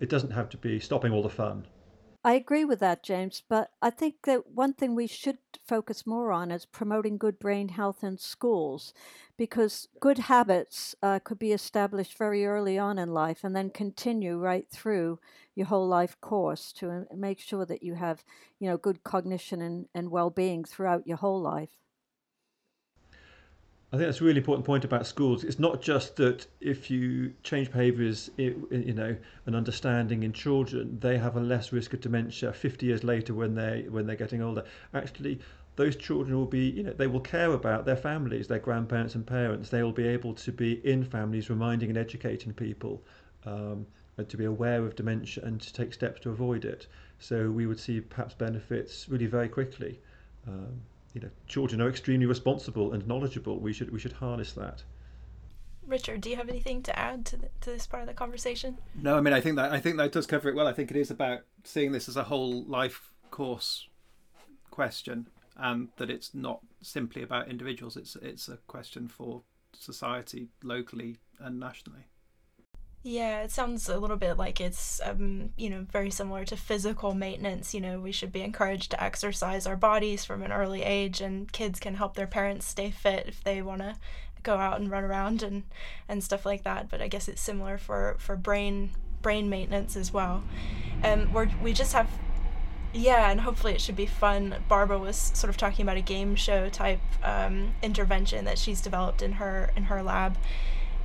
It 0.00 0.08
doesn't 0.08 0.30
have 0.30 0.48
to 0.50 0.56
be 0.56 0.80
stopping 0.80 1.12
all 1.12 1.22
the 1.22 1.28
fun. 1.28 1.66
I 2.24 2.32
agree 2.34 2.64
with 2.64 2.80
that, 2.80 3.02
James, 3.04 3.42
but 3.48 3.70
I 3.82 3.90
think 3.90 4.22
that 4.24 4.48
one 4.50 4.72
thing 4.72 4.94
we 4.96 5.06
should 5.06 5.38
focus 5.64 6.06
more 6.06 6.32
on 6.32 6.50
is 6.50 6.64
promoting 6.66 7.18
good 7.18 7.38
brain 7.38 7.68
health 7.68 8.02
in 8.02 8.18
schools 8.18 8.92
because 9.36 9.86
good 10.00 10.18
habits 10.18 10.94
uh, 11.02 11.18
could 11.22 11.38
be 11.38 11.52
established 11.52 12.16
very 12.18 12.44
early 12.46 12.78
on 12.78 12.98
in 12.98 13.12
life 13.12 13.44
and 13.44 13.54
then 13.54 13.70
continue 13.70 14.38
right 14.38 14.68
through 14.70 15.20
your 15.54 15.66
whole 15.66 15.86
life 15.86 16.18
course 16.20 16.72
to 16.72 16.90
uh, 16.90 17.04
make 17.14 17.38
sure 17.40 17.64
that 17.66 17.82
you 17.82 17.94
have 17.94 18.24
you 18.58 18.68
know 18.68 18.76
good 18.78 19.04
cognition 19.04 19.60
and, 19.62 19.86
and 19.94 20.10
well-being 20.10 20.64
throughout 20.64 21.06
your 21.06 21.18
whole 21.18 21.40
life 21.40 21.76
I 23.94 23.96
think 23.96 24.08
that's 24.08 24.20
a 24.20 24.24
really 24.24 24.38
important 24.38 24.66
point 24.66 24.84
about 24.84 25.06
schools. 25.06 25.44
It's 25.44 25.60
not 25.60 25.80
just 25.80 26.16
that 26.16 26.48
if 26.60 26.90
you 26.90 27.32
change 27.44 27.70
behaviours, 27.70 28.28
you 28.36 28.92
know, 28.92 29.16
an 29.46 29.54
understanding 29.54 30.24
in 30.24 30.32
children, 30.32 30.98
they 30.98 31.16
have 31.16 31.36
a 31.36 31.40
less 31.40 31.72
risk 31.72 31.94
of 31.94 32.00
dementia 32.00 32.52
50 32.52 32.86
years 32.86 33.04
later 33.04 33.34
when 33.34 33.54
they 33.54 33.86
when 33.88 34.04
they're 34.04 34.16
getting 34.16 34.42
older. 34.42 34.64
Actually, 34.94 35.38
those 35.76 35.94
children 35.94 36.36
will 36.36 36.44
be, 36.44 36.70
you 36.70 36.82
know, 36.82 36.92
they 36.92 37.06
will 37.06 37.20
care 37.20 37.52
about 37.52 37.86
their 37.86 37.94
families, 37.94 38.48
their 38.48 38.58
grandparents 38.58 39.14
and 39.14 39.24
parents. 39.24 39.68
They 39.68 39.84
will 39.84 39.92
be 39.92 40.08
able 40.08 40.34
to 40.34 40.50
be 40.50 40.84
in 40.84 41.04
families, 41.04 41.48
reminding 41.48 41.88
and 41.90 41.96
educating 41.96 42.52
people, 42.52 43.00
um, 43.46 43.86
and 44.16 44.28
to 44.28 44.36
be 44.36 44.46
aware 44.46 44.84
of 44.84 44.96
dementia 44.96 45.44
and 45.44 45.60
to 45.60 45.72
take 45.72 45.94
steps 45.94 46.18
to 46.22 46.30
avoid 46.30 46.64
it. 46.64 46.88
So 47.20 47.48
we 47.48 47.66
would 47.66 47.78
see 47.78 48.00
perhaps 48.00 48.34
benefits 48.34 49.08
really 49.08 49.26
very 49.26 49.48
quickly. 49.48 50.00
Um, 50.48 50.80
you 51.14 51.20
know, 51.20 51.30
children 51.46 51.80
are 51.80 51.88
extremely 51.88 52.26
responsible 52.26 52.92
and 52.92 53.06
knowledgeable. 53.06 53.58
We 53.58 53.72
should 53.72 53.90
we 53.90 54.00
should 54.00 54.12
harness 54.12 54.52
that. 54.52 54.82
Richard, 55.86 56.20
do 56.20 56.30
you 56.30 56.36
have 56.36 56.48
anything 56.48 56.82
to 56.82 56.98
add 56.98 57.26
to, 57.26 57.36
the, 57.36 57.48
to 57.60 57.70
this 57.70 57.86
part 57.86 58.02
of 58.02 58.08
the 58.08 58.14
conversation? 58.14 58.78
No, 59.00 59.16
I 59.16 59.20
mean 59.20 59.32
I 59.32 59.40
think 59.40 59.56
that 59.56 59.72
I 59.72 59.80
think 59.80 59.96
that 59.96 60.12
does 60.12 60.26
cover 60.26 60.48
it 60.48 60.54
well. 60.54 60.66
I 60.66 60.72
think 60.72 60.90
it 60.90 60.96
is 60.96 61.10
about 61.10 61.40
seeing 61.62 61.92
this 61.92 62.08
as 62.08 62.16
a 62.16 62.24
whole 62.24 62.64
life 62.64 63.12
course 63.30 63.88
question, 64.70 65.28
and 65.56 65.88
that 65.96 66.10
it's 66.10 66.34
not 66.34 66.60
simply 66.82 67.22
about 67.22 67.48
individuals. 67.48 67.96
It's 67.96 68.16
it's 68.16 68.48
a 68.48 68.58
question 68.66 69.06
for 69.08 69.42
society 69.72 70.48
locally 70.62 71.18
and 71.38 71.60
nationally. 71.60 72.06
Yeah, 73.06 73.42
it 73.42 73.50
sounds 73.50 73.86
a 73.90 73.98
little 73.98 74.16
bit 74.16 74.38
like 74.38 74.62
it's, 74.62 74.98
um, 75.04 75.50
you 75.58 75.68
know, 75.68 75.86
very 75.92 76.10
similar 76.10 76.46
to 76.46 76.56
physical 76.56 77.14
maintenance. 77.14 77.74
You 77.74 77.82
know, 77.82 78.00
we 78.00 78.12
should 78.12 78.32
be 78.32 78.40
encouraged 78.40 78.90
to 78.92 79.02
exercise 79.02 79.66
our 79.66 79.76
bodies 79.76 80.24
from 80.24 80.42
an 80.42 80.50
early 80.50 80.82
age, 80.82 81.20
and 81.20 81.52
kids 81.52 81.78
can 81.78 81.96
help 81.96 82.14
their 82.16 82.26
parents 82.26 82.66
stay 82.66 82.90
fit 82.90 83.26
if 83.28 83.44
they 83.44 83.60
want 83.60 83.82
to 83.82 83.96
go 84.42 84.56
out 84.56 84.80
and 84.80 84.90
run 84.90 85.04
around 85.04 85.42
and 85.42 85.64
and 86.08 86.24
stuff 86.24 86.46
like 86.46 86.64
that. 86.64 86.88
But 86.88 87.02
I 87.02 87.08
guess 87.08 87.28
it's 87.28 87.42
similar 87.42 87.76
for 87.76 88.16
for 88.18 88.36
brain 88.36 88.92
brain 89.20 89.50
maintenance 89.50 89.96
as 89.96 90.10
well. 90.10 90.42
And 91.02 91.24
um, 91.28 91.32
we 91.34 91.46
we 91.62 91.72
just 91.74 91.92
have. 91.92 92.08
Yeah, 92.96 93.28
and 93.30 93.40
hopefully 93.40 93.72
it 93.74 93.80
should 93.80 93.96
be 93.96 94.06
fun. 94.06 94.54
Barbara 94.68 94.98
was 94.98 95.16
sort 95.16 95.50
of 95.50 95.56
talking 95.56 95.82
about 95.82 95.96
a 95.96 96.00
game 96.00 96.36
show 96.36 96.68
type 96.68 97.00
um, 97.24 97.74
intervention 97.82 98.44
that 98.44 98.56
she's 98.56 98.80
developed 98.80 99.20
in 99.20 99.32
her 99.32 99.72
in 99.76 99.84
her 99.84 100.00
lab, 100.02 100.38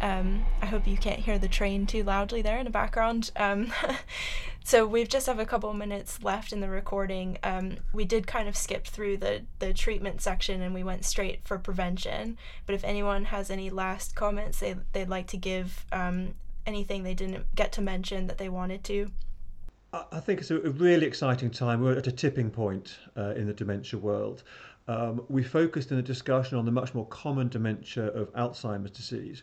um, 0.02 0.46
I 0.62 0.66
hope 0.66 0.88
you 0.88 0.98
can't 0.98 1.20
hear 1.20 1.38
the 1.38 1.48
train 1.48 1.86
too 1.86 2.04
loudly 2.04 2.42
there 2.42 2.58
in 2.58 2.66
the 2.66 2.72
background. 2.72 3.32
Um, 3.36 3.72
so 4.64 4.86
we've 4.86 5.10
just 5.10 5.28
have 5.28 5.40
a 5.40 5.46
couple 5.46 5.70
of 5.70 5.76
minutes 5.76 6.24
left 6.24 6.54
in 6.54 6.60
the 6.60 6.70
recording. 6.70 7.38
Um, 7.44 7.78
we 7.94 8.06
did 8.06 8.28
kind 8.28 8.48
of 8.48 8.56
skip 8.56 8.88
through 8.88 9.18
the, 9.18 9.44
the 9.60 9.74
treatment 9.74 10.22
section 10.22 10.62
and 10.62 10.74
we 10.74 10.84
went 10.84 11.06
straight 11.06 11.42
for 11.46 11.58
prevention. 11.58 12.38
But 12.66 12.76
if 12.76 12.84
anyone 12.84 13.26
has 13.26 13.50
any 13.50 13.70
last 13.70 14.16
comments 14.16 14.60
they, 14.60 14.76
they'd 14.94 15.10
like 15.10 15.28
to 15.28 15.38
give, 15.38 15.86
um, 15.92 16.36
anything 16.66 17.04
they 17.04 17.16
didn't 17.16 17.46
get 17.56 17.72
to 17.74 17.82
mention 17.82 18.28
that 18.28 18.38
they 18.38 18.50
wanted 18.50 18.84
to. 18.86 19.12
I 19.92 20.20
think 20.20 20.40
it's 20.40 20.52
a 20.52 20.60
really 20.60 21.08
exciting 21.08 21.50
time. 21.50 21.82
We're 21.82 21.98
at 21.98 22.06
a 22.06 22.12
tipping 22.12 22.52
point 22.52 23.00
uh, 23.18 23.34
in 23.36 23.48
the 23.48 23.54
dementia 23.54 24.00
world. 24.00 24.44
Um, 24.88 25.24
we 25.30 25.44
focused 25.44 25.90
in 25.90 25.98
the 25.98 26.04
discussion 26.04 26.58
on 26.60 26.66
the 26.66 26.72
much 26.72 26.94
more 26.94 27.08
common 27.08 27.48
dementia 27.48 28.06
of 28.08 28.32
Alzheimer's 28.34 28.92
disease. 28.92 29.42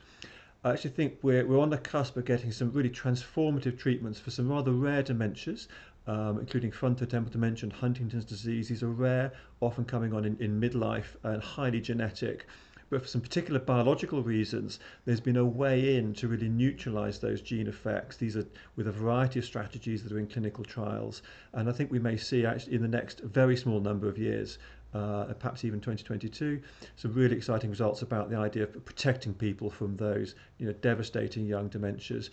I 0.65 0.73
actually 0.73 0.91
think 0.91 1.19
we're, 1.23 1.47
we're 1.47 1.61
on 1.61 1.71
the 1.71 1.79
cusp 1.79 2.17
of 2.17 2.25
getting 2.25 2.51
some 2.51 2.73
really 2.73 2.91
transformative 2.91 3.79
treatments 3.79 4.19
for 4.19 4.31
some 4.31 4.49
rather 4.49 4.73
rare 4.73 5.03
dementias, 5.03 5.69
um, 6.07 6.39
including 6.39 6.73
frontotemporal 6.73 7.31
dementia 7.31 7.65
and 7.65 7.73
Huntington's 7.73 8.25
disease. 8.25 8.69
These 8.69 8.83
are 8.83 8.91
rare, 8.91 9.33
often 9.61 9.85
coming 9.85 10.13
on 10.13 10.25
in, 10.25 10.37
in 10.41 10.61
midlife 10.61 11.17
and 11.23 11.43
highly 11.43 11.81
genetic. 11.81 12.47
But 12.89 13.03
for 13.03 13.09
some 13.09 13.21
particular 13.21 13.59
biological 13.59 14.23
reasons, 14.23 14.79
there's 15.05 15.21
been 15.21 15.37
a 15.37 15.45
way 15.45 15.97
in 15.97 16.15
to 16.15 16.29
really 16.29 16.49
neutralize 16.49 17.19
those 17.19 17.43
gene 17.43 17.67
effects. 17.67 18.17
These 18.17 18.37
are 18.37 18.47
with 18.77 18.87
a 18.87 18.93
variety 18.93 19.41
of 19.41 19.45
strategies 19.45 20.05
that 20.05 20.13
are 20.13 20.21
in 20.21 20.29
clinical 20.29 20.63
trials. 20.65 21.23
And 21.53 21.69
I 21.69 21.73
think 21.73 21.91
we 21.91 21.99
may 21.99 22.17
see 22.17 22.47
actually 22.47 22.75
in 22.75 22.83
the 22.83 22.89
next 22.89 23.21
very 23.21 23.57
small 23.57 23.81
number 23.81 24.09
of 24.09 24.19
years 24.19 24.59
uh, 24.97 25.35
perhaps 25.35 25.65
even 25.65 25.81
2022. 25.81 26.61
Some 26.97 27.13
really 27.13 27.37
exciting 27.37 27.71
results 27.71 28.03
about 28.03 28.31
the 28.31 28.37
idea 28.37 28.65
of 28.65 28.85
protecting 28.85 29.35
people 29.35 29.71
from 29.71 29.97
those 29.97 30.35
you 30.59 30.67
know 30.67 30.73
devastating 30.73 31.47
young 31.47 31.69
dementias. 31.69 32.31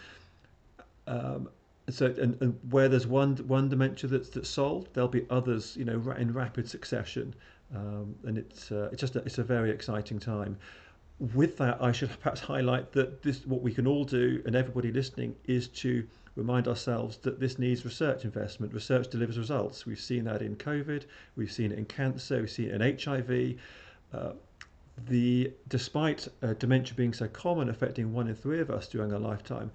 Um, 1.07 1.49
so 1.89 2.05
and, 2.05 2.41
and 2.41 2.57
where 2.69 2.87
there's 2.87 3.07
one 3.07 3.35
one 3.47 3.69
dementia 3.69 4.09
that's 4.09 4.29
that's 4.29 4.49
solved, 4.49 4.93
there'll 4.93 5.09
be 5.09 5.25
others 5.29 5.75
you 5.77 5.85
know 5.85 5.99
in 6.17 6.33
rapid 6.33 6.69
succession, 6.69 7.33
um, 7.75 8.15
and 8.25 8.37
it's 8.37 8.71
uh, 8.71 8.89
it's 8.91 9.01
just 9.01 9.15
a, 9.15 9.19
it's 9.19 9.37
a 9.37 9.43
very 9.43 9.69
exciting 9.69 10.19
time. 10.19 10.57
With 11.35 11.57
that, 11.57 11.81
I 11.81 11.91
should 11.91 12.09
perhaps 12.21 12.39
highlight 12.39 12.91
that 12.93 13.21
this 13.21 13.45
what 13.45 13.61
we 13.61 13.73
can 13.73 13.85
all 13.87 14.05
do, 14.05 14.41
and 14.45 14.55
everybody 14.55 14.91
listening, 14.91 15.35
is 15.45 15.67
to 15.69 16.07
remind 16.35 16.67
ourselves 16.67 17.17
that 17.17 17.39
this 17.39 17.59
needs 17.59 17.85
research 17.85 18.25
investment. 18.25 18.73
Research 18.73 19.09
delivers 19.09 19.37
results. 19.37 19.85
We've 19.85 19.99
seen 19.99 20.23
that 20.25 20.41
in 20.41 20.55
COVID, 20.55 21.03
we've 21.35 21.51
seen 21.51 21.71
it 21.71 21.77
in 21.77 21.85
cancer, 21.85 22.39
we've 22.39 22.49
seen 22.49 22.69
it 22.69 22.81
in 22.81 22.97
HIV. 22.97 23.59
Uh, 24.13 24.33
the 25.07 25.51
despite 25.67 26.27
uh, 26.41 26.53
dementia 26.53 26.95
being 26.95 27.13
so 27.13 27.27
common, 27.27 27.69
affecting 27.69 28.13
one 28.13 28.27
in 28.27 28.35
three 28.35 28.59
of 28.59 28.69
us 28.69 28.87
during 28.87 29.11
our 29.11 29.19
lifetime, 29.19 29.71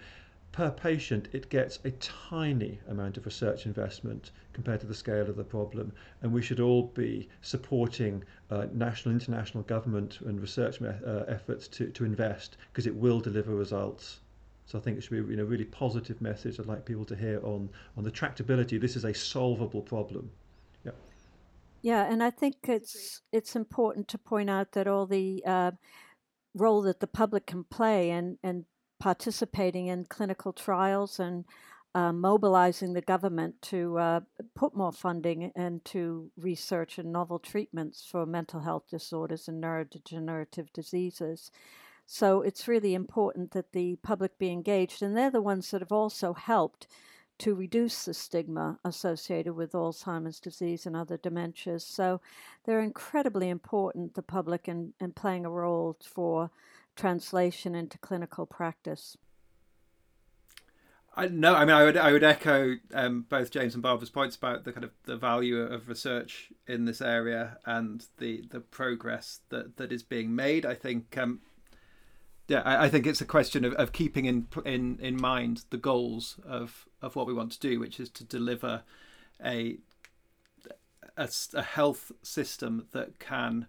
per 0.52 0.70
patient 0.70 1.28
it 1.32 1.48
gets 1.50 1.78
a 1.84 1.90
tiny 1.92 2.80
amount 2.88 3.16
of 3.16 3.26
research 3.26 3.66
investment 3.66 4.30
compared 4.52 4.80
to 4.80 4.86
the 4.86 4.94
scale 4.94 5.28
of 5.28 5.36
the 5.36 5.44
problem, 5.44 5.92
and 6.22 6.32
we 6.32 6.42
should 6.42 6.60
all 6.60 6.84
be 6.94 7.28
supporting 7.42 8.24
uh, 8.50 8.66
national, 8.72 9.12
international 9.14 9.62
government 9.64 10.20
and 10.22 10.40
research 10.40 10.80
uh, 10.80 11.24
efforts 11.28 11.68
to, 11.68 11.88
to 11.90 12.04
invest 12.04 12.56
because 12.72 12.86
it 12.86 12.94
will 12.94 13.20
deliver 13.20 13.54
results. 13.54 14.20
So 14.68 14.78
I 14.78 14.82
think 14.82 14.98
it 14.98 15.00
should 15.00 15.26
be 15.26 15.32
you 15.32 15.36
know, 15.36 15.44
a 15.44 15.46
really 15.46 15.64
positive 15.64 16.20
message 16.20 16.60
I'd 16.60 16.66
like 16.66 16.84
people 16.84 17.06
to 17.06 17.16
hear 17.16 17.40
on, 17.42 17.70
on 17.96 18.04
the 18.04 18.10
tractability. 18.10 18.78
This 18.78 18.96
is 18.96 19.04
a 19.04 19.14
solvable 19.14 19.80
problem. 19.80 20.30
Yeah. 20.84 20.92
Yeah, 21.80 22.12
and 22.12 22.22
I 22.22 22.28
think 22.28 22.56
it's 22.64 23.22
it's 23.32 23.56
important 23.56 24.08
to 24.08 24.18
point 24.18 24.50
out 24.50 24.72
that 24.72 24.86
all 24.86 25.06
the 25.06 25.42
uh, 25.46 25.70
role 26.54 26.82
that 26.82 27.00
the 27.00 27.06
public 27.06 27.46
can 27.46 27.64
play 27.64 28.10
and 28.10 28.36
and 28.42 28.66
participating 29.00 29.86
in 29.86 30.04
clinical 30.04 30.52
trials 30.52 31.18
and 31.18 31.46
uh, 31.94 32.12
mobilizing 32.12 32.92
the 32.92 33.00
government 33.00 33.54
to 33.62 33.96
uh, 33.98 34.20
put 34.54 34.76
more 34.76 34.92
funding 34.92 35.50
into 35.56 36.30
research 36.36 36.98
and 36.98 37.10
novel 37.10 37.38
treatments 37.38 38.06
for 38.06 38.26
mental 38.26 38.60
health 38.60 38.84
disorders 38.90 39.48
and 39.48 39.64
neurodegenerative 39.64 40.70
diseases. 40.74 41.50
So 42.10 42.40
it's 42.40 42.66
really 42.66 42.94
important 42.94 43.50
that 43.50 43.72
the 43.72 43.96
public 43.96 44.38
be 44.38 44.48
engaged, 44.48 45.02
and 45.02 45.14
they're 45.14 45.30
the 45.30 45.42
ones 45.42 45.70
that 45.70 45.82
have 45.82 45.92
also 45.92 46.32
helped 46.32 46.86
to 47.36 47.54
reduce 47.54 48.06
the 48.06 48.14
stigma 48.14 48.78
associated 48.82 49.52
with 49.52 49.72
Alzheimer's 49.72 50.40
disease 50.40 50.86
and 50.86 50.96
other 50.96 51.18
dementias. 51.18 51.82
So 51.82 52.22
they're 52.64 52.80
incredibly 52.80 53.50
important, 53.50 54.14
the 54.14 54.22
public, 54.22 54.68
and, 54.68 54.94
and 54.98 55.14
playing 55.14 55.44
a 55.44 55.50
role 55.50 55.98
for 56.02 56.50
translation 56.96 57.74
into 57.74 57.98
clinical 57.98 58.46
practice. 58.46 59.18
I 61.14 61.28
no, 61.28 61.54
I 61.54 61.66
mean 61.66 61.76
I 61.76 61.84
would 61.84 61.96
I 61.98 62.12
would 62.12 62.24
echo 62.24 62.76
um, 62.94 63.26
both 63.28 63.50
James 63.50 63.74
and 63.74 63.82
Barbara's 63.82 64.08
points 64.08 64.36
about 64.36 64.64
the 64.64 64.72
kind 64.72 64.84
of 64.84 64.92
the 65.04 65.16
value 65.16 65.60
of 65.60 65.88
research 65.88 66.52
in 66.66 66.86
this 66.86 67.02
area 67.02 67.58
and 67.66 68.06
the 68.16 68.44
the 68.50 68.60
progress 68.60 69.40
that 69.50 69.76
that 69.76 69.92
is 69.92 70.02
being 70.02 70.34
made. 70.34 70.64
I 70.64 70.74
think 70.74 71.18
um, 71.18 71.40
yeah, 72.48 72.62
I, 72.64 72.86
I, 72.86 72.88
think 72.88 73.06
it's 73.06 73.20
a 73.20 73.26
question 73.26 73.64
of, 73.64 73.74
of 73.74 73.92
keeping 73.92 74.24
in 74.24 74.48
in 74.64 74.98
in 75.00 75.20
mind 75.20 75.64
the 75.70 75.76
goals 75.76 76.36
of 76.46 76.88
of 77.02 77.14
what 77.14 77.26
we 77.26 77.34
want 77.34 77.52
to 77.52 77.60
do, 77.60 77.78
which 77.78 78.00
is 78.00 78.08
to 78.10 78.24
deliver 78.24 78.82
a 79.44 79.78
a, 81.16 81.28
a 81.54 81.62
health 81.62 82.10
system 82.22 82.86
that 82.92 83.18
can 83.18 83.66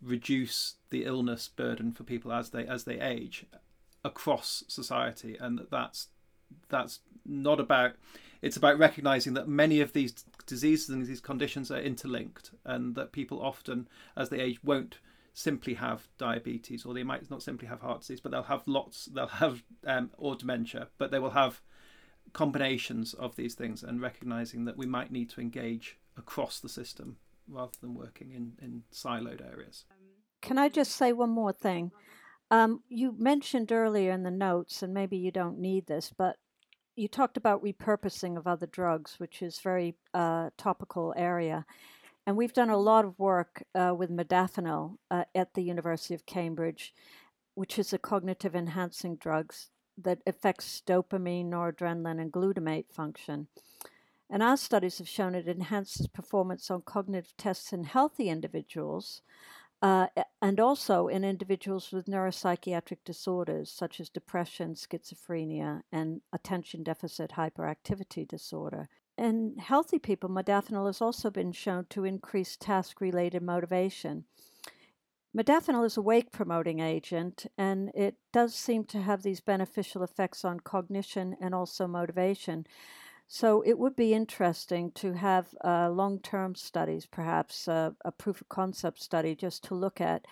reduce 0.00 0.76
the 0.90 1.04
illness 1.04 1.48
burden 1.48 1.92
for 1.92 2.04
people 2.04 2.32
as 2.32 2.50
they 2.50 2.66
as 2.66 2.84
they 2.84 3.00
age 3.00 3.46
across 4.04 4.64
society, 4.68 5.36
and 5.40 5.58
that 5.58 5.70
that's 5.70 6.08
that's 6.68 7.00
not 7.26 7.58
about 7.58 7.94
it's 8.42 8.56
about 8.56 8.78
recognizing 8.78 9.34
that 9.34 9.48
many 9.48 9.80
of 9.80 9.92
these 9.92 10.24
diseases 10.46 10.88
and 10.88 11.04
these 11.04 11.20
conditions 11.20 11.70
are 11.70 11.80
interlinked 11.80 12.52
and 12.64 12.94
that 12.94 13.12
people 13.12 13.42
often 13.42 13.88
as 14.16 14.30
they 14.30 14.40
age 14.40 14.62
won't 14.64 14.98
simply 15.32 15.74
have 15.74 16.08
diabetes 16.18 16.84
or 16.84 16.92
they 16.92 17.02
might 17.02 17.30
not 17.30 17.42
simply 17.42 17.68
have 17.68 17.80
heart 17.80 18.00
disease 18.00 18.20
but 18.20 18.32
they'll 18.32 18.42
have 18.42 18.62
lots 18.66 19.06
they'll 19.06 19.26
have 19.26 19.62
um, 19.86 20.10
or 20.18 20.34
dementia 20.34 20.88
but 20.98 21.10
they 21.10 21.18
will 21.18 21.30
have 21.30 21.60
combinations 22.32 23.14
of 23.14 23.36
these 23.36 23.54
things 23.54 23.82
and 23.82 24.00
recognizing 24.00 24.64
that 24.64 24.76
we 24.76 24.86
might 24.86 25.10
need 25.10 25.30
to 25.30 25.40
engage 25.40 25.98
across 26.16 26.60
the 26.60 26.68
system 26.68 27.16
rather 27.48 27.72
than 27.80 27.94
working 27.94 28.30
in, 28.32 28.52
in 28.62 28.82
siloed 28.92 29.44
areas. 29.44 29.84
Can 30.40 30.58
I 30.58 30.68
just 30.68 30.92
say 30.92 31.12
one 31.12 31.30
more 31.30 31.52
thing? 31.52 31.90
Um, 32.50 32.82
you 32.88 33.14
mentioned 33.18 33.70
earlier 33.72 34.12
in 34.12 34.22
the 34.22 34.30
notes, 34.30 34.82
and 34.82 34.94
maybe 34.94 35.16
you 35.16 35.30
don't 35.30 35.58
need 35.58 35.86
this, 35.86 36.12
but 36.16 36.36
you 36.96 37.08
talked 37.08 37.36
about 37.36 37.62
repurposing 37.62 38.36
of 38.36 38.46
other 38.46 38.66
drugs, 38.66 39.14
which 39.18 39.42
is 39.42 39.60
very 39.60 39.94
uh, 40.14 40.50
topical 40.56 41.14
area. 41.16 41.64
And 42.26 42.36
we've 42.36 42.52
done 42.52 42.70
a 42.70 42.76
lot 42.76 43.04
of 43.04 43.18
work 43.18 43.64
uh, 43.74 43.94
with 43.96 44.10
modafinil 44.10 44.96
uh, 45.10 45.24
at 45.34 45.54
the 45.54 45.62
University 45.62 46.14
of 46.14 46.26
Cambridge, 46.26 46.94
which 47.54 47.78
is 47.78 47.92
a 47.92 47.98
cognitive 47.98 48.54
enhancing 48.54 49.16
drug 49.16 49.52
that 49.98 50.20
affects 50.26 50.82
dopamine, 50.86 51.46
noradrenaline, 51.46 52.20
and 52.20 52.32
glutamate 52.32 52.92
function. 52.92 53.48
And 54.30 54.42
our 54.42 54.56
studies 54.56 54.98
have 54.98 55.08
shown 55.08 55.34
it 55.34 55.48
enhances 55.48 56.06
performance 56.06 56.70
on 56.70 56.82
cognitive 56.82 57.32
tests 57.36 57.72
in 57.72 57.84
healthy 57.84 58.28
individuals 58.28 59.22
uh, 59.82 60.06
and 60.42 60.60
also 60.60 61.08
in 61.08 61.24
individuals 61.24 61.90
with 61.90 62.06
neuropsychiatric 62.06 62.98
disorders 63.04 63.72
such 63.72 63.98
as 63.98 64.10
depression, 64.10 64.74
schizophrenia, 64.74 65.80
and 65.90 66.20
attention 66.32 66.82
deficit 66.82 67.32
hyperactivity 67.32 68.28
disorder. 68.28 68.88
In 69.20 69.56
healthy 69.58 69.98
people, 69.98 70.30
modafinil 70.30 70.86
has 70.86 71.02
also 71.02 71.28
been 71.28 71.52
shown 71.52 71.84
to 71.90 72.06
increase 72.06 72.56
task 72.56 73.02
related 73.02 73.42
motivation. 73.42 74.24
Modafinil 75.36 75.84
is 75.84 75.98
a 75.98 76.00
wake 76.00 76.32
promoting 76.32 76.80
agent, 76.80 77.44
and 77.58 77.90
it 77.94 78.14
does 78.32 78.54
seem 78.54 78.84
to 78.84 79.02
have 79.02 79.22
these 79.22 79.42
beneficial 79.42 80.02
effects 80.02 80.42
on 80.42 80.60
cognition 80.60 81.36
and 81.38 81.54
also 81.54 81.86
motivation. 81.86 82.66
So 83.28 83.60
it 83.60 83.78
would 83.78 83.94
be 83.94 84.14
interesting 84.14 84.90
to 84.92 85.12
have 85.12 85.54
uh, 85.62 85.90
long 85.90 86.20
term 86.20 86.54
studies, 86.54 87.04
perhaps 87.04 87.68
uh, 87.68 87.90
a 88.02 88.10
proof 88.10 88.40
of 88.40 88.48
concept 88.48 89.02
study, 89.02 89.34
just 89.34 89.62
to 89.64 89.74
look 89.74 90.00
at 90.00 90.24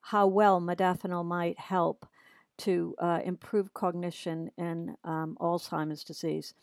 how 0.00 0.26
well 0.28 0.62
modafinil 0.62 1.26
might 1.26 1.58
help 1.58 2.08
to 2.56 2.94
uh, 2.98 3.20
improve 3.22 3.74
cognition 3.74 4.50
in 4.56 4.96
um, 5.04 5.36
Alzheimer's 5.42 6.02
disease. 6.02 6.54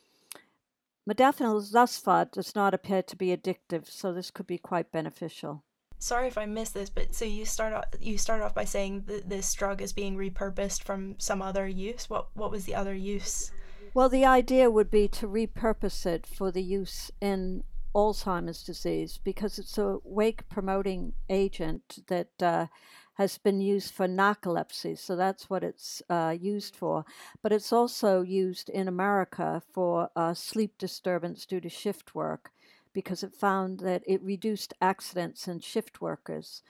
Modafinil 1.10 1.72
thus 1.72 1.98
far 1.98 2.26
does 2.26 2.56
not 2.56 2.74
appear 2.74 3.02
to 3.04 3.16
be 3.16 3.36
addictive, 3.36 3.90
so 3.90 4.14
this 4.14 4.32
could 4.32 4.48
be 4.48 4.58
quite 4.58 4.92
beneficial. 4.92 5.64
Sorry 5.98 6.28
if 6.28 6.38
I 6.38 6.46
missed 6.46 6.74
this, 6.74 6.90
but 6.90 7.14
so 7.14 7.26
you 7.26 7.46
start 7.46 7.74
off 7.74 7.86
you 8.00 8.18
start 8.18 8.42
off 8.42 8.56
by 8.56 8.66
saying 8.66 9.04
that 9.06 9.30
this 9.30 9.54
drug 9.54 9.82
is 9.82 9.94
being 9.94 10.18
repurposed 10.18 10.84
from 10.84 11.16
some 11.20 11.42
other 11.42 11.68
use. 11.68 12.10
What 12.10 12.30
what 12.34 12.52
was 12.52 12.66
the 12.66 12.76
other 12.76 12.96
use? 12.96 13.52
Well, 13.94 14.10
the 14.10 14.26
idea 14.26 14.72
would 14.72 14.90
be 14.90 15.08
to 15.10 15.28
repurpose 15.28 16.06
it 16.06 16.26
for 16.26 16.52
the 16.52 16.64
use 16.64 17.12
in 17.20 17.64
Alzheimer's 17.94 18.64
disease 18.64 19.20
because 19.24 19.60
it's 19.60 19.78
a 19.78 19.98
wake 20.04 20.48
promoting 20.50 21.14
agent 21.30 22.00
that 22.08 22.42
uh, 22.42 22.68
has 23.16 23.38
been 23.38 23.62
used 23.62 23.94
for 23.94 24.08
narcolepsy, 24.08 24.98
so 24.98 25.16
that's 25.16 25.50
what 25.50 25.64
it's 25.64 26.02
uh, 26.10 26.36
used 26.40 26.76
for. 26.76 27.06
But 27.42 27.52
it's 27.52 27.74
also 27.74 28.22
used 28.22 28.70
in 28.70 28.88
America 28.88 29.62
for 29.72 30.10
uh, 30.16 30.34
sleep 30.34 30.78
disturbance 30.78 31.46
due 31.46 31.62
to 31.62 31.70
shift 31.70 32.16
work 32.16 32.52
because 32.94 33.24
it 33.24 33.34
found 33.34 33.80
that 33.80 34.04
it 34.06 34.22
reduced 34.24 34.74
accidents 34.82 35.48
in 35.48 35.60
shift 35.60 36.02
workers. 36.02 36.62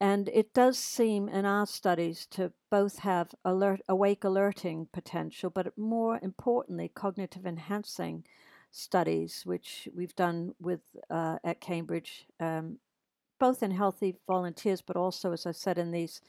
And 0.00 0.28
it 0.28 0.54
does 0.54 0.78
seem 0.78 1.28
in 1.28 1.44
our 1.44 1.66
studies 1.66 2.26
to 2.30 2.52
both 2.70 3.00
have 3.00 3.34
alert, 3.44 3.80
awake 3.88 4.22
alerting 4.24 4.88
potential, 4.92 5.50
but 5.50 5.76
more 5.76 6.20
importantly, 6.22 6.90
cognitive 6.94 7.46
enhancing 7.46 8.24
studies, 8.70 9.42
which 9.44 9.88
we've 9.94 10.14
done 10.14 10.54
with 10.60 10.80
uh, 11.10 11.38
at 11.42 11.60
Cambridge 11.60 12.26
um, 12.38 12.78
both 13.38 13.62
in 13.62 13.70
healthy 13.72 14.16
volunteers, 14.26 14.82
but 14.82 14.96
also, 14.96 15.32
as 15.32 15.46
I 15.46 15.52
said, 15.52 15.78
in 15.78 15.90
these 15.92 16.20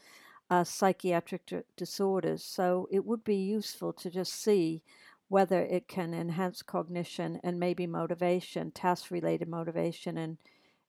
uh, 0.50 0.64
psychiatric 0.64 1.46
d- 1.46 1.60
disorders. 1.76 2.44
So 2.44 2.88
it 2.90 3.04
would 3.04 3.24
be 3.24 3.36
useful 3.36 3.92
to 3.94 4.10
just 4.10 4.34
see 4.34 4.82
whether 5.28 5.62
it 5.62 5.88
can 5.88 6.12
enhance 6.14 6.62
cognition 6.62 7.40
and 7.44 7.60
maybe 7.60 7.86
motivation, 7.86 8.70
task 8.72 9.10
related 9.10 9.48
motivation, 9.48 10.18
and, 10.18 10.38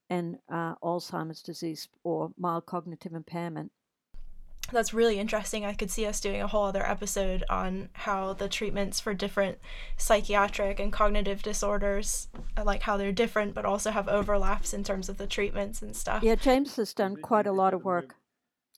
and 0.10 0.38
uh, 0.52 0.76
Alzheimer's 0.84 1.42
disease 1.44 1.88
or 2.04 2.32
mild 2.38 2.66
cognitive 2.66 3.14
impairment 3.14 3.72
that's 4.72 4.94
really 4.94 5.20
interesting. 5.20 5.66
I 5.66 5.74
could 5.74 5.92
see 5.92 6.06
us 6.06 6.20
doing 6.20 6.42
a 6.42 6.48
whole 6.48 6.66
other 6.66 6.86
episode 6.86 7.44
on 7.50 7.90
how 7.94 8.34
the 8.34 8.50
treatments 8.50 9.00
for 9.00 9.14
different 9.14 9.58
psychiatric 9.98 10.80
and 10.80 10.92
cognitive 10.92 11.42
disorders, 11.42 12.28
uh, 12.58 12.64
like 12.64 12.84
how 12.84 12.98
they're 12.98 13.12
different, 13.12 13.54
but 13.54 13.66
also 13.66 13.92
have 13.92 14.08
overlaps 14.08 14.74
in 14.74 14.84
terms 14.84 15.10
of 15.10 15.18
the 15.18 15.28
treatments 15.28 15.82
and 15.82 15.96
stuff. 15.96 16.24
Yeah, 16.24 16.36
James 16.36 16.76
has 16.78 16.94
done 16.94 17.18
quite 17.18 17.48
a 17.48 17.52
lot 17.52 17.74
of 17.74 17.84
work 17.84 18.16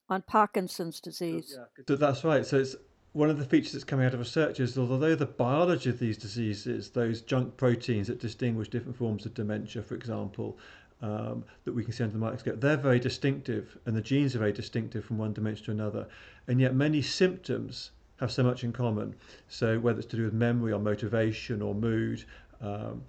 on 0.10 0.22
Parkinson's 0.24 1.00
disease. 1.00 1.58
So 1.88 1.96
that's 1.96 2.24
right. 2.24 2.46
So 2.46 2.60
it's 2.60 2.76
one 3.14 3.30
of 3.30 3.38
the 3.38 3.46
features 3.46 3.74
that's 3.74 3.84
coming 3.84 4.06
out 4.06 4.14
of 4.14 4.20
research 4.20 4.60
is 4.60 4.78
although 4.78 5.16
the 5.16 5.26
biology 5.26 5.90
of 5.90 6.00
these 6.00 6.18
diseases, 6.18 6.90
those 6.90 7.22
junk 7.22 7.56
proteins 7.58 8.08
that 8.08 8.20
distinguish 8.20 8.70
different 8.70 8.98
forms 8.98 9.26
of 9.26 9.34
dementia, 9.34 9.84
for 9.84 9.96
example, 9.96 10.58
um, 11.04 11.44
that 11.66 11.74
we 11.74 11.84
can 11.84 11.92
see 11.92 12.04
under 12.04 12.14
the 12.14 12.20
microscope, 12.20 12.62
they're 12.62 12.78
very 12.78 13.00
distinctive, 13.00 13.78
and 13.86 13.96
the 13.96 14.02
genes 14.02 14.36
are 14.36 14.40
very 14.40 14.54
distinctive 14.54 15.04
from 15.04 15.18
one 15.18 15.34
dimension 15.34 15.66
to 15.66 15.72
another. 15.72 16.08
And 16.48 16.60
yet, 16.60 16.74
many 16.74 17.02
symptoms 17.02 17.92
have 18.20 18.32
so 18.32 18.42
much 18.42 18.64
in 18.64 18.72
common. 18.72 19.14
So 19.50 19.78
whether 19.80 20.00
it's 20.00 20.08
to 20.12 20.16
do 20.16 20.24
with 20.24 20.34
memory 20.34 20.72
or 20.72 20.80
motivation 20.80 21.62
or 21.62 21.76
mood 21.76 22.24
um, 22.62 23.04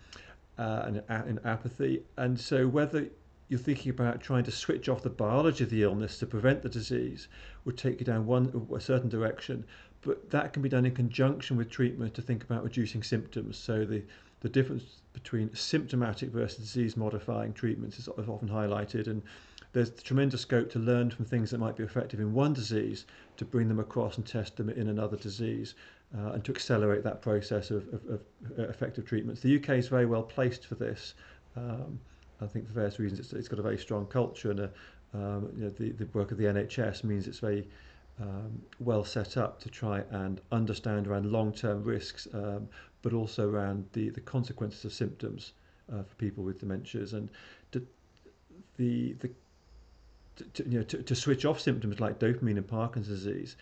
uh, 0.59 0.83
and, 0.87 1.03
and 1.09 1.41
apathy, 1.45 2.03
and 2.17 2.39
so 2.39 2.67
whether 2.67 3.07
you're 3.49 3.61
thinking 3.61 3.91
about 3.91 4.21
trying 4.21 4.43
to 4.43 4.51
switch 4.51 4.89
off 4.89 5.03
the 5.03 5.11
biology 5.11 5.63
of 5.63 5.71
the 5.71 5.83
illness 5.83 6.19
to 6.19 6.27
prevent 6.27 6.63
the 6.63 6.69
disease 6.69 7.29
would 7.65 7.77
take 7.77 8.01
you 8.01 8.07
down 8.07 8.27
one 8.27 8.67
a 8.75 8.81
certain 8.81 9.09
direction 9.09 9.65
but 10.01 10.31
that 10.31 10.53
can 10.53 10.63
be 10.63 10.69
done 10.69 10.87
in 10.87 10.95
conjunction 10.95 11.57
with 11.57 11.71
treatment 11.71 12.15
to 12.15 12.23
think 12.23 12.43
about 12.43 12.65
reducing 12.65 13.03
symptoms 13.03 13.59
so 13.59 13.85
the 13.85 14.03
the 14.45 14.51
difference 14.51 15.01
between 15.15 15.53
symptomatic 15.55 16.29
versus 16.29 16.59
disease 16.59 16.99
modifying 16.99 17.51
treatments 17.55 17.99
is 17.99 18.09
often 18.09 18.47
highlighted 18.47 19.07
and 19.07 19.23
there's 19.73 19.91
tremendous 20.03 20.43
scope 20.43 20.71
to 20.71 20.79
learn 20.79 21.11
from 21.11 21.25
things 21.25 21.51
that 21.51 21.57
might 21.57 21.77
be 21.77 21.83
effective 21.83 22.21
in 22.21 22.35
one 22.35 22.53
disease 22.53 23.07
to 23.39 23.47
bring 23.47 23.69
them 23.69 23.79
across 23.79 24.19
and 24.19 24.27
test 24.27 24.59
them 24.59 24.69
in 24.69 24.89
another 24.89 25.17
disease 25.17 25.77
uh, 26.19 26.33
and 26.33 26.45
to 26.45 26.53
accelerate 26.53 27.03
that 27.03 27.23
process 27.23 27.71
of, 27.71 27.89
of, 27.95 28.03
of, 28.11 28.21
effective 28.59 29.07
treatments. 29.07 29.41
The 29.41 29.57
UK 29.57 29.71
is 29.71 29.89
very 29.89 30.05
well 30.05 30.23
placed 30.23 30.67
for 30.67 30.75
this. 30.75 31.15
Um, 31.57 31.99
I 32.43 32.47
think 32.47 32.67
for 32.67 32.75
various 32.75 32.99
reasons 32.99 33.21
it's, 33.21 33.33
it's 33.33 33.49
got 33.49 33.59
a 33.59 33.63
very 33.63 33.79
strong 33.79 34.05
culture 34.07 34.51
and 34.51 34.61
a, 34.61 34.71
um, 35.15 35.49
you 35.57 35.65
know, 35.65 35.71
the, 35.71 35.93
the 35.93 36.07
work 36.13 36.33
of 36.33 36.37
the 36.37 36.45
NHS 36.45 37.03
means 37.03 37.27
it's 37.27 37.39
very 37.39 37.67
um, 38.21 38.63
well 38.79 39.05
set 39.05 39.39
up 39.39 39.59
to 39.61 39.71
try 39.71 40.05
and 40.11 40.41
understand 40.53 41.07
around 41.07 41.33
long-term 41.33 41.83
risks, 41.83 42.29
um, 42.35 42.69
but 43.05 43.13
also 43.13 43.49
around 43.49 43.85
the, 43.93 44.09
the 44.09 44.21
consequences 44.21 44.83
of 44.85 44.93
symptoms 44.93 45.53
uh, 45.93 46.03
for 46.03 46.15
people 46.17 46.43
with 46.43 46.59
dementias 46.59 47.13
and 47.13 47.29
to, 47.71 47.87
the 48.79 49.13
the 49.21 49.31
to, 50.55 50.65
you 50.65 50.79
know, 50.79 50.83
to, 50.85 51.03
to 51.03 51.15
switch 51.15 51.45
off 51.45 51.61
symptoms 51.61 52.01
like 52.01 52.19
dopamine 52.19 52.57
and 52.57 52.67
Parkinson's 52.67 53.23
disease, 53.23 53.57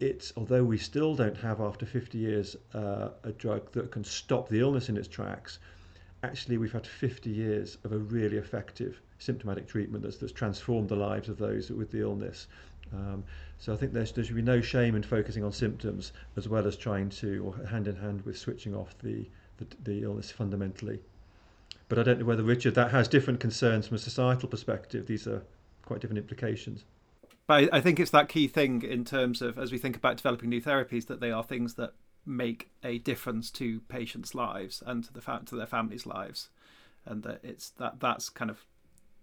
it's 0.00 0.32
although 0.36 0.64
we 0.64 0.76
still 0.76 1.14
don't 1.14 1.36
have 1.36 1.60
after 1.60 1.86
50 1.86 2.18
years 2.18 2.56
uh, 2.74 3.10
a 3.22 3.30
drug 3.32 3.70
that 3.72 3.92
can 3.92 4.02
stop 4.02 4.48
the 4.48 4.58
illness 4.58 4.88
in 4.88 4.96
its 4.96 5.08
tracks, 5.08 5.60
actually 6.24 6.58
we've 6.58 6.72
had 6.72 6.86
50 6.86 7.30
years 7.30 7.78
of 7.84 7.92
a 7.92 7.98
really 7.98 8.38
effective 8.38 9.00
symptomatic 9.18 9.68
treatment 9.68 10.02
that's, 10.02 10.16
that's 10.16 10.32
transformed 10.32 10.88
the 10.88 10.96
lives 10.96 11.28
of 11.28 11.38
those 11.38 11.70
with 11.70 11.92
the 11.92 12.00
illness. 12.00 12.48
Um, 12.92 13.24
so 13.58 13.72
I 13.72 13.76
think 13.76 13.92
there 13.92 14.04
should 14.04 14.34
be 14.34 14.42
no 14.42 14.60
shame 14.60 14.96
in 14.96 15.02
focusing 15.02 15.44
on 15.44 15.52
symptoms 15.52 16.12
as 16.36 16.48
well 16.48 16.66
as 16.66 16.76
trying 16.76 17.08
to, 17.10 17.44
or 17.44 17.66
hand 17.66 17.88
in 17.88 17.96
hand 17.96 18.22
with 18.24 18.38
switching 18.38 18.74
off 18.74 18.96
the, 18.98 19.26
the, 19.58 19.66
the 19.84 20.02
illness 20.02 20.30
fundamentally. 20.30 21.00
But 21.88 21.98
I 21.98 22.02
don't 22.02 22.20
know 22.20 22.24
whether 22.24 22.42
Richard 22.42 22.74
that 22.76 22.90
has 22.90 23.08
different 23.08 23.40
concerns 23.40 23.88
from 23.88 23.96
a 23.96 23.98
societal 23.98 24.48
perspective. 24.48 25.06
These 25.06 25.26
are 25.26 25.42
quite 25.84 26.00
different 26.00 26.18
implications. 26.18 26.84
But 27.46 27.72
I 27.74 27.80
think 27.80 27.98
it's 27.98 28.12
that 28.12 28.28
key 28.28 28.46
thing 28.46 28.82
in 28.82 29.04
terms 29.04 29.42
of 29.42 29.58
as 29.58 29.72
we 29.72 29.78
think 29.78 29.96
about 29.96 30.16
developing 30.16 30.50
new 30.50 30.62
therapies 30.62 31.06
that 31.06 31.20
they 31.20 31.32
are 31.32 31.42
things 31.42 31.74
that 31.74 31.94
make 32.24 32.70
a 32.84 32.98
difference 32.98 33.50
to 33.50 33.80
patients' 33.88 34.34
lives 34.34 34.82
and 34.86 35.02
to 35.04 35.12
the 35.12 35.20
fa- 35.20 35.42
to 35.46 35.56
their 35.56 35.66
families' 35.66 36.06
lives, 36.06 36.50
and 37.04 37.24
that 37.24 37.40
it's 37.42 37.70
that 37.70 37.98
that's 37.98 38.28
kind 38.28 38.52
of 38.52 38.64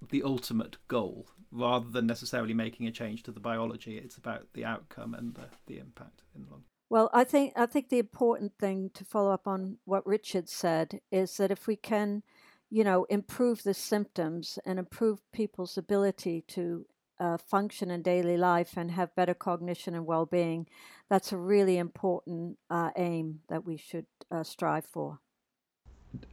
the 0.10 0.24
ultimate 0.24 0.78
goal 0.88 1.28
rather 1.52 1.90
than 1.90 2.06
necessarily 2.06 2.54
making 2.54 2.88
a 2.88 2.92
change 2.92 3.24
to 3.24 3.32
the 3.32 3.40
biology. 3.40 3.98
It's 3.98 4.18
about 4.18 4.48
the 4.54 4.66
outcome 4.66 5.14
and 5.14 5.34
the, 5.34 5.46
the 5.66 5.80
impact 5.80 6.24
in 6.36 6.44
the 6.44 6.52
long. 6.52 6.64
Well, 6.90 7.10
I 7.14 7.26
think 7.26 7.54
I 7.56 7.66
think 7.66 7.90
the 7.90 8.00
important 8.00 8.54
thing 8.60 8.92
to 8.94 9.04
follow 9.04 9.32
up 9.32 9.48
on 9.48 9.78
what 9.86 10.08
Richard 10.08 10.48
said 10.48 11.02
is 11.12 11.36
that 11.38 11.52
if 11.52 11.68
we 11.68 11.76
can 11.76 12.24
you 12.70 12.84
know, 12.84 13.06
improve 13.06 13.64
the 13.64 13.74
symptoms 13.74 14.60
and 14.66 14.78
improve 14.80 15.20
people's 15.32 15.78
ability 15.78 16.44
to 16.48 16.86
uh, 17.20 17.38
function 17.38 17.90
in 17.90 18.02
daily 18.02 18.38
life 18.38 18.74
and 18.78 18.92
have 18.92 19.16
better 19.16 19.34
cognition 19.34 19.96
and 19.96 20.06
well 20.06 20.26
being, 20.26 20.68
that's 21.10 21.32
a 21.32 21.38
really 21.38 21.78
important 21.78 22.58
uh, 22.70 22.92
aim 22.98 23.40
that 23.50 23.66
we 23.66 23.78
should 23.78 24.06
uh, 24.32 24.44
strive 24.44 24.86
for. 24.86 25.20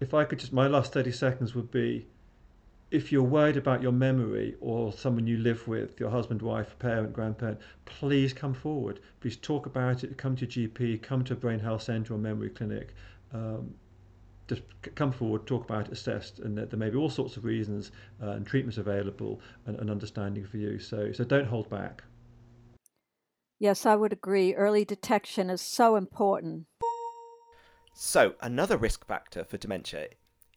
If 0.01 0.15
I 0.15 0.25
could 0.25 0.39
just, 0.39 0.53
my 0.53 0.67
last 0.67 0.93
30 0.93 1.13
seconds 1.13 1.55
would 1.55 1.71
be 1.71 2.09
if 2.95 3.11
you're 3.11 3.25
worried 3.25 3.57
about 3.57 3.83
your 3.83 3.91
memory 3.91 4.55
or 4.61 4.93
someone 4.93 5.27
you 5.27 5.37
live 5.39 5.67
with, 5.67 5.99
your 5.99 6.11
husband, 6.11 6.41
wife, 6.41 6.79
parent, 6.79 7.13
grandparent, 7.13 7.59
please 7.87 8.33
come 8.33 8.55
forward. 8.55 9.01
Please 9.21 9.37
talk 9.37 9.67
about 9.67 10.05
it. 10.05 10.17
Come 10.17 10.37
to 10.37 10.47
your 10.47 10.69
GP, 10.69 11.03
come 11.03 11.25
to 11.25 11.33
a 11.33 11.37
brain 11.37 11.59
health 11.59 11.83
centre 11.83 12.15
or 12.15 12.19
memory 12.19 12.51
clinic. 12.51 12.95
Um, 13.33 13.75
just 14.47 14.63
come 14.95 15.11
forward, 15.11 15.45
talk 15.45 15.65
about 15.65 15.89
it, 15.89 15.93
assessed, 15.93 16.39
and 16.39 16.57
that 16.57 16.71
there 16.71 16.79
may 16.79 16.89
be 16.89 16.97
all 16.97 17.11
sorts 17.11 17.37
of 17.37 17.45
reasons 17.45 17.91
uh, 18.23 18.31
and 18.31 18.47
treatments 18.47 18.79
available 18.79 19.41
and, 19.67 19.77
and 19.81 19.91
understanding 19.91 20.47
for 20.47 20.59
you. 20.59 20.79
So, 20.79 21.11
so 21.11 21.25
don't 21.25 21.49
hold 21.49 21.69
back. 21.69 22.05
Yes, 23.59 23.85
I 23.87 23.97
would 23.97 24.13
agree. 24.13 24.55
Early 24.55 24.85
detection 24.85 25.51
is 25.51 25.61
so 25.61 25.97
important. 25.97 26.67
So, 27.93 28.35
another 28.41 28.77
risk 28.77 29.05
factor 29.05 29.43
for 29.43 29.57
dementia 29.57 30.11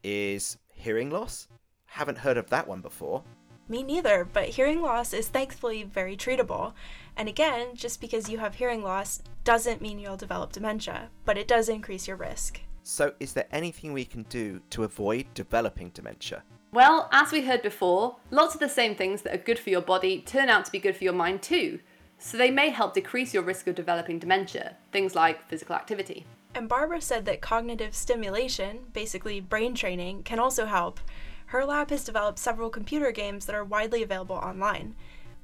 is 0.04 0.56
hearing 0.72 1.10
loss. 1.10 1.48
Haven't 1.88 2.18
heard 2.18 2.36
of 2.36 2.48
that 2.50 2.68
one 2.68 2.80
before. 2.80 3.24
Me 3.68 3.82
neither, 3.82 4.26
but 4.32 4.48
hearing 4.48 4.80
loss 4.80 5.12
is 5.12 5.28
thankfully 5.28 5.82
very 5.82 6.16
treatable. 6.16 6.72
And 7.16 7.28
again, 7.28 7.74
just 7.74 8.00
because 8.00 8.28
you 8.28 8.38
have 8.38 8.54
hearing 8.54 8.82
loss 8.82 9.20
doesn't 9.44 9.82
mean 9.82 9.98
you'll 9.98 10.16
develop 10.16 10.52
dementia, 10.52 11.10
but 11.24 11.36
it 11.36 11.48
does 11.48 11.68
increase 11.68 12.06
your 12.06 12.16
risk. 12.16 12.60
So, 12.82 13.12
is 13.20 13.34
there 13.34 13.48
anything 13.52 13.92
we 13.92 14.04
can 14.04 14.22
do 14.24 14.62
to 14.70 14.84
avoid 14.84 15.26
developing 15.34 15.90
dementia? 15.90 16.42
Well, 16.72 17.08
as 17.12 17.32
we 17.32 17.42
heard 17.42 17.62
before, 17.62 18.16
lots 18.30 18.54
of 18.54 18.60
the 18.60 18.68
same 18.68 18.94
things 18.94 19.22
that 19.22 19.34
are 19.34 19.42
good 19.42 19.58
for 19.58 19.70
your 19.70 19.82
body 19.82 20.20
turn 20.20 20.48
out 20.48 20.64
to 20.66 20.72
be 20.72 20.78
good 20.78 20.96
for 20.96 21.04
your 21.04 21.12
mind 21.12 21.42
too. 21.42 21.80
So 22.18 22.38
they 22.38 22.50
may 22.50 22.70
help 22.70 22.94
decrease 22.94 23.34
your 23.34 23.42
risk 23.42 23.66
of 23.66 23.74
developing 23.74 24.18
dementia, 24.18 24.76
things 24.92 25.14
like 25.14 25.48
physical 25.48 25.76
activity. 25.76 26.26
And 26.54 26.68
Barbara 26.68 27.00
said 27.00 27.24
that 27.26 27.40
cognitive 27.40 27.94
stimulation, 27.94 28.86
basically 28.92 29.40
brain 29.40 29.74
training, 29.74 30.22
can 30.22 30.38
also 30.38 30.66
help. 30.66 31.00
Her 31.48 31.64
lab 31.64 31.88
has 31.88 32.04
developed 32.04 32.38
several 32.38 32.68
computer 32.68 33.10
games 33.10 33.46
that 33.46 33.54
are 33.54 33.64
widely 33.64 34.02
available 34.02 34.36
online. 34.36 34.94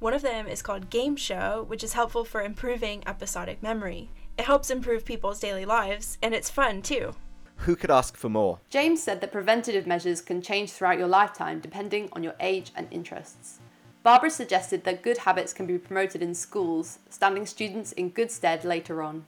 One 0.01 0.13
of 0.13 0.21
them 0.21 0.47
is 0.47 0.61
called 0.61 0.91
Game 0.91 1.17
Show, 1.17 1.65
which 1.67 1.83
is 1.83 1.95
helpful 1.95 2.27
for 2.27 2.43
improving 2.43 3.03
episodic 3.07 3.63
memory. 3.63 4.11
It 4.37 4.45
helps 4.45 4.69
improve 4.69 5.07
people's 5.07 5.41
daily 5.41 5.65
lives, 5.65 6.19
and 6.23 6.35
it's 6.35 6.51
fun 6.51 6.83
too. 6.83 7.15
Who 7.57 7.75
could 7.75 7.91
ask 7.91 8.19
for 8.19 8.29
more? 8.29 8.61
James 8.69 9.03
said 9.03 9.23
that 9.23 9.33
preventative 9.33 9.87
measures 9.87 10.21
can 10.21 10.43
change 10.43 10.73
throughout 10.73 10.99
your 10.99 11.09
lifetime 11.09 11.59
depending 11.61 12.11
on 12.13 12.23
your 12.23 12.35
age 12.39 12.71
and 12.77 12.87
interests. 12.91 13.61
Barbara 14.03 14.29
suggested 14.29 14.85
that 14.85 15.03
good 15.03 15.17
habits 15.17 15.55
can 15.55 15.65
be 15.65 15.79
promoted 15.79 16.21
in 16.21 16.35
schools, 16.35 16.99
standing 17.09 17.47
students 17.47 17.93
in 17.93 18.11
good 18.11 18.31
stead 18.31 18.63
later 18.63 19.03
on. 19.03 19.25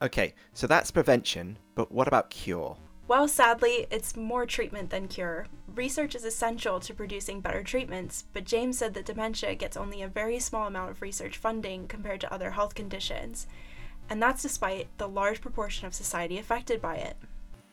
Okay, 0.00 0.34
so 0.54 0.68
that's 0.68 0.92
prevention, 0.92 1.58
but 1.74 1.90
what 1.90 2.06
about 2.06 2.30
cure? 2.30 2.76
Well, 3.08 3.26
sadly, 3.26 3.86
it's 3.90 4.16
more 4.16 4.46
treatment 4.46 4.90
than 4.90 5.08
cure. 5.08 5.46
Research 5.74 6.14
is 6.14 6.24
essential 6.26 6.80
to 6.80 6.92
producing 6.92 7.40
better 7.40 7.62
treatments, 7.62 8.24
but 8.34 8.44
James 8.44 8.76
said 8.76 8.92
that 8.92 9.06
dementia 9.06 9.54
gets 9.54 9.74
only 9.74 10.02
a 10.02 10.08
very 10.08 10.38
small 10.38 10.66
amount 10.66 10.90
of 10.90 11.00
research 11.00 11.38
funding 11.38 11.88
compared 11.88 12.20
to 12.20 12.32
other 12.32 12.50
health 12.50 12.74
conditions, 12.74 13.46
and 14.10 14.22
that's 14.22 14.42
despite 14.42 14.88
the 14.98 15.08
large 15.08 15.40
proportion 15.40 15.86
of 15.86 15.94
society 15.94 16.36
affected 16.36 16.82
by 16.82 16.96
it. 16.96 17.16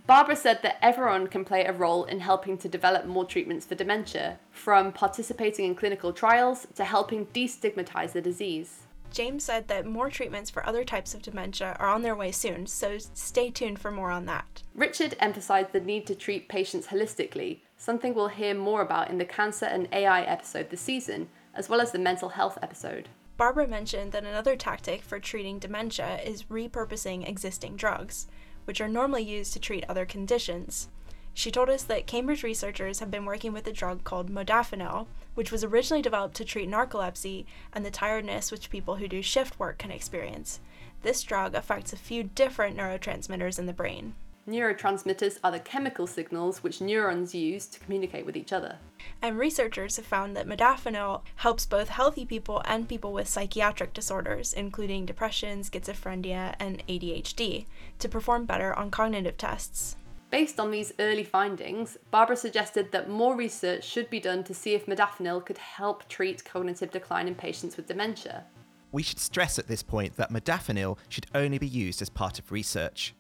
Barbara 0.08 0.38
said 0.38 0.62
that 0.64 0.78
everyone 0.82 1.28
can 1.28 1.44
play 1.44 1.66
a 1.66 1.74
role 1.74 2.06
in 2.06 2.22
helping 2.22 2.58
to 2.60 2.70
develop 2.70 3.06
more 3.06 3.26
treatments 3.26 3.66
for 3.66 3.76
dementia, 3.76 4.40
from 4.50 4.94
participating 4.94 5.66
in 5.66 5.76
clinical 5.76 6.14
trials 6.14 6.68
to 6.76 6.86
helping 6.86 7.26
destigmatize 7.28 8.14
the 8.14 8.22
disease. 8.22 8.84
James 9.12 9.44
said 9.44 9.68
that 9.68 9.86
more 9.86 10.10
treatments 10.10 10.50
for 10.50 10.66
other 10.66 10.86
types 10.86 11.14
of 11.14 11.22
dementia 11.22 11.76
are 11.80 11.90
on 11.90 12.04
their 12.04 12.16
way 12.16 12.32
soon, 12.32 12.66
so 12.66 12.98
stay 12.98 13.50
tuned 13.50 13.80
for 13.80 13.92
more 13.92 14.10
on 14.12 14.26
that. 14.26 14.64
Richard 14.74 15.18
emphasized 15.20 15.74
the 15.74 15.80
need 15.82 16.08
to 16.08 16.16
treat 16.16 16.48
patients 16.48 16.88
holistically, 16.88 17.60
something 17.80 18.14
we'll 18.14 18.28
hear 18.28 18.54
more 18.54 18.84
about 18.84 19.10
in 19.10 19.18
the 19.18 19.26
cancer 19.26 19.66
and 19.66 19.88
AI 19.92 20.22
episode 20.22 20.70
this 20.70 20.82
season, 20.82 21.30
as 21.56 21.68
well 21.68 21.82
as 21.82 21.92
the 21.92 21.98
mental 21.98 22.30
health 22.30 22.60
episode. 22.62 23.10
Barbara 23.38 23.68
mentioned 23.68 24.12
that 24.12 24.26
another 24.26 24.56
tactic 24.56 25.02
for 25.02 25.18
treating 25.18 25.58
dementia 25.58 26.20
is 26.24 26.44
repurposing 26.44 27.28
existing 27.28 27.76
drugs 27.78 28.28
which 28.70 28.80
are 28.80 28.88
normally 28.88 29.24
used 29.24 29.52
to 29.52 29.60
treat 29.60 29.84
other 29.90 30.06
conditions. 30.06 30.90
She 31.34 31.50
told 31.50 31.70
us 31.70 31.82
that 31.86 32.06
Cambridge 32.06 32.44
researchers 32.44 33.00
have 33.00 33.10
been 33.10 33.26
working 33.26 33.52
with 33.52 33.66
a 33.66 33.74
drug 33.74 34.04
called 34.04 34.30
modafinil, 34.30 35.08
which 35.34 35.52
was 35.52 35.64
originally 35.64 36.04
developed 36.04 36.36
to 36.36 36.46
treat 36.46 36.70
narcolepsy 36.70 37.46
and 37.74 37.84
the 37.84 37.90
tiredness 37.90 38.52
which 38.52 38.70
people 38.70 38.98
who 38.98 39.08
do 39.08 39.24
shift 39.24 39.58
work 39.58 39.80
can 39.80 39.90
experience. 39.90 40.60
This 41.02 41.24
drug 41.24 41.56
affects 41.56 41.94
a 41.94 41.98
few 41.98 42.22
different 42.22 42.78
neurotransmitters 42.78 43.58
in 43.58 43.66
the 43.66 43.74
brain. 43.74 44.14
Neurotransmitters 44.50 45.38
are 45.44 45.52
the 45.52 45.60
chemical 45.60 46.08
signals 46.08 46.64
which 46.64 46.82
neurons 46.82 47.36
use 47.36 47.68
to 47.68 47.80
communicate 47.80 48.26
with 48.26 48.36
each 48.36 48.52
other. 48.52 48.78
And 49.22 49.38
researchers 49.38 49.98
have 49.98 50.08
found 50.08 50.36
that 50.36 50.48
modafinil 50.48 51.22
helps 51.36 51.68
both 51.68 51.90
healthy 51.90 52.26
people 52.26 52.64
and 52.66 52.90
people 52.90 53.14
with 53.14 53.28
psychiatric 53.28 53.94
disorders, 53.94 54.54
including 54.54 55.06
depression, 55.06 55.62
schizophrenia, 55.62 56.56
and 56.60 56.84
ADHD, 56.88 57.68
to 58.00 58.10
perform 58.10 58.46
better 58.46 58.74
on 58.74 58.90
cognitive 58.90 59.38
tests. 59.38 59.96
Based 60.32 60.60
on 60.60 60.72
these 60.72 60.94
early 60.98 61.24
findings, 61.24 61.98
Barbara 62.10 62.36
suggested 62.36 62.92
that 62.92 63.08
more 63.08 63.36
research 63.36 63.84
should 63.84 64.10
be 64.10 64.20
done 64.20 64.44
to 64.46 64.54
see 64.56 64.74
if 64.74 64.88
modafinil 64.88 65.46
could 65.46 65.60
help 65.60 66.08
treat 66.08 66.44
cognitive 66.44 66.90
decline 66.90 67.28
in 67.28 67.36
patients 67.36 67.78
with 67.78 67.88
dementia. 67.88 68.46
We 68.92 69.04
should 69.04 69.20
stress 69.20 69.60
at 69.60 69.68
this 69.68 69.84
point 69.84 70.16
that 70.18 70.32
modafinil 70.32 70.98
should 71.08 71.28
only 71.36 71.60
be 71.60 71.68
used 71.68 72.02
as 72.02 72.10
part 72.10 72.40
of 72.40 72.52
research. 72.52 73.14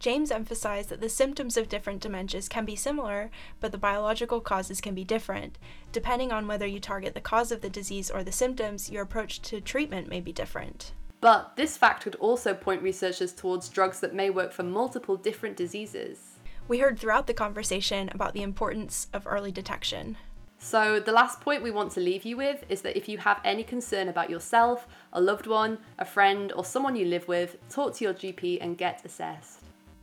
James 0.00 0.30
emphasized 0.30 0.88
that 0.88 1.02
the 1.02 1.10
symptoms 1.10 1.58
of 1.58 1.68
different 1.68 2.02
dementias 2.02 2.48
can 2.48 2.64
be 2.64 2.74
similar, 2.74 3.30
but 3.60 3.70
the 3.70 3.76
biological 3.76 4.40
causes 4.40 4.80
can 4.80 4.94
be 4.94 5.04
different. 5.04 5.58
Depending 5.92 6.32
on 6.32 6.46
whether 6.46 6.66
you 6.66 6.80
target 6.80 7.12
the 7.12 7.20
cause 7.20 7.52
of 7.52 7.60
the 7.60 7.68
disease 7.68 8.10
or 8.10 8.24
the 8.24 8.32
symptoms, 8.32 8.90
your 8.90 9.02
approach 9.02 9.42
to 9.42 9.60
treatment 9.60 10.08
may 10.08 10.22
be 10.22 10.32
different. 10.32 10.92
But 11.20 11.54
this 11.56 11.76
fact 11.76 12.06
would 12.06 12.14
also 12.14 12.54
point 12.54 12.80
researchers 12.80 13.34
towards 13.34 13.68
drugs 13.68 14.00
that 14.00 14.14
may 14.14 14.30
work 14.30 14.52
for 14.52 14.62
multiple 14.62 15.18
different 15.18 15.54
diseases. 15.54 16.38
We 16.66 16.78
heard 16.78 16.98
throughout 16.98 17.26
the 17.26 17.34
conversation 17.34 18.08
about 18.14 18.32
the 18.32 18.42
importance 18.42 19.08
of 19.12 19.26
early 19.26 19.52
detection. 19.52 20.16
So, 20.58 20.98
the 21.00 21.12
last 21.12 21.40
point 21.40 21.62
we 21.62 21.70
want 21.70 21.92
to 21.92 22.00
leave 22.00 22.24
you 22.24 22.38
with 22.38 22.64
is 22.70 22.82
that 22.82 22.96
if 22.96 23.08
you 23.08 23.18
have 23.18 23.40
any 23.44 23.64
concern 23.64 24.08
about 24.08 24.30
yourself, 24.30 24.86
a 25.12 25.20
loved 25.20 25.46
one, 25.46 25.78
a 25.98 26.04
friend, 26.04 26.52
or 26.52 26.64
someone 26.64 26.96
you 26.96 27.06
live 27.06 27.28
with, 27.28 27.56
talk 27.68 27.94
to 27.96 28.04
your 28.04 28.14
GP 28.14 28.58
and 28.60 28.78
get 28.78 29.04
assessed. 29.04 29.59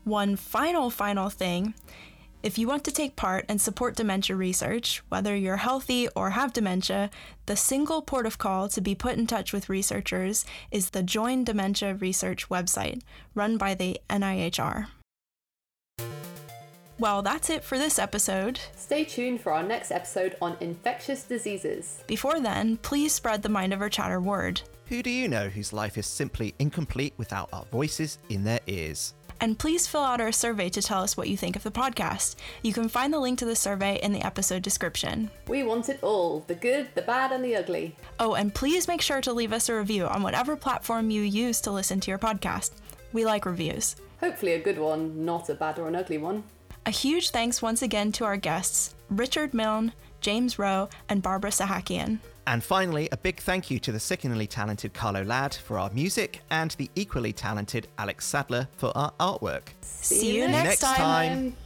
One 0.07 0.37
final, 0.37 0.89
final 0.89 1.29
thing 1.29 1.73
if 2.41 2.57
you 2.57 2.65
want 2.65 2.85
to 2.85 2.93
take 2.93 3.17
part 3.17 3.43
and 3.49 3.59
support 3.59 3.97
dementia 3.97 4.37
research, 4.37 5.03
whether 5.09 5.35
you're 5.35 5.57
healthy 5.57 6.07
or 6.15 6.29
have 6.29 6.53
dementia, 6.53 7.09
the 7.45 7.57
single 7.57 8.01
port 8.01 8.25
of 8.25 8.37
call 8.37 8.69
to 8.69 8.79
be 8.79 8.95
put 8.95 9.17
in 9.17 9.27
touch 9.27 9.51
with 9.51 9.67
researchers 9.67 10.45
is 10.71 10.91
the 10.91 11.03
Join 11.03 11.43
Dementia 11.43 11.95
Research 11.95 12.47
website, 12.47 13.01
run 13.35 13.57
by 13.57 13.73
the 13.73 13.99
NIHR. 14.09 14.87
Well, 16.97 17.21
that's 17.21 17.49
it 17.49 17.65
for 17.65 17.77
this 17.77 17.99
episode. 17.99 18.61
Stay 18.77 19.03
tuned 19.03 19.41
for 19.41 19.51
our 19.51 19.63
next 19.63 19.91
episode 19.91 20.37
on 20.41 20.55
infectious 20.61 21.23
diseases. 21.23 22.01
Before 22.07 22.39
then, 22.39 22.77
please 22.77 23.11
spread 23.11 23.41
the 23.41 23.49
Mind 23.49 23.73
Over 23.73 23.89
Chatter 23.89 24.21
word. 24.21 24.61
Who 24.85 25.03
do 25.03 25.09
you 25.09 25.27
know 25.27 25.49
whose 25.49 25.73
life 25.73 25.97
is 25.97 26.07
simply 26.07 26.55
incomplete 26.59 27.13
without 27.17 27.49
our 27.51 27.65
voices 27.65 28.19
in 28.29 28.45
their 28.45 28.61
ears? 28.67 29.13
And 29.39 29.59
please 29.59 29.87
fill 29.87 30.03
out 30.03 30.21
our 30.21 30.31
survey 30.31 30.69
to 30.69 30.81
tell 30.81 31.03
us 31.03 31.15
what 31.15 31.29
you 31.29 31.37
think 31.37 31.55
of 31.55 31.63
the 31.63 31.71
podcast. 31.71 32.35
You 32.63 32.73
can 32.73 32.89
find 32.89 33.13
the 33.13 33.19
link 33.19 33.39
to 33.39 33.45
the 33.45 33.55
survey 33.55 33.99
in 34.01 34.13
the 34.13 34.25
episode 34.25 34.63
description. 34.63 35.29
We 35.47 35.63
want 35.63 35.89
it 35.89 35.99
all 36.01 36.43
the 36.47 36.55
good, 36.55 36.87
the 36.95 37.01
bad, 37.01 37.31
and 37.31 37.43
the 37.43 37.55
ugly. 37.55 37.95
Oh, 38.19 38.33
and 38.33 38.53
please 38.53 38.87
make 38.87 39.01
sure 39.01 39.21
to 39.21 39.33
leave 39.33 39.53
us 39.53 39.69
a 39.69 39.75
review 39.75 40.05
on 40.05 40.23
whatever 40.23 40.55
platform 40.55 41.09
you 41.11 41.21
use 41.21 41.61
to 41.61 41.71
listen 41.71 41.99
to 41.99 42.11
your 42.11 42.19
podcast. 42.19 42.71
We 43.13 43.25
like 43.25 43.45
reviews. 43.45 43.95
Hopefully, 44.19 44.53
a 44.53 44.59
good 44.59 44.79
one, 44.79 45.23
not 45.23 45.49
a 45.49 45.53
bad 45.53 45.77
or 45.77 45.87
an 45.87 45.95
ugly 45.95 46.17
one. 46.17 46.43
A 46.85 46.91
huge 46.91 47.29
thanks 47.31 47.61
once 47.61 47.81
again 47.81 48.11
to 48.13 48.25
our 48.25 48.37
guests, 48.37 48.95
Richard 49.09 49.53
Milne, 49.53 49.93
James 50.21 50.57
Rowe, 50.57 50.89
and 51.09 51.21
Barbara 51.21 51.51
Sahakian. 51.51 52.19
And 52.47 52.63
finally, 52.63 53.09
a 53.11 53.17
big 53.17 53.41
thank 53.41 53.69
you 53.69 53.77
to 53.79 53.91
the 53.91 53.99
sickeningly 53.99 54.47
talented 54.47 54.93
Carlo 54.93 55.21
Ladd 55.21 55.53
for 55.53 55.77
our 55.77 55.89
music 55.89 56.41
and 56.49 56.71
the 56.71 56.89
equally 56.95 57.33
talented 57.33 57.89
Alex 57.97 58.25
Sadler 58.25 58.69
for 58.77 58.97
our 58.97 59.11
artwork. 59.19 59.63
See, 59.81 60.37
you 60.37 60.47
next, 60.47 60.79
time. 60.79 60.95
time. 60.95 61.57